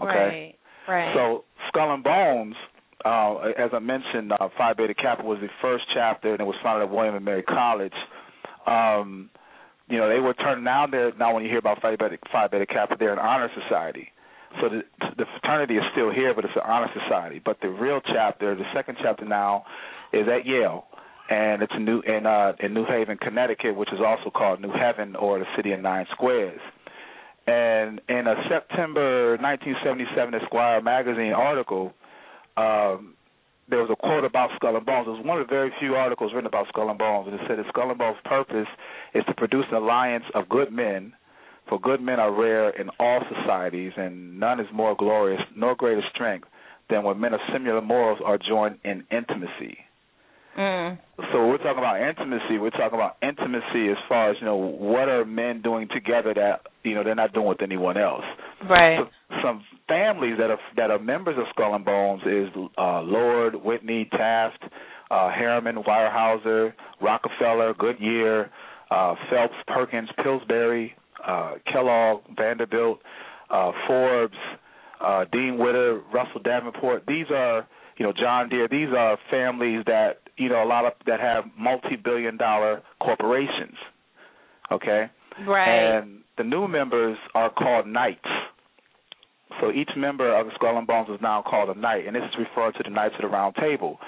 Okay. 0.00 0.08
Right. 0.08 0.54
Right. 0.88 1.14
So 1.14 1.44
Skull 1.68 1.92
and 1.92 2.02
Bones, 2.02 2.54
uh, 3.04 3.36
as 3.58 3.70
I 3.72 3.78
mentioned, 3.78 4.32
uh, 4.32 4.48
Phi 4.56 4.72
Beta 4.74 4.94
Kappa 4.94 5.22
was 5.22 5.38
the 5.40 5.48
first 5.60 5.84
chapter, 5.92 6.32
and 6.32 6.40
it 6.40 6.44
was 6.44 6.56
founded 6.62 6.88
at 6.88 6.94
William 6.94 7.14
and 7.14 7.24
Mary 7.24 7.42
College. 7.42 7.92
Um, 8.70 9.30
you 9.88 9.98
know, 9.98 10.08
they 10.08 10.20
were 10.20 10.34
turned 10.34 10.64
now. 10.64 10.86
They're 10.86 11.12
now 11.16 11.34
when 11.34 11.42
you 11.42 11.50
hear 11.50 11.58
about 11.58 11.82
Phi 11.82 11.96
Beta, 11.96 12.16
Phi 12.30 12.46
Beta 12.46 12.66
Kappa, 12.66 12.96
they're 12.98 13.12
an 13.12 13.18
honor 13.18 13.50
society. 13.60 14.12
So 14.60 14.68
the, 14.68 14.82
the 15.16 15.24
fraternity 15.32 15.74
is 15.76 15.84
still 15.92 16.12
here, 16.12 16.34
but 16.34 16.44
it's 16.44 16.54
an 16.56 16.62
honor 16.64 16.90
society. 17.04 17.40
But 17.44 17.58
the 17.60 17.68
real 17.68 18.00
chapter, 18.00 18.54
the 18.54 18.64
second 18.74 18.98
chapter 19.00 19.24
now, 19.24 19.64
is 20.12 20.26
at 20.28 20.46
Yale, 20.46 20.86
and 21.28 21.62
it's 21.62 21.72
New 21.78 22.00
in 22.00 22.26
uh, 22.26 22.52
in 22.60 22.74
New 22.74 22.84
Haven, 22.84 23.16
Connecticut, 23.18 23.76
which 23.76 23.92
is 23.92 24.00
also 24.04 24.30
called 24.30 24.60
New 24.60 24.72
Haven 24.72 25.16
or 25.16 25.38
the 25.38 25.44
City 25.56 25.72
of 25.72 25.80
Nine 25.80 26.06
Squares. 26.12 26.60
And 27.46 28.00
in 28.08 28.26
a 28.26 28.34
September 28.48 29.36
1977 29.40 30.34
Esquire 30.34 30.80
magazine 30.82 31.32
article, 31.32 31.92
um, 32.56 33.14
there 33.70 33.80
was 33.80 33.90
a 33.90 33.96
quote 33.96 34.24
about 34.24 34.50
Skull 34.56 34.76
and 34.76 34.84
Bones. 34.84 35.06
It 35.06 35.10
was 35.10 35.24
one 35.24 35.40
of 35.40 35.46
the 35.46 35.50
very 35.50 35.72
few 35.78 35.94
articles 35.94 36.32
written 36.34 36.46
about 36.46 36.68
Skull 36.68 36.90
and 36.90 36.98
Bones, 36.98 37.28
and 37.28 37.40
it 37.40 37.40
said 37.48 37.58
that 37.58 37.66
Skull 37.68 37.90
and 37.90 37.98
Bones' 37.98 38.18
purpose 38.24 38.68
is 39.14 39.24
to 39.26 39.34
produce 39.34 39.64
an 39.70 39.76
alliance 39.76 40.24
of 40.34 40.48
good 40.48 40.72
men, 40.72 41.12
for 41.68 41.80
good 41.80 42.00
men 42.00 42.18
are 42.18 42.32
rare 42.32 42.70
in 42.70 42.90
all 42.98 43.22
societies, 43.30 43.92
and 43.96 44.38
none 44.38 44.60
is 44.60 44.66
more 44.72 44.96
glorious 44.96 45.40
nor 45.54 45.76
greater 45.76 46.02
strength 46.12 46.48
than 46.90 47.04
when 47.04 47.20
men 47.20 47.32
of 47.32 47.40
similar 47.52 47.80
morals 47.80 48.18
are 48.24 48.38
joined 48.38 48.78
in 48.84 49.04
intimacy. 49.10 49.78
Mm. 50.58 50.98
So 51.32 51.46
we're 51.46 51.58
talking 51.58 51.78
about 51.78 52.00
intimacy. 52.00 52.58
We're 52.58 52.70
talking 52.70 52.94
about 52.98 53.16
intimacy 53.22 53.88
as 53.90 53.96
far 54.08 54.30
as 54.30 54.36
you 54.40 54.46
know 54.46 54.56
what 54.56 55.08
are 55.08 55.24
men 55.24 55.62
doing 55.62 55.88
together 55.92 56.34
that 56.34 56.62
you 56.82 56.94
know 56.94 57.04
they're 57.04 57.14
not 57.14 57.32
doing 57.32 57.46
with 57.46 57.62
anyone 57.62 57.96
else. 57.96 58.24
Right. 58.68 58.98
So, 58.98 59.40
some 59.42 59.64
families 59.88 60.36
that 60.38 60.50
are 60.50 60.58
that 60.76 60.90
are 60.90 60.98
members 60.98 61.36
of 61.38 61.44
Skull 61.50 61.74
and 61.74 61.84
Bones 61.84 62.22
is 62.26 62.48
uh, 62.76 63.00
Lord, 63.02 63.54
Whitney, 63.54 64.08
Taft, 64.10 64.62
uh, 65.10 65.30
Harriman, 65.30 65.76
Weyerhaeuser, 65.76 66.72
Rockefeller, 67.00 67.74
Goodyear, 67.74 68.50
uh, 68.90 69.14
Phelps, 69.30 69.54
Perkins, 69.68 70.08
Pillsbury, 70.22 70.94
uh, 71.26 71.54
Kellogg, 71.70 72.22
Vanderbilt, 72.36 73.00
uh, 73.50 73.72
Forbes, 73.86 74.34
uh, 75.00 75.24
Dean 75.32 75.58
Witter, 75.58 76.00
Russell 76.12 76.40
Davenport. 76.42 77.04
These 77.06 77.26
are 77.30 77.66
you 77.98 78.06
know 78.06 78.12
John 78.12 78.48
Deere. 78.48 78.68
These 78.68 78.88
are 78.96 79.18
families 79.30 79.84
that 79.86 80.18
you 80.40 80.48
know 80.48 80.64
a 80.64 80.66
lot 80.66 80.86
of 80.86 80.92
that 81.06 81.20
have 81.20 81.44
multi-billion 81.58 82.36
dollar 82.36 82.82
corporations. 83.00 83.76
Okay. 84.72 85.10
Right. 85.46 85.98
And 85.98 86.20
the 86.38 86.44
new 86.44 86.66
members 86.66 87.18
are 87.34 87.50
called 87.50 87.86
knights. 87.86 88.28
So 89.60 89.70
each 89.70 89.90
member 89.96 90.34
of 90.34 90.46
the 90.46 90.52
Skull 90.54 90.78
and 90.78 90.86
Bones 90.86 91.08
is 91.10 91.20
now 91.20 91.42
called 91.42 91.76
a 91.76 91.78
knight, 91.78 92.06
and 92.06 92.16
this 92.16 92.22
is 92.22 92.38
referred 92.38 92.72
to 92.76 92.82
the 92.84 92.90
Knights 92.90 93.14
of 93.18 93.22
the 93.22 93.28
Round 93.28 93.54
Table. 93.56 93.98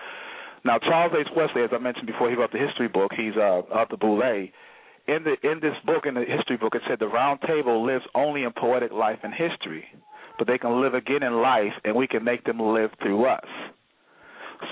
Now, 0.65 0.79
Charles 0.79 1.13
H. 1.19 1.27
Wesley, 1.37 1.63
as 1.63 1.71
I 1.73 1.79
mentioned 1.79 2.07
before, 2.07 2.31
he 2.31 2.37
wrote 2.37 2.53
the 2.53 2.59
history 2.59 2.89
book. 2.89 3.11
He's 3.17 3.37
uh, 3.37 3.63
of 3.71 3.89
the 3.91 3.97
Boule. 3.97 4.49
In 5.09 5.25
the 5.25 5.35
in 5.43 5.59
this 5.61 5.75
book, 5.85 6.07
in 6.07 6.15
the 6.15 6.25
history 6.25 6.57
book, 6.57 6.75
it 6.77 6.83
said 6.89 7.01
the 7.01 7.09
Round 7.09 7.41
Table 7.47 7.85
lives 7.85 8.05
only 8.15 8.45
in 8.45 8.53
poetic 8.53 8.93
life 8.93 9.19
and 9.25 9.35
history, 9.35 9.85
but 10.39 10.47
they 10.47 10.59
can 10.59 10.81
live 10.81 10.95
again 10.95 11.25
in 11.25 11.43
life, 11.43 11.73
and 11.85 11.97
we 11.97 12.07
can 12.07 12.23
make 12.23 12.45
them 12.45 12.61
live 12.61 12.91
through 13.03 13.27
us. 13.27 13.45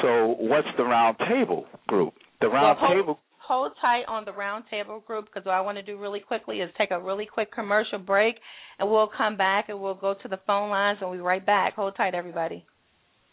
So, 0.02 0.36
what's 0.38 0.68
the 0.76 0.84
Round 0.84 1.16
Table 1.28 1.66
group? 1.86 2.14
The 2.40 2.48
Round 2.48 2.78
well, 2.80 2.88
hold, 2.88 2.98
Table. 2.98 3.18
Hold 3.38 3.72
tight 3.80 4.04
on 4.06 4.24
the 4.24 4.32
round 4.32 4.64
table 4.70 5.02
group 5.04 5.26
because 5.26 5.44
what 5.44 5.54
I 5.54 5.60
want 5.60 5.76
to 5.76 5.82
do 5.82 5.98
really 5.98 6.20
quickly 6.20 6.58
is 6.58 6.70
take 6.78 6.92
a 6.92 7.00
really 7.00 7.26
quick 7.26 7.52
commercial 7.52 7.98
break, 7.98 8.36
and 8.78 8.88
we'll 8.88 9.10
come 9.16 9.36
back 9.36 9.68
and 9.68 9.80
we'll 9.80 9.94
go 9.94 10.14
to 10.14 10.28
the 10.28 10.38
phone 10.46 10.70
lines 10.70 10.98
and 11.00 11.10
we'll 11.10 11.18
be 11.18 11.22
right 11.22 11.44
back. 11.44 11.74
Hold 11.74 11.96
tight, 11.96 12.14
everybody. 12.14 12.64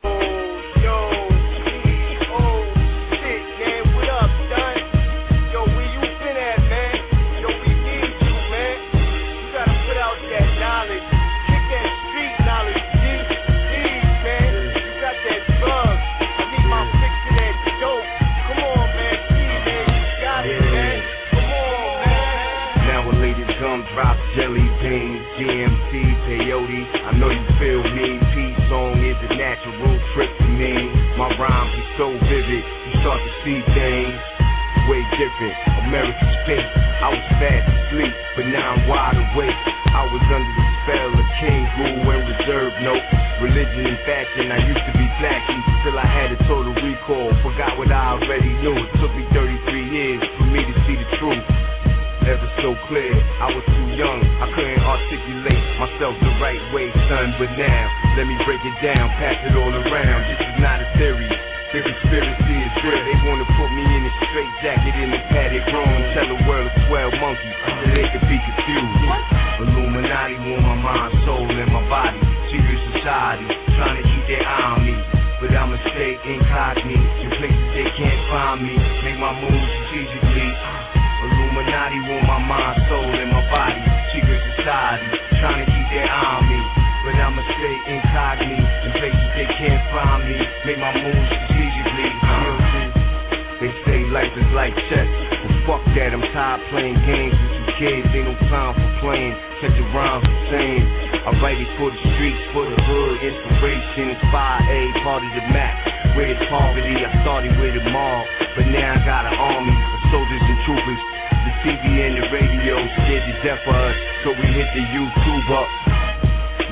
Now 0.04 1.27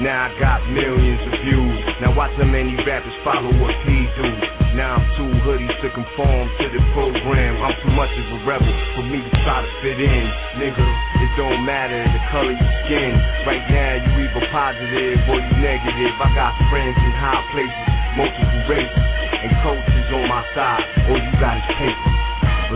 Now 0.03 0.27
I 0.27 0.29
got 0.35 0.59
millions 0.67 1.23
of 1.23 1.39
views. 1.39 1.79
Now 2.03 2.11
watch 2.11 2.35
how 2.35 2.43
many 2.43 2.75
rappers 2.83 3.15
follow 3.23 3.47
what 3.63 3.71
he 3.87 3.97
do. 4.19 4.27
Now 4.75 4.99
I'm 4.99 5.07
too 5.15 5.31
hoodie 5.47 5.71
to 5.71 5.87
conform 5.95 6.51
to 6.51 6.65
the 6.67 6.83
program. 6.91 7.63
I'm 7.63 7.71
too 7.79 7.95
much 7.95 8.11
of 8.11 8.27
a 8.27 8.39
rebel 8.43 8.75
for 8.99 9.07
me 9.07 9.23
to 9.23 9.31
try 9.47 9.63
to 9.63 9.71
fit 9.79 9.95
in. 9.95 10.25
Nigga, 10.59 10.83
it 10.83 11.31
don't 11.39 11.63
matter 11.63 11.95
the 12.11 12.21
color 12.27 12.51
your 12.51 12.73
skin. 12.83 13.15
Right 13.47 13.63
now 13.71 13.91
you 14.03 14.11
either 14.27 14.43
positive 14.51 15.15
or 15.31 15.39
you 15.39 15.53
negative. 15.63 16.11
I 16.19 16.27
got 16.35 16.51
friends 16.67 16.99
in 16.99 17.13
high 17.15 17.43
places, 17.55 17.87
multiple 18.19 18.63
races, 18.67 19.07
and 19.47 19.51
coaches 19.63 20.07
on 20.11 20.27
my 20.27 20.43
side. 20.51 20.83
All 21.07 21.19
you 21.23 21.33
got 21.39 21.55
is 21.55 21.67
paper. 21.79 22.11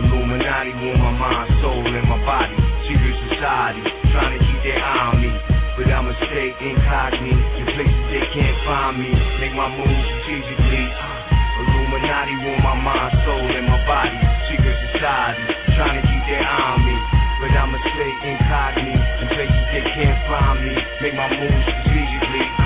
Illuminati 0.00 0.72
on 0.72 0.96
my 0.96 1.12
mind, 1.12 1.52
soul, 1.60 1.84
and 1.84 2.08
my 2.08 2.16
body. 2.24 2.56
Secret 2.88 3.16
society, 3.28 3.84
trying 4.08 4.32
to 4.32 4.40
keep 4.40 4.60
their 4.64 4.80
eye 4.80 5.12
on 5.12 5.20
me. 5.20 5.49
But 5.80 5.88
I'ma 5.88 6.12
stay 6.28 6.52
incognito 6.60 7.40
in 7.56 7.64
places 7.72 8.04
they 8.12 8.20
can't 8.36 8.58
find 8.68 9.00
me. 9.00 9.16
Make 9.40 9.56
my 9.56 9.64
moves 9.72 10.04
strategically. 10.12 10.84
Uh, 10.92 11.64
Illuminati 11.64 12.36
on 12.52 12.60
my 12.60 12.76
mind, 12.84 13.16
soul, 13.24 13.48
and 13.48 13.64
my 13.64 13.80
body. 13.88 14.20
Secret 14.52 14.76
society, 14.92 15.40
trying 15.80 15.96
to 15.96 16.04
keep 16.04 16.22
their 16.28 16.44
eye 16.44 16.76
on 16.76 16.84
me. 16.84 16.96
But 17.40 17.56
I'ma 17.56 17.80
stay 17.96 18.12
incognito 18.28 19.24
in 19.24 19.26
places 19.32 19.64
they 19.72 19.84
can't 19.96 20.20
find 20.28 20.60
me. 20.60 20.76
Make 21.00 21.16
my 21.16 21.32
moves 21.32 21.64
strategically. 21.64 22.59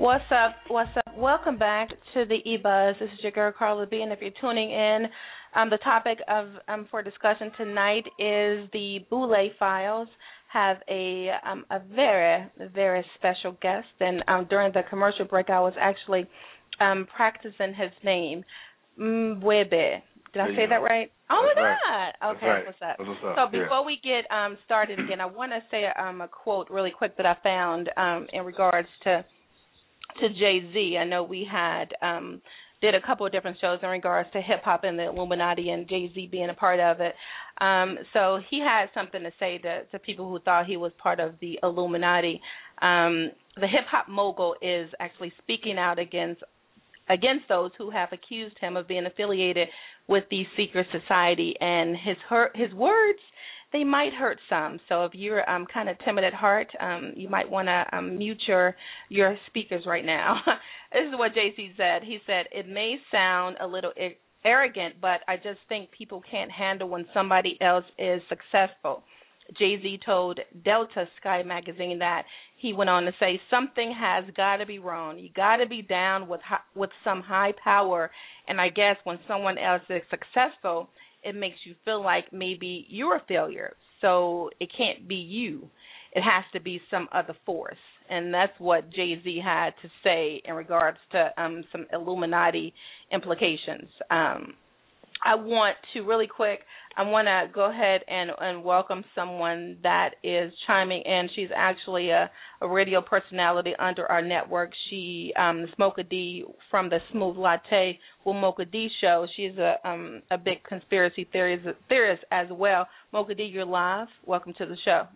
What's 0.00 0.24
up? 0.30 0.54
What's 0.68 0.88
up? 0.96 1.14
Welcome 1.14 1.58
back 1.58 1.90
to 2.14 2.24
the 2.24 2.38
eBuzz. 2.46 2.98
This 2.98 3.10
is 3.12 3.18
your 3.22 3.32
girl 3.32 3.52
Carla 3.52 3.84
B, 3.84 4.00
and 4.00 4.10
if 4.10 4.20
you're 4.22 4.30
tuning 4.40 4.70
in, 4.70 5.04
um, 5.54 5.68
the 5.68 5.76
topic 5.84 6.16
of 6.26 6.46
um, 6.68 6.88
for 6.90 7.02
discussion 7.02 7.52
tonight 7.58 8.04
is 8.18 8.66
the 8.72 9.00
Boule 9.10 9.50
Files. 9.58 10.08
Have 10.50 10.78
a 10.88 11.28
um, 11.46 11.66
a 11.70 11.80
very 11.94 12.50
very 12.74 13.04
special 13.18 13.58
guest, 13.60 13.88
and 14.00 14.24
um, 14.26 14.46
during 14.48 14.72
the 14.72 14.80
commercial 14.88 15.26
break, 15.26 15.50
I 15.50 15.60
was 15.60 15.74
actually 15.78 16.26
um, 16.80 17.06
practicing 17.14 17.74
his 17.74 17.90
name, 18.02 18.42
Mwebe. 18.98 20.00
Did 20.32 20.40
I 20.40 20.46
say 20.56 20.64
that 20.70 20.80
right? 20.80 21.12
Oh 21.28 21.46
That's 21.54 21.60
my. 21.60 21.76
God! 22.16 22.36
Okay, 22.36 22.46
right. 22.46 22.64
what's 22.64 22.78
up? 22.80 22.96
That's 22.96 23.06
what's 23.06 23.20
up. 23.22 23.50
So 23.52 23.54
Yeah. 23.54 23.64
before 23.64 23.84
we 23.84 23.98
get 24.02 24.24
um, 24.34 24.56
started 24.64 24.98
again, 24.98 25.20
I 25.20 25.26
want 25.26 25.52
to 25.52 25.60
say 25.70 25.84
um, 26.02 26.22
a 26.22 26.28
quote 26.28 26.70
really 26.70 26.90
quick 26.90 27.18
that 27.18 27.26
I 27.26 27.36
found 27.42 27.90
um, 27.98 28.26
in 28.32 28.46
regards 28.46 28.88
to 29.04 29.26
to 30.20 30.28
Jay 30.30 30.60
Z. 30.72 30.96
I 31.00 31.04
know 31.04 31.22
we 31.22 31.46
had 31.50 31.86
um, 32.02 32.40
did 32.80 32.94
a 32.94 33.00
couple 33.00 33.26
of 33.26 33.32
different 33.32 33.58
shows 33.60 33.78
in 33.82 33.88
regards 33.88 34.28
to 34.32 34.40
hip 34.40 34.62
hop 34.64 34.84
and 34.84 34.98
the 34.98 35.08
Illuminati 35.08 35.70
and 35.70 35.88
Jay 35.88 36.10
Z 36.14 36.28
being 36.30 36.50
a 36.50 36.54
part 36.54 36.80
of 36.80 37.00
it. 37.00 37.14
Um, 37.60 37.98
so 38.12 38.40
he 38.50 38.60
had 38.60 38.86
something 38.94 39.22
to 39.22 39.30
say 39.38 39.58
to, 39.58 39.84
to 39.84 39.98
people 39.98 40.28
who 40.30 40.38
thought 40.40 40.66
he 40.66 40.76
was 40.76 40.92
part 41.02 41.20
of 41.20 41.34
the 41.40 41.58
Illuminati. 41.62 42.40
Um, 42.80 43.30
the 43.56 43.66
hip 43.66 43.84
hop 43.90 44.08
mogul 44.08 44.54
is 44.62 44.90
actually 44.98 45.32
speaking 45.42 45.78
out 45.78 45.98
against 45.98 46.42
against 47.08 47.48
those 47.48 47.72
who 47.76 47.90
have 47.90 48.10
accused 48.12 48.56
him 48.60 48.76
of 48.76 48.86
being 48.86 49.04
affiliated 49.04 49.68
with 50.06 50.24
the 50.30 50.44
secret 50.56 50.86
society 50.92 51.54
and 51.60 51.96
his 51.96 52.16
hurt 52.28 52.56
his 52.56 52.72
words 52.72 53.18
they 53.72 53.84
might 53.84 54.12
hurt 54.12 54.38
some. 54.48 54.80
So 54.88 55.04
if 55.04 55.12
you're 55.14 55.48
um 55.48 55.66
kind 55.72 55.88
of 55.88 55.96
timid 56.04 56.24
at 56.24 56.34
heart 56.34 56.68
um 56.80 57.12
you 57.16 57.28
might 57.28 57.48
want 57.48 57.68
to 57.68 57.84
um 57.96 58.18
mute 58.18 58.42
your 58.46 58.76
your 59.08 59.36
speakers 59.46 59.84
right 59.86 60.04
now. 60.04 60.36
This 60.92 61.06
is 61.06 61.16
what 61.16 61.34
Jay-Z 61.34 61.74
said. 61.76 62.02
He 62.02 62.18
said 62.26 62.46
it 62.50 62.68
may 62.68 62.96
sound 63.12 63.56
a 63.60 63.66
little 63.66 63.92
arrogant 64.44 64.96
but 65.00 65.20
I 65.28 65.36
just 65.36 65.60
think 65.68 65.90
people 65.96 66.20
can't 66.28 66.50
handle 66.50 66.88
when 66.88 67.06
somebody 67.14 67.56
else 67.60 67.84
is 67.96 68.20
successful. 68.28 69.04
Jay-Z 69.58 70.00
told 70.04 70.40
Delta 70.64 71.06
Sky 71.20 71.42
magazine 71.42 71.98
that 72.00 72.24
he 72.56 72.72
went 72.72 72.90
on 72.90 73.04
to 73.04 73.12
say 73.18 73.40
something 73.50 73.94
has 73.98 74.24
got 74.36 74.56
to 74.56 74.66
be 74.66 74.78
wrong. 74.78 75.18
You 75.18 75.30
got 75.34 75.56
to 75.56 75.66
be 75.66 75.82
down 75.82 76.28
with 76.28 76.40
with 76.74 76.90
some 77.04 77.22
high 77.22 77.52
power, 77.62 78.10
and 78.48 78.60
I 78.60 78.68
guess 78.68 78.96
when 79.04 79.18
someone 79.26 79.58
else 79.58 79.82
is 79.88 80.02
successful, 80.10 80.88
it 81.22 81.34
makes 81.34 81.58
you 81.64 81.74
feel 81.84 82.02
like 82.02 82.32
maybe 82.32 82.86
you're 82.88 83.16
a 83.16 83.24
failure. 83.28 83.74
So 84.00 84.50
it 84.60 84.70
can't 84.76 85.06
be 85.08 85.16
you. 85.16 85.68
It 86.12 86.22
has 86.22 86.44
to 86.52 86.60
be 86.60 86.80
some 86.90 87.08
other 87.12 87.36
force. 87.46 87.76
And 88.08 88.34
that's 88.34 88.52
what 88.58 88.90
Jay-Z 88.92 89.40
had 89.44 89.70
to 89.82 89.88
say 90.02 90.42
in 90.44 90.54
regards 90.54 90.98
to 91.12 91.30
um 91.40 91.62
some 91.70 91.86
Illuminati 91.92 92.72
implications. 93.12 93.88
Um 94.10 94.54
I 95.22 95.34
want 95.34 95.76
to 95.92 96.00
really 96.00 96.26
quick. 96.26 96.60
I 96.96 97.02
want 97.02 97.26
to 97.28 97.52
go 97.54 97.70
ahead 97.70 98.00
and 98.08 98.30
and 98.38 98.64
welcome 98.64 99.04
someone 99.14 99.76
that 99.82 100.10
is 100.24 100.52
chiming 100.66 101.02
in. 101.02 101.28
She's 101.36 101.50
actually 101.54 102.10
a, 102.10 102.30
a 102.60 102.68
radio 102.68 103.00
personality 103.00 103.72
under 103.78 104.06
our 104.06 104.22
network. 104.22 104.70
She 104.88 105.32
um 105.38 105.66
Smoka 105.78 106.08
D 106.08 106.44
from 106.70 106.88
the 106.88 106.98
Smooth 107.12 107.36
Latte 107.36 107.98
with 108.24 108.36
Mocha 108.36 108.64
D 108.64 108.88
show. 109.00 109.26
She's 109.36 109.56
a 109.58 109.76
um 109.88 110.22
a 110.30 110.38
big 110.38 110.64
conspiracy 110.64 111.28
theorist 111.30 111.66
theorist 111.88 112.24
as 112.30 112.48
well. 112.50 112.86
Mocha 113.12 113.34
D, 113.34 113.44
you're 113.44 113.64
live. 113.64 114.08
Welcome 114.26 114.54
to 114.58 114.66
the 114.66 114.76
show. 114.84 115.06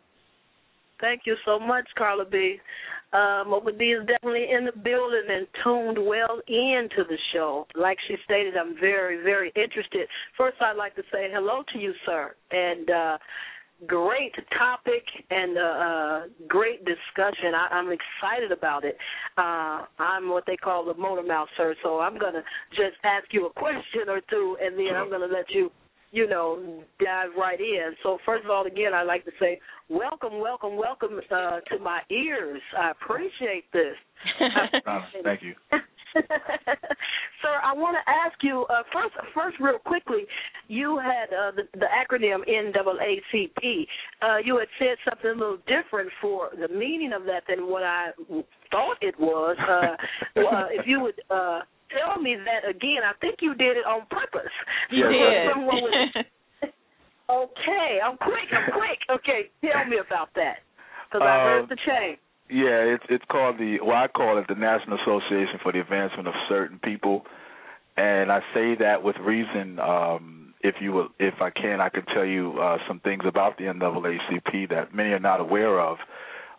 Thank 1.00 1.22
you 1.26 1.36
so 1.44 1.58
much, 1.58 1.86
Carla 1.96 2.24
B. 2.24 2.56
Uh, 3.12 3.44
Mocha 3.46 3.70
D 3.70 3.84
is 3.84 4.06
definitely 4.06 4.48
in 4.50 4.64
the 4.64 4.72
building 4.72 5.26
and 5.28 5.46
tuned 5.62 5.98
well 6.04 6.40
into 6.48 7.04
the 7.08 7.18
show. 7.32 7.66
Like 7.76 7.96
she 8.08 8.16
stated, 8.24 8.56
I'm 8.56 8.74
very, 8.80 9.22
very 9.22 9.52
interested. 9.54 10.08
First, 10.36 10.56
I'd 10.60 10.76
like 10.76 10.96
to 10.96 11.02
say 11.12 11.28
hello 11.32 11.62
to 11.72 11.78
you, 11.78 11.92
sir, 12.04 12.34
and 12.50 12.90
uh, 12.90 13.18
great 13.86 14.34
topic 14.58 15.04
and 15.30 15.56
uh, 15.56 15.60
uh, 15.60 16.20
great 16.48 16.84
discussion. 16.84 17.54
I, 17.54 17.68
I'm 17.74 17.90
excited 17.92 18.50
about 18.50 18.84
it. 18.84 18.96
Uh, 19.38 19.84
I'm 19.98 20.28
what 20.30 20.44
they 20.46 20.56
call 20.56 20.84
the 20.84 20.94
motor 20.94 21.22
mouth, 21.22 21.48
sir. 21.56 21.74
So 21.84 22.00
I'm 22.00 22.18
gonna 22.18 22.42
just 22.70 22.96
ask 23.04 23.26
you 23.30 23.46
a 23.46 23.52
question 23.52 24.08
or 24.08 24.20
two, 24.28 24.56
and 24.60 24.76
then 24.76 24.96
I'm 24.96 25.10
gonna 25.10 25.32
let 25.32 25.50
you 25.50 25.70
you 26.14 26.28
know, 26.28 26.84
dive 27.04 27.30
right 27.36 27.58
in. 27.58 27.92
So 28.04 28.18
first 28.24 28.44
of 28.44 28.50
all, 28.50 28.66
again, 28.66 28.94
I'd 28.94 29.02
like 29.02 29.24
to 29.24 29.32
say 29.40 29.60
welcome, 29.88 30.38
welcome, 30.38 30.76
welcome 30.76 31.20
uh, 31.30 31.58
to 31.60 31.78
my 31.82 32.00
ears. 32.08 32.62
I 32.78 32.92
appreciate 32.92 33.70
this. 33.72 33.96
Uh, 34.86 35.00
thank 35.22 35.42
you. 35.42 35.54
Sir, 36.14 37.60
I 37.62 37.74
want 37.74 37.96
to 37.96 38.10
ask 38.10 38.36
you 38.42 38.64
uh, 38.70 38.82
first. 38.92 39.14
First, 39.34 39.56
real 39.60 39.78
quickly, 39.78 40.24
you 40.68 40.98
had 40.98 41.34
uh, 41.34 41.50
the, 41.56 41.62
the 41.78 41.86
acronym 41.86 42.40
NAACP. 42.48 43.86
Uh, 44.22 44.38
you 44.44 44.58
had 44.58 44.68
said 44.78 44.96
something 45.08 45.30
a 45.30 45.34
little 45.34 45.58
different 45.66 46.10
for 46.22 46.50
the 46.58 46.68
meaning 46.68 47.12
of 47.12 47.24
that 47.24 47.42
than 47.48 47.68
what 47.68 47.82
I 47.82 48.10
thought 48.70 48.96
it 49.00 49.18
was. 49.18 49.56
Uh, 49.58 50.40
uh, 50.40 50.66
if 50.70 50.86
you 50.86 51.00
would 51.00 51.20
uh, 51.30 51.60
tell 51.96 52.20
me 52.20 52.36
that 52.36 52.68
again, 52.68 53.02
I 53.06 53.12
think 53.20 53.36
you 53.40 53.54
did 53.54 53.76
it 53.76 53.86
on 53.86 54.06
purpose. 54.10 54.52
You 54.90 55.08
did. 55.08 55.52
someone 55.54 55.82
okay, 57.30 57.98
I'm 58.04 58.16
quick. 58.18 58.48
I'm 58.52 58.72
quick. 58.72 58.98
Okay, 59.10 59.50
tell 59.62 59.84
me 59.86 59.98
about 60.06 60.28
that 60.34 60.58
because 61.08 61.22
I 61.26 61.36
Uh, 61.36 61.44
heard 61.44 61.68
the 61.68 61.76
change. 61.86 62.18
Yeah, 62.50 62.94
it's 62.94 63.04
it's 63.08 63.24
called 63.30 63.56
the 63.58 63.78
well 63.80 63.96
I 63.96 64.08
call 64.08 64.36
it 64.38 64.46
the 64.48 64.54
National 64.54 64.98
Association 65.00 65.58
for 65.62 65.72
the 65.72 65.80
Advancement 65.80 66.28
of 66.28 66.34
Certain 66.48 66.78
People, 66.84 67.24
and 67.96 68.30
I 68.30 68.40
say 68.52 68.74
that 68.80 69.02
with 69.02 69.16
reason. 69.18 69.78
Um, 69.78 70.40
if 70.60 70.76
you 70.80 70.92
will, 70.92 71.08
if 71.18 71.34
I 71.42 71.50
can, 71.50 71.80
I 71.80 71.90
could 71.90 72.06
tell 72.14 72.24
you 72.24 72.58
uh, 72.58 72.78
some 72.88 72.98
things 73.00 73.24
about 73.26 73.58
the 73.58 73.64
NAACP 73.64 74.70
that 74.70 74.94
many 74.94 75.10
are 75.10 75.18
not 75.18 75.40
aware 75.40 75.78
of. 75.78 75.98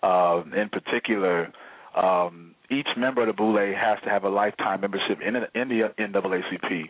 Uh, 0.04 0.44
in 0.56 0.70
particular, 0.70 1.52
um, 1.96 2.56
each 2.70 2.88
member 2.98 3.22
of 3.22 3.28
the 3.28 3.34
Boule 3.34 3.74
has 3.76 3.98
to 4.04 4.10
have 4.10 4.24
a 4.24 4.30
lifetime 4.30 4.82
membership 4.82 5.20
in, 5.26 5.36
in 5.36 5.70
the 5.70 5.90
NAACP, 5.98 6.90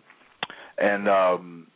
and 0.77 1.07
um, 1.09 1.67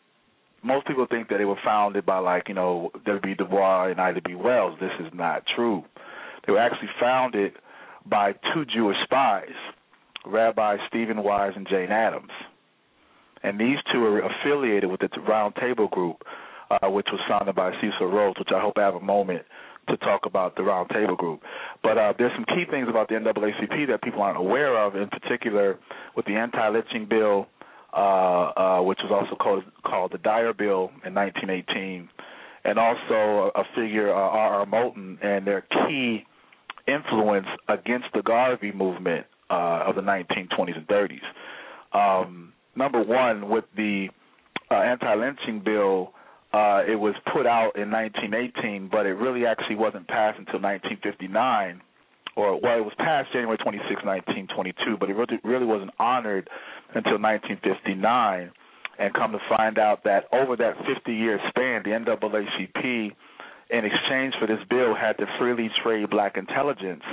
most 0.64 0.88
people 0.88 1.06
think 1.10 1.30
that 1.30 1.38
they 1.38 1.46
were 1.46 1.60
founded 1.64 2.06
by 2.06 2.20
like 2.20 2.48
you 2.48 2.56
know 2.56 2.92
W. 3.06 3.36
Du 3.36 3.46
Bois 3.46 3.88
and 3.88 4.00
Ida 4.00 4.22
B. 4.22 4.36
Wells. 4.36 4.78
This 4.80 4.92
is 5.00 5.12
not 5.14 5.44
true. 5.56 5.84
They 6.46 6.54
were 6.54 6.60
actually 6.60 6.90
founded 7.00 7.54
by 8.06 8.34
two 8.54 8.66
Jewish 8.66 8.98
spies, 9.04 9.50
Rabbi 10.26 10.78
Stephen 10.88 11.24
Wise 11.24 11.54
and 11.56 11.68
Jane 11.68 11.92
Addams. 11.92 12.32
And 13.44 13.60
these 13.60 13.78
two 13.92 14.04
are 14.04 14.20
affiliated 14.20 14.90
with 14.90 15.00
the 15.00 15.10
Round 15.22 15.56
Table 15.56 15.88
Group, 15.88 16.24
uh, 16.72 16.90
which 16.90 17.08
was 17.12 17.22
founded 17.30 17.56
by 17.56 17.72
Cecil 17.80 18.08
Rhodes, 18.08 18.38
which 18.40 18.50
I 18.54 18.60
hope 18.60 18.74
I 18.78 18.82
have 18.82 18.96
a 18.96 19.00
moment 19.00 19.44
to 19.90 19.98
talk 19.98 20.22
about 20.26 20.56
the 20.56 20.62
roundtable 20.62 21.18
Group. 21.18 21.42
But 21.84 21.98
uh, 21.98 22.14
there's 22.18 22.32
some 22.36 22.46
key 22.46 22.64
things 22.70 22.88
about 22.90 23.10
the 23.10 23.16
NAACP 23.16 23.88
that 23.90 24.02
people 24.02 24.22
aren't 24.22 24.38
aware 24.38 24.78
of, 24.78 24.96
in 24.96 25.08
particular 25.10 25.78
with 26.16 26.26
the 26.26 26.34
anti-lynching 26.34 27.08
bill, 27.10 27.48
uh, 27.94 27.98
uh, 27.98 28.82
which 28.82 29.00
was 29.04 29.12
also 29.12 29.36
called, 29.36 29.64
called 29.86 30.12
the 30.12 30.18
Dyer 30.20 30.54
Bill 30.54 30.92
in 31.06 31.14
1918, 31.14 32.10
and 32.64 32.80
also 32.80 33.52
a 33.56 33.64
figure, 33.76 34.14
uh, 34.14 34.18
R.R. 34.18 34.66
Moton, 34.66 35.24
and 35.24 35.46
their 35.46 35.62
key 35.62 36.26
influence 36.88 37.48
against 37.68 38.08
the 38.14 38.22
Garvey 38.22 38.72
movement 38.72 39.26
uh, 39.50 39.84
of 39.88 39.96
the 39.96 40.02
1920s 40.02 40.78
and 40.78 40.88
30s. 40.88 41.22
Um, 41.92 42.54
number 42.76 43.02
one, 43.02 43.50
with 43.50 43.66
the 43.76 44.10
uh, 44.72 44.76
anti-lynching 44.76 45.62
bill, 45.64 46.14
uh, 46.52 46.82
it 46.88 47.00
was 47.00 47.14
put 47.32 47.46
out 47.46 47.78
in 47.78 47.92
1918, 47.92 48.90
but 48.92 49.06
it 49.06 49.14
really 49.14 49.46
actually 49.46 49.76
wasn't 49.76 50.08
passed 50.08 50.40
until 50.40 50.60
1959, 50.60 51.82
or 52.36 52.60
well, 52.60 52.78
it 52.78 52.84
was 52.84 52.94
passed 52.98 53.32
January 53.32 53.58
26, 53.58 53.86
1922, 54.02 54.98
but 54.98 55.10
it 55.10 55.16
really, 55.44 55.66
wasn't 55.66 55.92
honored 56.00 56.50
until 56.96 57.22
1959. 57.22 58.52
And 58.98 59.14
come 59.14 59.32
to 59.32 59.40
find 59.48 59.80
out 59.80 60.04
that 60.04 60.26
over 60.34 60.58
that 60.58 60.76
50-year 60.80 61.40
span, 61.48 61.84
the 61.84 61.92
NAACP, 61.92 63.12
in 63.70 63.86
exchange 63.86 64.34
for 64.38 64.46
this 64.46 64.60
bill, 64.70 64.94
had 64.94 65.14
to 65.20 65.26
freely 65.38 65.70
trade 65.84 66.10
black 66.10 66.36
intelligence 66.36 67.04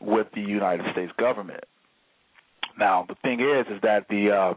with 0.00 0.28
the 0.34 0.40
United 0.40 0.86
States 0.92 1.12
government. 1.18 1.64
Now, 2.78 3.04
the 3.06 3.14
thing 3.22 3.40
is, 3.40 3.66
is 3.70 3.82
that 3.82 4.06
the 4.08 4.30
uh, 4.30 4.54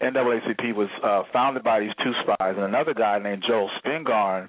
NAACP 0.00 0.74
was 0.74 0.88
uh, 1.02 1.22
founded 1.32 1.64
by 1.64 1.80
these 1.80 1.92
two 2.02 2.12
spies 2.22 2.54
and 2.56 2.64
another 2.64 2.94
guy 2.94 3.18
named 3.18 3.44
Joel 3.46 3.70
Spingarn, 3.84 4.48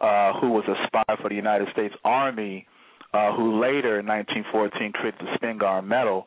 uh, 0.00 0.38
who 0.40 0.50
was 0.50 0.64
a 0.68 0.74
spy 0.86 1.16
for 1.20 1.28
the 1.28 1.34
United 1.34 1.68
States 1.72 1.94
Army, 2.04 2.66
uh, 3.14 3.34
who 3.34 3.60
later 3.60 4.00
in 4.00 4.06
1914 4.06 4.92
created 4.92 5.20
the 5.20 5.38
Spingarn 5.38 5.86
Medal. 5.86 6.26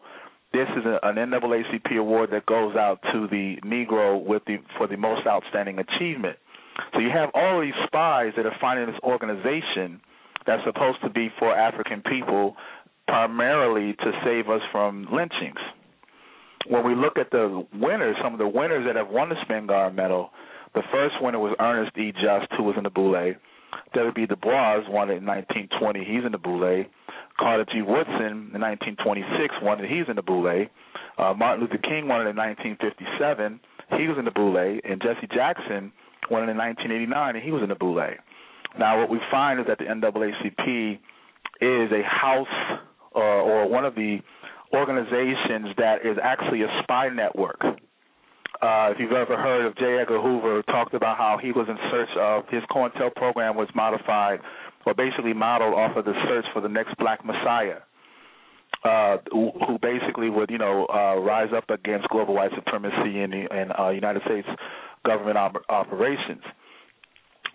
This 0.53 0.67
is 0.77 0.85
a, 0.85 0.99
an 1.03 1.15
NAACP 1.15 1.97
award 1.97 2.29
that 2.31 2.45
goes 2.45 2.75
out 2.75 2.99
to 3.11 3.27
the 3.27 3.57
Negro 3.65 4.23
with 4.23 4.43
the 4.45 4.57
for 4.77 4.87
the 4.87 4.95
most 4.95 5.27
outstanding 5.27 5.79
achievement. 5.79 6.37
So 6.93 6.99
you 6.99 7.09
have 7.09 7.29
all 7.33 7.61
these 7.61 7.73
spies 7.85 8.33
that 8.37 8.45
are 8.45 8.55
finding 8.61 8.87
this 8.87 8.99
organization 9.03 9.99
that's 10.45 10.63
supposed 10.63 11.01
to 11.03 11.09
be 11.09 11.29
for 11.39 11.53
African 11.53 12.01
people, 12.01 12.55
primarily 13.07 13.93
to 13.93 14.11
save 14.23 14.49
us 14.49 14.61
from 14.71 15.07
lynchings 15.11 15.59
when 16.69 16.85
we 16.85 16.95
look 16.95 17.17
at 17.17 17.31
the 17.31 17.65
winners, 17.73 18.15
some 18.23 18.33
of 18.33 18.39
the 18.39 18.47
winners 18.47 18.85
that 18.87 18.95
have 18.95 19.09
won 19.09 19.29
the 19.29 19.35
Spingarn 19.47 19.95
Medal, 19.95 20.31
the 20.73 20.81
first 20.91 21.15
winner 21.21 21.39
was 21.39 21.55
Ernest 21.59 21.97
E. 21.97 22.11
Just, 22.11 22.51
who 22.57 22.63
was 22.63 22.75
in 22.77 22.83
the 22.83 22.89
Boule. 22.89 23.33
W.B. 23.93 24.25
Du 24.25 24.35
Bois 24.35 24.81
won 24.89 25.09
it 25.09 25.17
in 25.19 25.25
1920. 25.25 26.03
He's 26.03 26.25
in 26.25 26.31
the 26.31 26.37
Boule. 26.37 26.85
Carter 27.39 27.65
G. 27.71 27.81
Woodson 27.81 28.51
in 28.53 28.61
1926 28.61 29.55
won 29.61 29.83
it. 29.83 29.89
He's 29.89 30.07
in 30.07 30.15
the 30.15 30.21
Boule. 30.21 30.67
Uh, 31.17 31.33
Martin 31.33 31.61
Luther 31.61 31.77
King 31.77 32.07
won 32.07 32.21
it 32.21 32.29
in 32.29 32.35
1957. 32.35 33.59
He 33.97 34.07
was 34.07 34.17
in 34.17 34.25
the 34.25 34.31
Boule. 34.31 34.79
And 34.83 35.01
Jesse 35.01 35.27
Jackson 35.33 35.91
won 36.29 36.43
it 36.43 36.51
in 36.51 36.57
1989, 36.57 37.35
and 37.35 37.43
he 37.43 37.51
was 37.51 37.63
in 37.63 37.69
the 37.69 37.75
Boule. 37.75 38.15
Now, 38.77 38.99
what 38.99 39.09
we 39.09 39.19
find 39.31 39.59
is 39.59 39.67
that 39.67 39.79
the 39.79 39.85
NAACP 39.85 40.99
is 41.61 41.91
a 41.91 42.03
house 42.03 42.79
uh, 43.15 43.19
or 43.19 43.69
one 43.69 43.85
of 43.85 43.95
the 43.95 44.19
organizations 44.75 45.75
that 45.77 46.05
is 46.05 46.17
actually 46.21 46.61
a 46.63 46.81
spy 46.83 47.09
network. 47.09 47.59
Uh, 48.61 48.89
if 48.91 48.97
you've 48.99 49.11
ever 49.11 49.35
heard 49.37 49.65
of 49.65 49.75
J. 49.77 49.99
Edgar 49.99 50.21
Hoover, 50.21 50.61
talked 50.63 50.93
about 50.93 51.17
how 51.17 51.37
he 51.41 51.51
was 51.51 51.67
in 51.67 51.77
search 51.91 52.09
of 52.17 52.43
his 52.49 52.63
COINTEL 52.71 53.13
program 53.15 53.55
was 53.55 53.67
modified 53.75 54.39
or 54.85 54.93
basically 54.93 55.33
modeled 55.33 55.73
off 55.73 55.97
of 55.97 56.05
the 56.05 56.13
search 56.27 56.45
for 56.53 56.61
the 56.61 56.69
next 56.69 56.95
black 56.97 57.25
messiah. 57.25 57.79
Uh, 58.83 59.17
who, 59.31 59.79
basically 59.81 60.29
would, 60.29 60.51
you 60.51 60.59
know, 60.59 60.85
uh, 60.93 61.19
rise 61.19 61.49
up 61.55 61.67
against 61.71 62.07
global 62.09 62.35
white 62.35 62.51
supremacy 62.55 63.19
in 63.19 63.31
the 63.31 63.61
in, 63.61 63.71
uh, 63.79 63.89
United 63.89 64.21
States 64.25 64.47
government 65.03 65.37
op- 65.37 65.63
operations. 65.69 66.43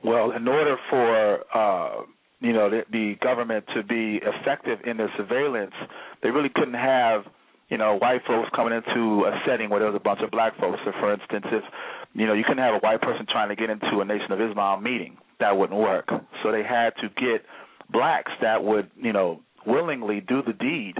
Well, 0.02 0.32
in 0.32 0.48
order 0.48 0.76
for 0.88 1.40
uh, 1.54 2.02
you 2.40 2.52
know 2.52 2.70
the, 2.70 2.82
the 2.90 3.14
government 3.22 3.64
to 3.74 3.82
be 3.82 4.20
effective 4.22 4.80
in 4.84 4.96
their 4.96 5.12
surveillance, 5.16 5.74
they 6.22 6.30
really 6.30 6.50
couldn't 6.54 6.74
have 6.74 7.24
you 7.68 7.78
know 7.78 7.96
white 7.96 8.22
folks 8.26 8.48
coming 8.54 8.74
into 8.74 9.24
a 9.24 9.40
setting 9.46 9.70
where 9.70 9.80
there 9.80 9.88
was 9.88 9.96
a 9.96 10.02
bunch 10.02 10.20
of 10.22 10.30
black 10.30 10.58
folks. 10.58 10.78
So, 10.84 10.92
for 10.98 11.12
instance, 11.12 11.46
if 11.52 11.64
you 12.14 12.26
know 12.26 12.32
you 12.32 12.44
couldn't 12.44 12.64
have 12.64 12.74
a 12.74 12.78
white 12.78 13.00
person 13.00 13.26
trying 13.30 13.48
to 13.50 13.56
get 13.56 13.70
into 13.70 14.00
a 14.00 14.04
Nation 14.04 14.32
of 14.32 14.40
Islam 14.40 14.82
meeting, 14.82 15.16
that 15.38 15.56
wouldn't 15.56 15.78
work. 15.78 16.08
So 16.42 16.50
they 16.50 16.62
had 16.62 16.90
to 17.00 17.08
get 17.08 17.44
blacks 17.90 18.32
that 18.40 18.64
would 18.64 18.90
you 18.96 19.12
know 19.12 19.40
willingly 19.66 20.20
do 20.20 20.42
the 20.42 20.52
deed 20.52 20.94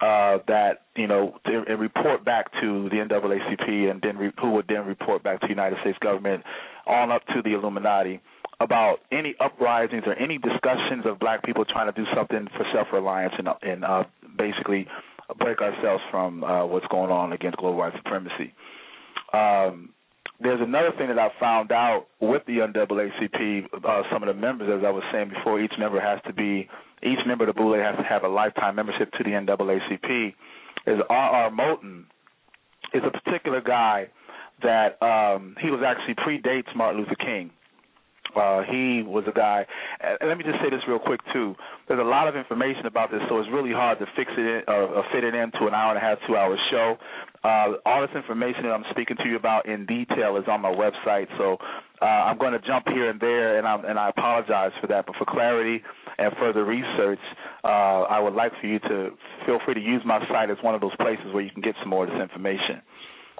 uh, 0.00 0.38
that 0.46 0.82
you 0.96 1.06
know 1.06 1.38
and 1.44 1.80
report 1.80 2.24
back 2.24 2.52
to 2.60 2.88
the 2.88 2.96
NAACP, 2.96 3.90
and 3.90 4.00
then 4.02 4.16
re, 4.16 4.32
who 4.40 4.52
would 4.52 4.66
then 4.68 4.86
report 4.86 5.22
back 5.22 5.40
to 5.40 5.46
the 5.46 5.50
United 5.52 5.78
States 5.80 5.98
government, 6.00 6.42
on 6.86 7.10
up 7.10 7.22
to 7.28 7.42
the 7.42 7.54
Illuminati 7.54 8.20
about 8.60 8.98
any 9.10 9.34
uprisings 9.40 10.02
or 10.06 10.14
any 10.14 10.38
discussions 10.38 11.04
of 11.06 11.18
black 11.18 11.42
people 11.42 11.64
trying 11.64 11.92
to 11.92 11.98
do 11.98 12.06
something 12.14 12.46
for 12.56 12.64
self-reliance 12.72 13.32
and, 13.38 13.48
and 13.62 13.84
uh, 13.84 14.04
basically 14.36 14.86
break 15.38 15.60
ourselves 15.60 16.02
from 16.10 16.44
uh, 16.44 16.66
what's 16.66 16.86
going 16.88 17.10
on 17.10 17.32
against 17.32 17.56
global 17.56 17.78
white 17.78 17.94
supremacy. 17.96 18.52
Um, 19.32 19.90
there's 20.42 20.60
another 20.60 20.92
thing 20.96 21.08
that 21.08 21.18
I 21.18 21.28
found 21.38 21.70
out 21.70 22.06
with 22.20 22.42
the 22.46 22.58
NAACP. 22.58 23.66
Uh, 23.84 24.02
some 24.12 24.22
of 24.22 24.26
the 24.26 24.38
members, 24.38 24.68
as 24.74 24.84
I 24.84 24.90
was 24.90 25.02
saying 25.12 25.30
before, 25.30 25.60
each 25.60 25.72
member 25.78 26.00
has 26.00 26.18
to 26.26 26.32
be, 26.32 26.68
each 27.02 27.18
member 27.26 27.48
of 27.48 27.54
the 27.54 27.60
Boule 27.60 27.74
has 27.74 27.96
to 27.96 28.02
have 28.02 28.24
a 28.24 28.28
lifetime 28.28 28.76
membership 28.76 29.12
to 29.12 29.24
the 29.24 29.30
NAACP. 29.30 30.34
Is 30.86 30.98
R.R. 31.10 31.50
Moton 31.50 32.04
is 32.94 33.02
a 33.06 33.10
particular 33.10 33.60
guy 33.60 34.08
that 34.62 35.00
um, 35.02 35.56
he 35.60 35.70
was 35.70 35.80
actually 35.86 36.14
predates 36.14 36.74
Martin 36.74 37.02
Luther 37.02 37.16
King. 37.16 37.50
Uh, 38.36 38.62
he 38.62 39.02
was 39.02 39.24
a 39.28 39.32
guy. 39.32 39.66
And 40.00 40.28
let 40.28 40.38
me 40.38 40.44
just 40.44 40.58
say 40.62 40.70
this 40.70 40.80
real 40.88 40.98
quick 40.98 41.20
too. 41.32 41.54
There's 41.88 42.00
a 42.00 42.04
lot 42.04 42.28
of 42.28 42.36
information 42.36 42.86
about 42.86 43.10
this, 43.10 43.20
so 43.28 43.38
it's 43.38 43.48
really 43.52 43.72
hard 43.72 43.98
to 43.98 44.06
fix 44.16 44.30
it 44.36 44.40
in, 44.40 44.62
uh, 44.68 45.02
fit 45.12 45.24
it 45.24 45.34
into 45.34 45.66
an 45.66 45.74
hour 45.74 45.94
and 45.94 45.98
a 45.98 46.00
half, 46.00 46.18
two 46.26 46.36
hour 46.36 46.56
show. 46.70 46.96
Uh, 47.42 47.80
all 47.86 48.02
this 48.02 48.14
information 48.14 48.64
that 48.64 48.72
I'm 48.72 48.84
speaking 48.90 49.16
to 49.16 49.28
you 49.28 49.36
about 49.36 49.66
in 49.66 49.86
detail 49.86 50.36
is 50.36 50.44
on 50.46 50.60
my 50.60 50.70
website. 50.70 51.26
So 51.38 51.56
uh, 52.02 52.04
I'm 52.04 52.38
going 52.38 52.52
to 52.52 52.60
jump 52.60 52.86
here 52.88 53.08
and 53.08 53.20
there, 53.20 53.58
and, 53.58 53.66
and 53.84 53.98
I 53.98 54.10
apologize 54.10 54.72
for 54.80 54.86
that. 54.88 55.06
But 55.06 55.16
for 55.16 55.24
clarity 55.24 55.82
and 56.18 56.32
further 56.38 56.64
research, 56.64 57.20
uh, 57.64 58.04
I 58.08 58.20
would 58.20 58.34
like 58.34 58.52
for 58.60 58.66
you 58.66 58.78
to 58.80 59.10
feel 59.46 59.58
free 59.64 59.74
to 59.74 59.80
use 59.80 60.02
my 60.04 60.20
site 60.28 60.50
as 60.50 60.58
one 60.62 60.74
of 60.74 60.80
those 60.80 60.96
places 60.96 61.32
where 61.32 61.42
you 61.42 61.50
can 61.50 61.62
get 61.62 61.74
some 61.80 61.88
more 61.88 62.04
of 62.04 62.10
this 62.10 62.20
information. 62.20 62.82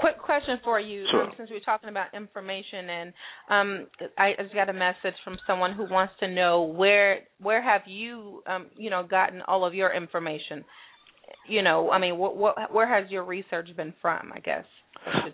Quick 0.00 0.18
question 0.18 0.58
for 0.64 0.80
you, 0.80 1.06
Sure. 1.10 1.24
um, 1.24 1.32
since 1.36 1.50
we're 1.50 1.60
talking 1.60 1.90
about 1.90 2.14
information, 2.14 2.88
and 2.88 3.12
um, 3.50 3.86
I 4.16 4.32
just 4.40 4.54
got 4.54 4.70
a 4.70 4.72
message 4.72 5.14
from 5.24 5.38
someone 5.46 5.74
who 5.74 5.84
wants 5.90 6.14
to 6.20 6.28
know 6.28 6.62
where 6.62 7.20
where 7.40 7.62
have 7.62 7.82
you 7.86 8.42
um, 8.46 8.66
you 8.76 8.88
know 8.88 9.02
gotten 9.02 9.42
all 9.42 9.64
of 9.64 9.74
your 9.74 9.92
information? 9.92 10.64
You 11.46 11.62
know, 11.62 11.90
I 11.90 11.98
mean, 11.98 12.16
what, 12.16 12.36
what 12.36 12.72
where 12.72 12.88
has 12.88 13.10
your 13.10 13.24
research 13.24 13.68
been 13.76 13.92
from? 14.00 14.32
I 14.34 14.40
guess. 14.40 14.64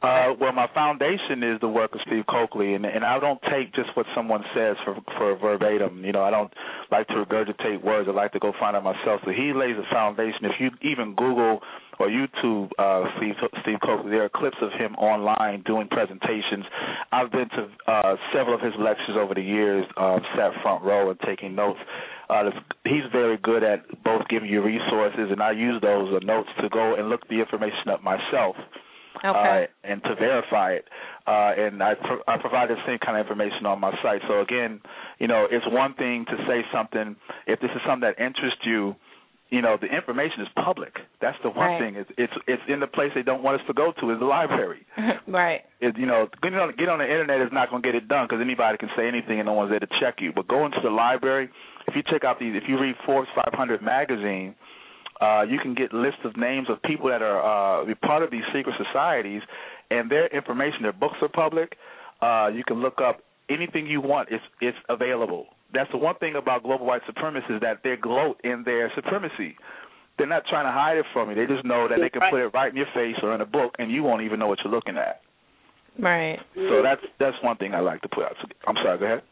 Uh, 0.03 0.35
well, 0.41 0.53
my 0.53 0.69
foundation 0.75 1.43
is 1.43 1.61
the 1.61 1.69
work 1.69 1.93
of 1.93 2.01
Steve 2.07 2.25
Coakley, 2.29 2.75
and, 2.75 2.85
and 2.85 3.05
I 3.05 3.19
don't 3.19 3.41
take 3.51 3.75
just 3.75 3.89
what 3.95 4.07
someone 4.15 4.45
says 4.55 4.77
for 4.85 4.97
for 5.17 5.37
verbatim. 5.37 6.05
You 6.05 6.13
know, 6.13 6.23
I 6.23 6.31
don't 6.31 6.53
like 6.91 7.09
to 7.09 7.15
regurgitate 7.15 7.83
words. 7.83 8.09
I 8.09 8.13
like 8.13 8.33
to 8.33 8.39
go 8.39 8.53
find 8.61 8.77
out 8.77 8.85
myself. 8.85 9.23
So 9.25 9.31
he 9.31 9.53
lays 9.55 9.75
a 9.77 9.93
foundation. 9.93 10.45
If 10.45 10.61
you 10.61 10.71
even 10.89 11.15
Google 11.17 11.61
or 11.99 12.09
YouTube 12.09 12.71
uh, 12.79 13.05
Steve 13.17 13.35
Steve 13.63 13.79
Coakley, 13.85 14.11
there 14.11 14.25
are 14.25 14.29
clips 14.29 14.57
of 14.61 14.73
him 14.73 14.95
online 14.97 15.63
doing 15.63 15.89
presentations. 15.89 16.65
I've 17.13 17.31
been 17.31 17.49
to 17.51 17.69
uh, 17.91 18.17
several 18.35 18.55
of 18.55 18.61
his 18.61 18.75
lectures 18.79 19.17
over 19.19 19.35
the 19.35 19.43
years, 19.43 19.87
uh, 19.97 20.19
sat 20.37 20.53
front 20.63 20.85
row 20.85 21.11
and 21.11 21.19
taking 21.21 21.55
notes. 21.55 21.81
Uh, 22.29 22.51
he's 22.85 23.05
very 23.13 23.39
good 23.39 23.63
at 23.63 23.87
both 24.03 24.23
giving 24.29 24.49
you 24.51 24.63
resources, 24.63 25.29
and 25.31 25.41
I 25.43 25.53
use 25.53 25.81
those 25.81 26.13
uh, 26.13 26.25
notes 26.25 26.49
to 26.61 26.69
go 26.69 26.95
and 26.95 27.09
look 27.09 27.27
the 27.29 27.41
information 27.41 27.89
up 27.89 28.03
myself 28.03 28.57
Okay. 29.25 29.69
uh, 29.69 29.89
and 29.89 30.03
to 30.05 30.15
verify 30.17 30.73
it. 30.73 30.89
Uh, 31.27 31.53
and 31.57 31.83
I, 31.83 31.95
pro- 31.95 32.23
I 32.29 32.37
provide 32.39 32.69
the 32.69 32.77
same 32.87 32.99
kind 32.99 33.19
of 33.19 33.27
information 33.27 33.67
on 33.67 33.81
my 33.81 33.93
site. 34.03 34.23
So 34.29 34.41
again, 34.41 34.81
you 35.19 35.27
know, 35.27 35.47
it's 35.51 35.67
one 35.69 35.95
thing 35.95 36.25
to 36.27 36.37
say 36.47 36.63
something. 36.73 37.17
If 37.47 37.61
this 37.61 37.71
is 37.75 37.81
something 37.87 38.09
that 38.09 38.23
interests 38.23 38.61
you, 38.65 38.95
you 39.51 39.63
know, 39.63 39.77
the 39.81 39.87
information 39.87 40.41
is 40.43 40.49
public. 40.57 40.95
That's 41.21 41.37
the 41.43 41.51
one 41.51 41.59
Right. 41.71 41.81
thing. 41.81 41.95
It's 41.97 42.11
it's 42.19 42.33
it's 42.49 42.63
in 42.69 42.81
the 42.81 42.87
place 42.89 43.13
they 43.15 43.23
don't 43.23 43.43
want 43.43 43.61
us 43.61 43.67
to 43.69 43.73
go 43.75 43.93
to 44.01 44.11
is 44.11 44.19
the 44.19 44.25
library. 44.27 44.85
right. 45.29 45.61
It, 45.81 45.97
you 45.97 46.07
know, 46.07 46.29
getting 46.43 46.59
on 46.59 46.75
get 46.77 46.89
on 46.89 46.99
the 46.99 47.05
internet 47.05 47.41
is 47.41 47.53
not 47.53 47.71
going 47.71 47.83
to 47.83 47.87
get 47.89 47.95
it 47.95 48.09
done 48.09 48.27
because 48.29 48.43
anybody 48.43 48.77
can 48.79 48.91
say 48.97 49.07
anything 49.07 49.39
and 49.39 49.47
no 49.47 49.53
one's 49.53 49.71
there 49.71 49.79
to 49.79 49.87
check 50.01 50.17
you. 50.19 50.33
But 50.35 50.49
going 50.49 50.73
to 50.73 50.81
the 50.83 50.91
library. 50.91 51.49
If 51.87 51.95
you 51.95 52.03
check 52.03 52.25
out 52.25 52.41
these, 52.41 52.55
if 52.57 52.65
you 52.69 52.81
read 52.81 52.97
Forbes 53.07 53.29
500 53.37 53.81
magazine, 53.81 54.57
uh, 55.21 55.43
you 55.49 55.59
can 55.61 55.75
get 55.75 55.95
lists 55.95 56.21
of 56.25 56.37
names 56.37 56.67
of 56.69 56.83
people 56.83 57.09
that 57.11 57.23
are 57.23 57.39
uh, 57.89 57.95
part 58.05 58.25
of 58.25 58.33
these 58.33 58.43
secret 58.53 58.75
societies, 58.85 59.43
and 59.93 60.11
their 60.11 60.27
information, 60.27 60.83
their 60.83 60.93
books 60.93 61.17
are 61.23 61.29
public. 61.29 61.77
Uh, 62.21 62.51
you 62.53 62.65
can 62.65 62.83
look 62.83 63.01
up 63.01 63.21
anything 63.49 63.87
you 63.87 64.01
want 64.01 64.29
it's 64.33 64.43
it's 64.61 64.77
available. 64.89 65.47
That's 65.73 65.91
the 65.91 65.99
one 65.99 66.15
thing 66.17 66.37
about 66.37 66.63
global 66.63 66.87
white 66.87 67.03
supremacists 67.11 67.57
is 67.57 67.61
that 67.61 67.81
they 67.83 67.97
gloat 67.97 68.41
in 68.45 68.63
their 68.65 68.91
supremacy. 68.95 69.57
They're 70.17 70.27
not 70.27 70.45
trying 70.49 70.65
to 70.65 70.73
hide 70.73 70.97
it 70.97 71.05
from 71.13 71.29
you. 71.29 71.37
They 71.37 71.47
just 71.47 71.65
know 71.65 71.89
that 71.89 71.99
they 72.01 72.09
can 72.09 72.23
put 72.31 72.41
it 72.41 72.49
right 72.55 72.71
in 72.71 72.77
your 72.77 72.87
face 72.95 73.17
or 73.23 73.35
in 73.35 73.41
a 73.41 73.47
book, 73.47 73.75
and 73.79 73.91
you 73.91 74.03
won't 74.03 74.23
even 74.23 74.39
know 74.39 74.47
what 74.47 74.59
you're 74.65 74.73
looking 74.73 74.97
at. 74.97 75.21
Right. 75.99 76.39
So 76.55 76.83
that's 76.83 77.01
that's 77.19 77.37
one 77.43 77.57
thing 77.57 77.75
I 77.75 77.81
like 77.81 78.03
to 78.03 78.09
put 78.09 78.25
out. 78.25 78.37
I'm 78.67 78.77
sorry. 78.83 78.99
Go 78.99 79.05
ahead. 79.07 79.23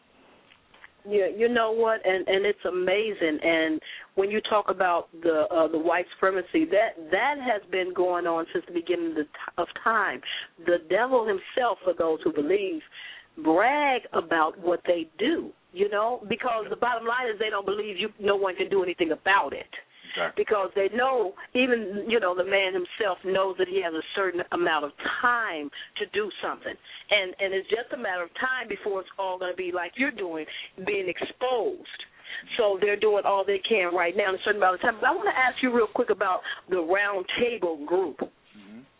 Yeah, 1.06 1.26
you 1.36 1.48
know 1.48 1.70
what, 1.70 2.00
and 2.06 2.26
and 2.26 2.46
it's 2.46 2.64
amazing. 2.66 3.38
And 3.42 3.80
when 4.14 4.30
you 4.30 4.40
talk 4.40 4.66
about 4.68 5.08
the 5.22 5.44
uh, 5.50 5.68
the 5.68 5.78
white 5.78 6.06
supremacy, 6.14 6.64
that 6.70 6.96
that 7.10 7.34
has 7.40 7.60
been 7.70 7.92
going 7.94 8.26
on 8.26 8.46
since 8.52 8.64
the 8.66 8.72
beginning 8.72 9.14
of, 9.18 9.26
of 9.58 9.68
time. 9.82 10.22
The 10.64 10.78
devil 10.88 11.26
himself, 11.26 11.78
for 11.84 11.92
those 11.98 12.20
who 12.24 12.32
believe, 12.32 12.80
brag 13.44 14.02
about 14.14 14.58
what 14.58 14.80
they 14.86 15.10
do. 15.18 15.50
You 15.74 15.90
know, 15.90 16.22
because 16.28 16.66
the 16.70 16.76
bottom 16.76 17.04
line 17.04 17.26
is 17.26 17.38
they 17.40 17.50
don't 17.50 17.66
believe 17.66 17.98
you. 17.98 18.08
No 18.20 18.36
one 18.36 18.54
can 18.54 18.70
do 18.70 18.84
anything 18.84 19.10
about 19.10 19.52
it. 19.52 19.66
Because 20.36 20.70
they 20.76 20.88
know, 20.94 21.34
even 21.54 22.06
you 22.06 22.20
know, 22.20 22.36
the 22.36 22.44
man 22.44 22.72
himself 22.72 23.18
knows 23.24 23.56
that 23.58 23.66
he 23.66 23.82
has 23.82 23.92
a 23.92 24.06
certain 24.14 24.42
amount 24.52 24.84
of 24.84 24.92
time 25.20 25.68
to 25.98 26.06
do 26.14 26.30
something, 26.40 26.74
and 27.10 27.34
and 27.40 27.52
it's 27.52 27.68
just 27.68 27.90
a 27.92 27.96
matter 27.96 28.22
of 28.22 28.30
time 28.38 28.68
before 28.68 29.00
it's 29.00 29.10
all 29.18 29.38
going 29.38 29.50
to 29.50 29.56
be 29.56 29.72
like 29.74 29.92
you're 29.96 30.14
doing, 30.14 30.46
being 30.86 31.08
exposed. 31.08 32.00
So 32.56 32.78
they're 32.80 32.98
doing 32.98 33.24
all 33.26 33.44
they 33.44 33.60
can 33.68 33.94
right 33.94 34.14
now 34.16 34.28
in 34.30 34.36
a 34.36 34.42
certain 34.44 34.62
amount 34.62 34.76
of 34.76 34.80
time. 34.82 34.98
But 35.00 35.08
I 35.08 35.12
want 35.12 35.26
to 35.26 35.38
ask 35.38 35.60
you 35.62 35.74
real 35.74 35.90
quick 35.92 36.10
about 36.10 36.40
the 36.70 36.78
Round 36.78 37.26
Table 37.40 37.84
Group 37.84 38.20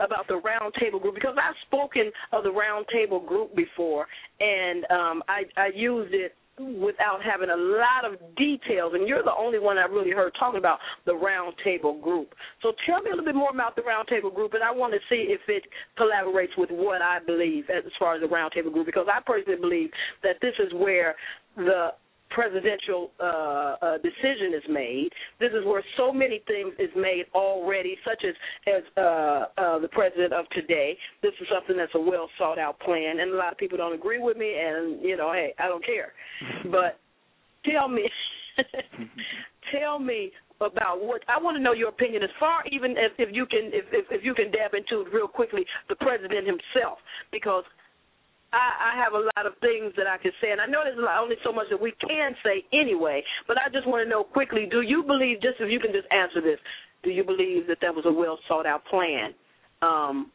about 0.00 0.26
the 0.26 0.34
round 0.34 0.74
table 0.80 0.98
group 0.98 1.14
because 1.14 1.36
I've 1.38 1.54
spoken 1.66 2.10
of 2.32 2.42
the 2.42 2.50
round 2.50 2.84
table 2.92 3.20
group 3.20 3.54
before 3.54 4.06
and 4.40 4.84
um 4.90 5.22
I 5.28 5.44
I 5.56 5.70
used 5.72 6.12
it 6.12 6.34
without 6.59 7.18
having 7.22 7.50
a 7.50 7.57
lot 7.57 8.05
of 8.07 8.18
details 8.36 8.92
and 8.94 9.09
you're 9.09 9.22
the 9.22 9.34
only 9.36 9.59
one 9.59 9.76
I 9.76 9.86
really 9.86 10.12
heard 10.12 10.32
talking 10.38 10.59
about 10.59 10.78
the 11.05 11.14
round 11.14 11.55
table 11.64 11.98
group. 12.00 12.34
So 12.62 12.72
tell 12.86 13.02
me 13.02 13.11
a 13.11 13.14
little 13.14 13.24
bit 13.24 13.34
more 13.34 13.50
about 13.50 13.74
the 13.74 13.82
round 13.82 14.09
table 14.09 14.30
group 14.30 14.55
and 14.55 14.62
I 14.62 14.70
want 14.70 14.92
to 14.94 15.00
see 15.09 15.34
if 15.34 15.40
it 15.48 15.64
collaborates 15.98 16.57
with 16.57 16.70
what 16.70 17.02
I 17.02 17.18
believe 17.24 17.64
as 17.70 17.82
far 17.98 18.14
as 18.14 18.20
the 18.20 18.28
round 18.28 18.52
table 18.52 18.70
group 18.70 18.86
because 18.86 19.07
I 19.12 19.20
personally 19.20 19.61
believe 19.61 19.90
that 20.22 20.36
this 20.40 20.55
is 20.59 20.72
where 20.74 21.16
the 21.57 21.88
presidential 22.35 23.12
uh, 23.20 23.24
uh, 23.80 23.99
decision 23.99 24.53
is 24.55 24.62
made. 24.68 25.09
This 25.39 25.51
is 25.51 25.64
where 25.64 25.82
so 25.97 26.12
many 26.12 26.43
things 26.47 26.74
is 26.78 26.91
made 26.97 27.24
already, 27.35 27.97
such 28.05 28.24
as 28.26 28.35
as 28.66 28.82
uh, 28.97 29.01
uh, 29.01 29.78
the 29.78 29.89
president 29.89 30.32
of 30.32 30.45
today. 30.51 30.99
This 31.22 31.32
is 31.41 31.47
something 31.55 31.76
that's 31.76 31.95
a 31.95 32.01
well 32.01 32.28
sought 32.37 32.59
out 32.59 32.78
plan, 32.80 33.20
and 33.20 33.32
a 33.32 33.37
lot 33.37 33.53
of 33.53 33.59
people 33.59 33.78
don't 33.78 33.95
agree 33.95 34.18
with 34.18 34.37
me. 34.37 34.55
And 34.59 35.01
you 35.03 35.16
know, 35.16 35.32
hey, 35.32 35.55
I 35.59 35.68
don't 35.68 35.85
care. 35.87 36.12
But 36.70 36.99
tell 37.64 37.89
me, 37.89 38.11
tell 39.72 39.99
me 39.99 40.32
about 40.61 41.03
what 41.03 41.22
I 41.28 41.41
want 41.41 41.57
to 41.57 41.62
know 41.62 41.72
your 41.72 41.89
opinion 41.89 42.22
as 42.22 42.30
far 42.39 42.62
even 42.70 42.93
if, 42.93 43.12
if 43.18 43.35
you 43.35 43.45
can 43.45 43.70
if, 43.72 43.85
if 43.93 44.07
if 44.11 44.24
you 44.24 44.35
can 44.35 44.53
dab 44.53 44.72
into 44.72 45.03
it 45.03 45.12
real 45.12 45.26
quickly 45.26 45.66
the 45.89 45.97
president 45.97 46.47
himself 46.47 46.99
because 47.32 47.64
I, 48.55 48.94
I 48.94 49.02
have 49.02 49.12
a 49.12 49.26
lot 49.34 49.44
of 49.50 49.59
things 49.59 49.92
that 49.98 50.07
I 50.07 50.16
can 50.18 50.30
say, 50.40 50.55
and 50.55 50.61
I 50.61 50.66
know 50.66 50.86
there's 50.86 50.98
only 50.98 51.36
so 51.42 51.52
much 51.52 51.66
that 51.70 51.80
we 51.80 51.92
can 51.98 52.38
say 52.46 52.62
anyway. 52.72 53.22
But 53.46 53.59
I 53.59 53.68
just 53.72 53.86
want 53.86 54.07
to 54.07 54.09
know 54.09 54.22
quickly: 54.22 54.66
Do 54.70 54.82
you 54.82 55.02
believe, 55.02 55.42
just 55.42 55.59
if 55.59 55.70
you 55.70 55.80
can 55.80 55.92
just 55.92 56.07
answer 56.14 56.40
this, 56.40 56.59
do 57.02 57.11
you 57.11 57.24
believe 57.24 57.66
that 57.66 57.78
that 57.82 57.94
was 57.94 58.07
a 58.07 58.12
well 58.12 58.38
sought 58.46 58.66
out 58.66 58.84
plan 58.86 59.34
um, 59.82 60.30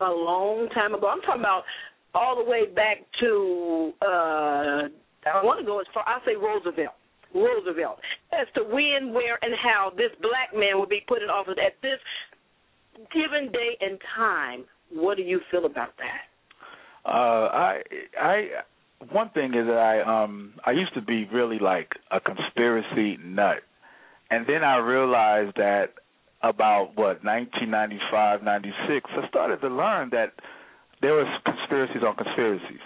a 0.00 0.10
long 0.10 0.68
time 0.74 0.94
ago? 0.94 1.08
I'm 1.08 1.22
talking 1.22 1.40
about 1.40 1.62
all 2.14 2.34
the 2.36 2.48
way 2.50 2.66
back 2.66 3.06
to 3.20 3.92
uh, 4.02 4.90
I 5.28 5.44
want 5.44 5.60
to 5.60 5.66
go 5.66 5.80
as 5.80 5.86
far. 5.92 6.04
I 6.06 6.18
say 6.24 6.36
Roosevelt. 6.36 6.96
Roosevelt 7.34 7.98
as 8.32 8.48
to 8.56 8.64
when, 8.64 9.14
where, 9.14 9.38
and 9.42 9.54
how 9.62 9.92
this 9.96 10.10
black 10.20 10.50
man 10.52 10.80
would 10.80 10.88
be 10.88 11.02
put 11.06 11.22
in 11.22 11.30
office 11.30 11.54
at 11.64 11.78
this 11.80 12.00
given 13.14 13.52
day 13.52 13.78
and 13.80 13.98
time. 14.16 14.64
What 14.92 15.16
do 15.16 15.22
you 15.22 15.40
feel 15.50 15.66
about 15.66 15.94
that? 15.98 16.29
Uh, 17.04 17.08
I, 17.08 17.82
I, 18.20 18.48
one 19.10 19.30
thing 19.30 19.54
is 19.54 19.66
that 19.66 19.78
I, 19.78 20.24
um, 20.24 20.54
I 20.64 20.72
used 20.72 20.94
to 20.94 21.00
be 21.00 21.26
really 21.32 21.58
like 21.58 21.92
a 22.10 22.20
conspiracy 22.20 23.18
nut, 23.24 23.62
and 24.30 24.46
then 24.46 24.62
I 24.62 24.76
realized 24.76 25.56
that 25.56 25.94
about 26.42 26.92
what 26.96 27.24
1995, 27.24 28.42
96, 28.42 29.10
I 29.10 29.28
started 29.28 29.60
to 29.60 29.68
learn 29.68 30.10
that 30.10 30.32
there 31.02 31.14
was 31.14 31.26
conspiracies 31.44 32.02
on 32.06 32.16
conspiracies. 32.16 32.80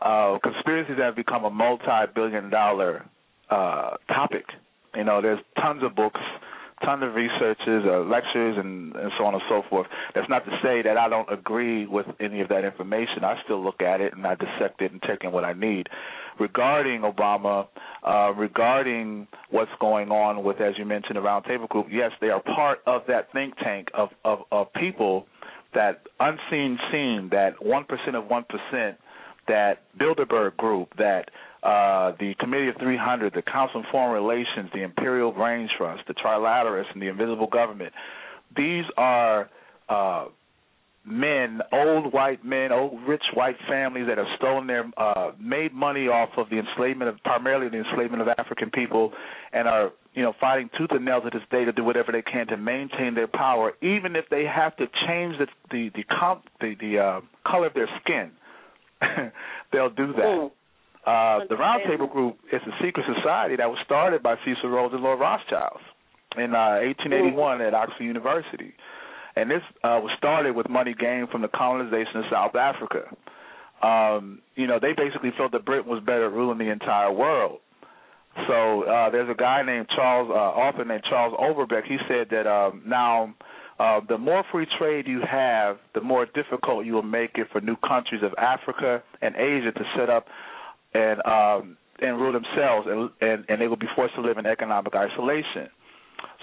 Uh, 0.00 0.38
conspiracies 0.42 0.96
have 0.98 1.16
become 1.16 1.44
a 1.44 1.50
multi-billion-dollar 1.50 3.04
uh, 3.50 3.90
topic. 4.08 4.44
You 4.94 5.04
know, 5.04 5.22
there's 5.22 5.40
tons 5.60 5.82
of 5.82 5.94
books 5.94 6.20
tons 6.82 7.02
of 7.02 7.14
researches, 7.14 7.84
uh, 7.86 8.00
lectures, 8.00 8.56
and, 8.58 8.94
and 8.96 9.12
so 9.18 9.24
on 9.24 9.34
and 9.34 9.42
so 9.48 9.62
forth. 9.68 9.86
That's 10.14 10.28
not 10.28 10.44
to 10.44 10.50
say 10.62 10.82
that 10.82 10.96
I 10.96 11.08
don't 11.08 11.30
agree 11.32 11.86
with 11.86 12.06
any 12.20 12.40
of 12.40 12.48
that 12.48 12.64
information. 12.64 13.22
I 13.22 13.36
still 13.44 13.62
look 13.62 13.80
at 13.82 14.00
it 14.00 14.14
and 14.14 14.26
I 14.26 14.34
dissect 14.34 14.80
it 14.82 14.92
and 14.92 15.00
take 15.02 15.24
in 15.24 15.32
what 15.32 15.44
I 15.44 15.52
need. 15.52 15.88
Regarding 16.40 17.02
Obama, 17.02 17.68
uh, 18.06 18.32
regarding 18.32 19.28
what's 19.50 19.70
going 19.80 20.10
on 20.10 20.42
with, 20.42 20.60
as 20.60 20.74
you 20.76 20.84
mentioned, 20.84 21.16
the 21.16 21.20
Roundtable 21.20 21.68
Group, 21.68 21.86
yes, 21.90 22.10
they 22.20 22.28
are 22.28 22.42
part 22.42 22.80
of 22.86 23.02
that 23.08 23.30
think 23.32 23.54
tank 23.58 23.88
of, 23.94 24.08
of, 24.24 24.40
of 24.50 24.72
people 24.72 25.26
that 25.74 26.02
unseen 26.20 26.78
seen, 26.90 27.28
that 27.32 27.54
1% 27.60 27.82
of 28.14 28.24
1%, 28.24 28.96
that 29.46 29.82
Bilderberg 29.98 30.56
Group, 30.56 30.88
that 30.96 31.30
uh, 31.64 32.12
the 32.20 32.34
Committee 32.38 32.68
of 32.68 32.76
300, 32.76 33.32
the 33.34 33.42
Council 33.42 33.80
on 33.80 33.86
Foreign 33.90 34.22
Relations, 34.22 34.70
the 34.74 34.82
Imperial 34.82 35.32
Brain 35.32 35.68
Trust, 35.78 36.02
the 36.06 36.14
Trilateralists, 36.14 36.92
and 36.92 37.00
the 37.00 37.08
Invisible 37.08 37.46
Government. 37.46 37.92
These 38.54 38.84
are 38.98 39.48
uh, 39.88 40.26
men, 41.06 41.60
old 41.72 42.12
white 42.12 42.44
men, 42.44 42.70
old 42.70 43.00
rich 43.08 43.22
white 43.32 43.56
families 43.66 44.06
that 44.08 44.18
have 44.18 44.26
stolen 44.36 44.66
their, 44.66 44.84
uh, 44.98 45.32
made 45.40 45.72
money 45.72 46.06
off 46.06 46.30
of 46.36 46.50
the 46.50 46.58
enslavement 46.58 47.08
of, 47.08 47.16
primarily 47.24 47.70
the 47.70 47.78
enslavement 47.78 48.20
of 48.20 48.28
African 48.36 48.70
people, 48.70 49.12
and 49.54 49.66
are, 49.66 49.90
you 50.12 50.22
know, 50.22 50.34
fighting 50.38 50.68
tooth 50.76 50.90
and 50.90 51.04
nail 51.04 51.22
to 51.22 51.30
this 51.30 51.42
day 51.50 51.64
to 51.64 51.72
do 51.72 51.82
whatever 51.82 52.12
they 52.12 52.22
can 52.22 52.46
to 52.48 52.58
maintain 52.58 53.14
their 53.14 53.26
power, 53.26 53.72
even 53.80 54.16
if 54.16 54.26
they 54.30 54.44
have 54.44 54.76
to 54.76 54.86
change 55.06 55.36
the 55.38 55.46
the 55.70 55.90
the, 55.94 56.04
comp, 56.04 56.44
the, 56.60 56.74
the 56.78 56.98
uh, 56.98 57.20
color 57.50 57.68
of 57.68 57.74
their 57.74 57.88
skin. 58.02 58.30
They'll 59.72 59.88
do 59.90 60.12
that. 60.12 60.50
Uh, 61.06 61.40
the 61.48 61.54
Roundtable 61.54 62.10
Group 62.10 62.38
is 62.50 62.62
a 62.66 62.84
secret 62.84 63.04
society 63.16 63.56
that 63.56 63.68
was 63.68 63.78
started 63.84 64.22
by 64.22 64.36
Cecil 64.44 64.70
Rhodes 64.70 64.94
and 64.94 65.02
Lord 65.02 65.20
Rothschild 65.20 65.80
in 66.36 66.54
uh, 66.54 66.80
1881 66.80 67.60
at 67.60 67.74
Oxford 67.74 68.04
University. 68.04 68.72
And 69.36 69.50
this 69.50 69.62
uh, 69.82 70.00
was 70.00 70.12
started 70.16 70.56
with 70.56 70.68
money 70.68 70.94
gained 70.98 71.28
from 71.28 71.42
the 71.42 71.48
colonization 71.48 72.16
of 72.16 72.24
South 72.30 72.54
Africa. 72.54 73.04
Um, 73.82 74.40
you 74.56 74.66
know, 74.66 74.78
they 74.80 74.92
basically 74.96 75.30
felt 75.36 75.52
that 75.52 75.64
Britain 75.64 75.90
was 75.90 76.02
better 76.04 76.26
at 76.26 76.32
ruling 76.32 76.58
the 76.58 76.70
entire 76.70 77.12
world. 77.12 77.60
So 78.48 78.82
uh, 78.84 79.10
there's 79.10 79.28
a 79.28 79.34
guy 79.34 79.62
named 79.62 79.88
Charles, 79.94 80.30
uh, 80.30 80.34
author 80.34 80.84
named 80.84 81.04
Charles 81.08 81.34
Overbeck. 81.38 81.84
He 81.84 81.98
said 82.08 82.28
that 82.30 82.46
um, 82.46 82.82
now 82.86 83.34
uh, 83.78 84.00
the 84.08 84.18
more 84.18 84.44
free 84.50 84.66
trade 84.78 85.06
you 85.06 85.20
have, 85.28 85.78
the 85.94 86.00
more 86.00 86.26
difficult 86.26 86.86
you 86.86 86.94
will 86.94 87.02
make 87.02 87.32
it 87.34 87.48
for 87.52 87.60
new 87.60 87.76
countries 87.76 88.22
of 88.22 88.32
Africa 88.38 89.02
and 89.20 89.34
Asia 89.36 89.72
to 89.72 89.84
set 89.96 90.10
up 90.10 90.26
and 90.94 91.24
um, 91.26 91.76
and 92.00 92.20
rule 92.20 92.32
themselves, 92.32 92.86
and, 92.88 93.10
and 93.20 93.44
and 93.48 93.60
they 93.60 93.66
will 93.66 93.76
be 93.76 93.88
forced 93.94 94.14
to 94.14 94.20
live 94.20 94.38
in 94.38 94.46
economic 94.46 94.94
isolation. 94.94 95.68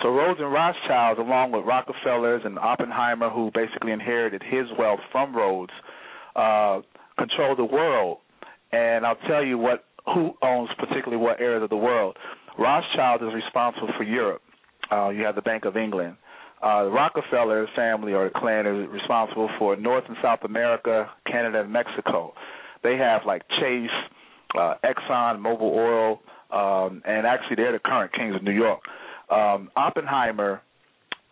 So 0.02 0.10
Rhodes 0.10 0.39
and 0.39 0.52
Rothschild, 0.52 1.20
along 1.20 1.52
with 1.52 1.66
Rockefellers 1.66 2.41
and 2.45 2.58
Oppenheimer, 2.60 3.30
who 3.30 3.52
basically 3.54 3.91
inherited 3.91 4.41
his 4.43 4.66
wealth 4.78 4.99
from 5.12 5.36
Rhodes, 5.36 5.74
uh, 6.36 6.82
control 7.18 7.56
the 7.56 7.66
world. 7.66 8.20
And 8.72 9.06
I'll 9.06 9.20
tell 9.28 9.43
you 9.43 9.58
what 9.58 9.86
who 10.06 10.34
owns 10.41 10.70
particularly 10.78 11.18
what 11.18 11.39
areas 11.39 11.64
of 11.64 11.70
the 11.70 11.78
world. 11.78 12.18
Rothschild 12.58 13.22
is 13.22 13.34
responsible 13.34 13.89
for 13.97 14.04
Europe. 14.04 14.41
Uh, 14.91 15.10
you 15.10 15.24
have 15.24 15.36
the 15.36 15.41
Bank 15.41 15.66
of 15.66 15.78
England. 15.78 16.18
Uh, 16.62 16.86
the 16.86 16.89
Rockefeller 16.89 17.68
family 17.76 18.14
or 18.14 18.26
the 18.26 18.39
clan 18.39 18.68
is 18.68 18.88
responsible 18.89 19.49
for 19.58 19.76
North 19.76 20.04
and 20.08 20.18
South 20.22 20.39
America, 20.43 21.10
Canada, 21.26 21.62
and 21.62 21.72
Mexico. 21.72 22.34
They 22.84 22.97
have 22.97 23.22
like 23.26 23.43
Chase, 23.60 23.89
uh, 24.58 24.76
Exxon, 24.84 25.39
Mobil 25.39 25.72
Oil, 25.72 26.22
um, 26.52 27.02
and 27.06 27.26
actually 27.26 27.56
they're 27.56 27.72
the 27.72 27.80
current 27.80 28.14
kings 28.14 28.36
of 28.36 28.43
New 28.43 28.52
York. 28.52 28.82
Um, 29.30 29.70
Oppenheimer, 29.76 30.62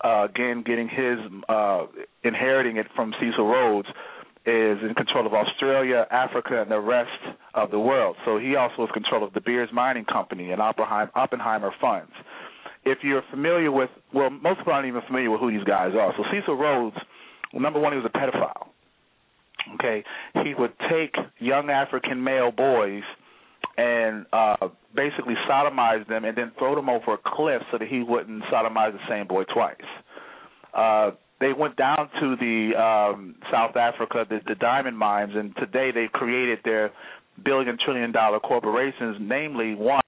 uh, 0.04 0.28
again, 0.30 0.64
getting 0.66 0.88
his 0.88 1.20
uh, 1.50 1.86
inheriting 2.24 2.78
it 2.78 2.88
from 2.96 3.14
Cecil 3.20 3.46
Rhodes, 3.46 3.90
is 4.46 4.80
in 4.82 4.94
control 4.96 5.28
of 5.28 5.34
Australia, 5.34 6.08
Africa, 6.10 6.62
and 6.62 6.72
the 6.72 6.80
rest 6.80 7.36
of 7.54 7.72
the 7.72 7.80
world. 7.80 8.16
So 8.26 8.40
he 8.40 8.56
also 8.56 8.86
has 8.86 8.90
control 8.94 9.24
of 9.24 9.34
De 9.34 9.42
Beers 9.42 9.70
Mining 9.74 10.06
Company 10.06 10.52
and 10.52 10.62
Oppenheimer, 10.62 11.72
Funds. 11.82 12.12
If 12.86 13.00
you're 13.04 13.24
familiar 13.30 13.72
with, 13.72 13.90
well, 14.14 14.30
most 14.30 14.60
people 14.60 14.74
aren't 14.74 14.88
even 14.88 15.02
familiar 15.06 15.30
with 15.30 15.42
who 15.42 15.52
these 15.52 15.66
guys 15.66 15.92
are. 15.94 16.14
So 16.18 16.24
Cecil 16.32 16.56
Rhodes, 16.56 16.96
number 17.54 17.80
one, 17.80 17.92
he 17.92 18.00
was 18.00 18.10
a 18.12 18.18
pedophile. 18.18 18.70
Okay, 19.76 20.04
he 20.44 20.54
would 20.58 20.74
take 20.90 21.16
young 21.40 21.70
African 21.70 22.24
male 22.24 22.52
boys 22.52 23.04
and 23.78 24.26
uh 24.34 24.56
basically 24.96 25.36
sodomize 25.50 26.08
them 26.08 26.26
and 26.26 26.38
then 26.38 26.52
throw 26.58 26.76
them 26.76 26.90
over 26.90 27.14
a 27.14 27.18
cliff 27.24 27.62
so 27.72 27.78
that 27.78 27.88
he 27.88 28.02
wouldn't 28.02 28.44
sodomize 28.46 28.94
the 28.94 29.00
same 29.10 29.28
boy 29.28 29.44
twice. 29.46 29.76
Uh 30.74 31.12
they 31.40 31.54
went 31.54 31.78
down 31.78 32.10
to 32.20 32.36
the 32.36 32.78
um 32.78 33.36
South 33.52 33.76
Africa, 33.76 34.26
the, 34.30 34.40
the 34.48 34.56
diamond 34.56 34.98
mines, 34.98 35.32
and 35.36 35.56
today 35.58 35.92
they've 35.94 36.12
created 36.12 36.60
their 36.66 36.92
billion 37.44 37.78
trillion 37.84 38.12
dollar 38.12 38.40
corporations, 38.40 39.18
namely 39.20 39.76
one 39.76 40.02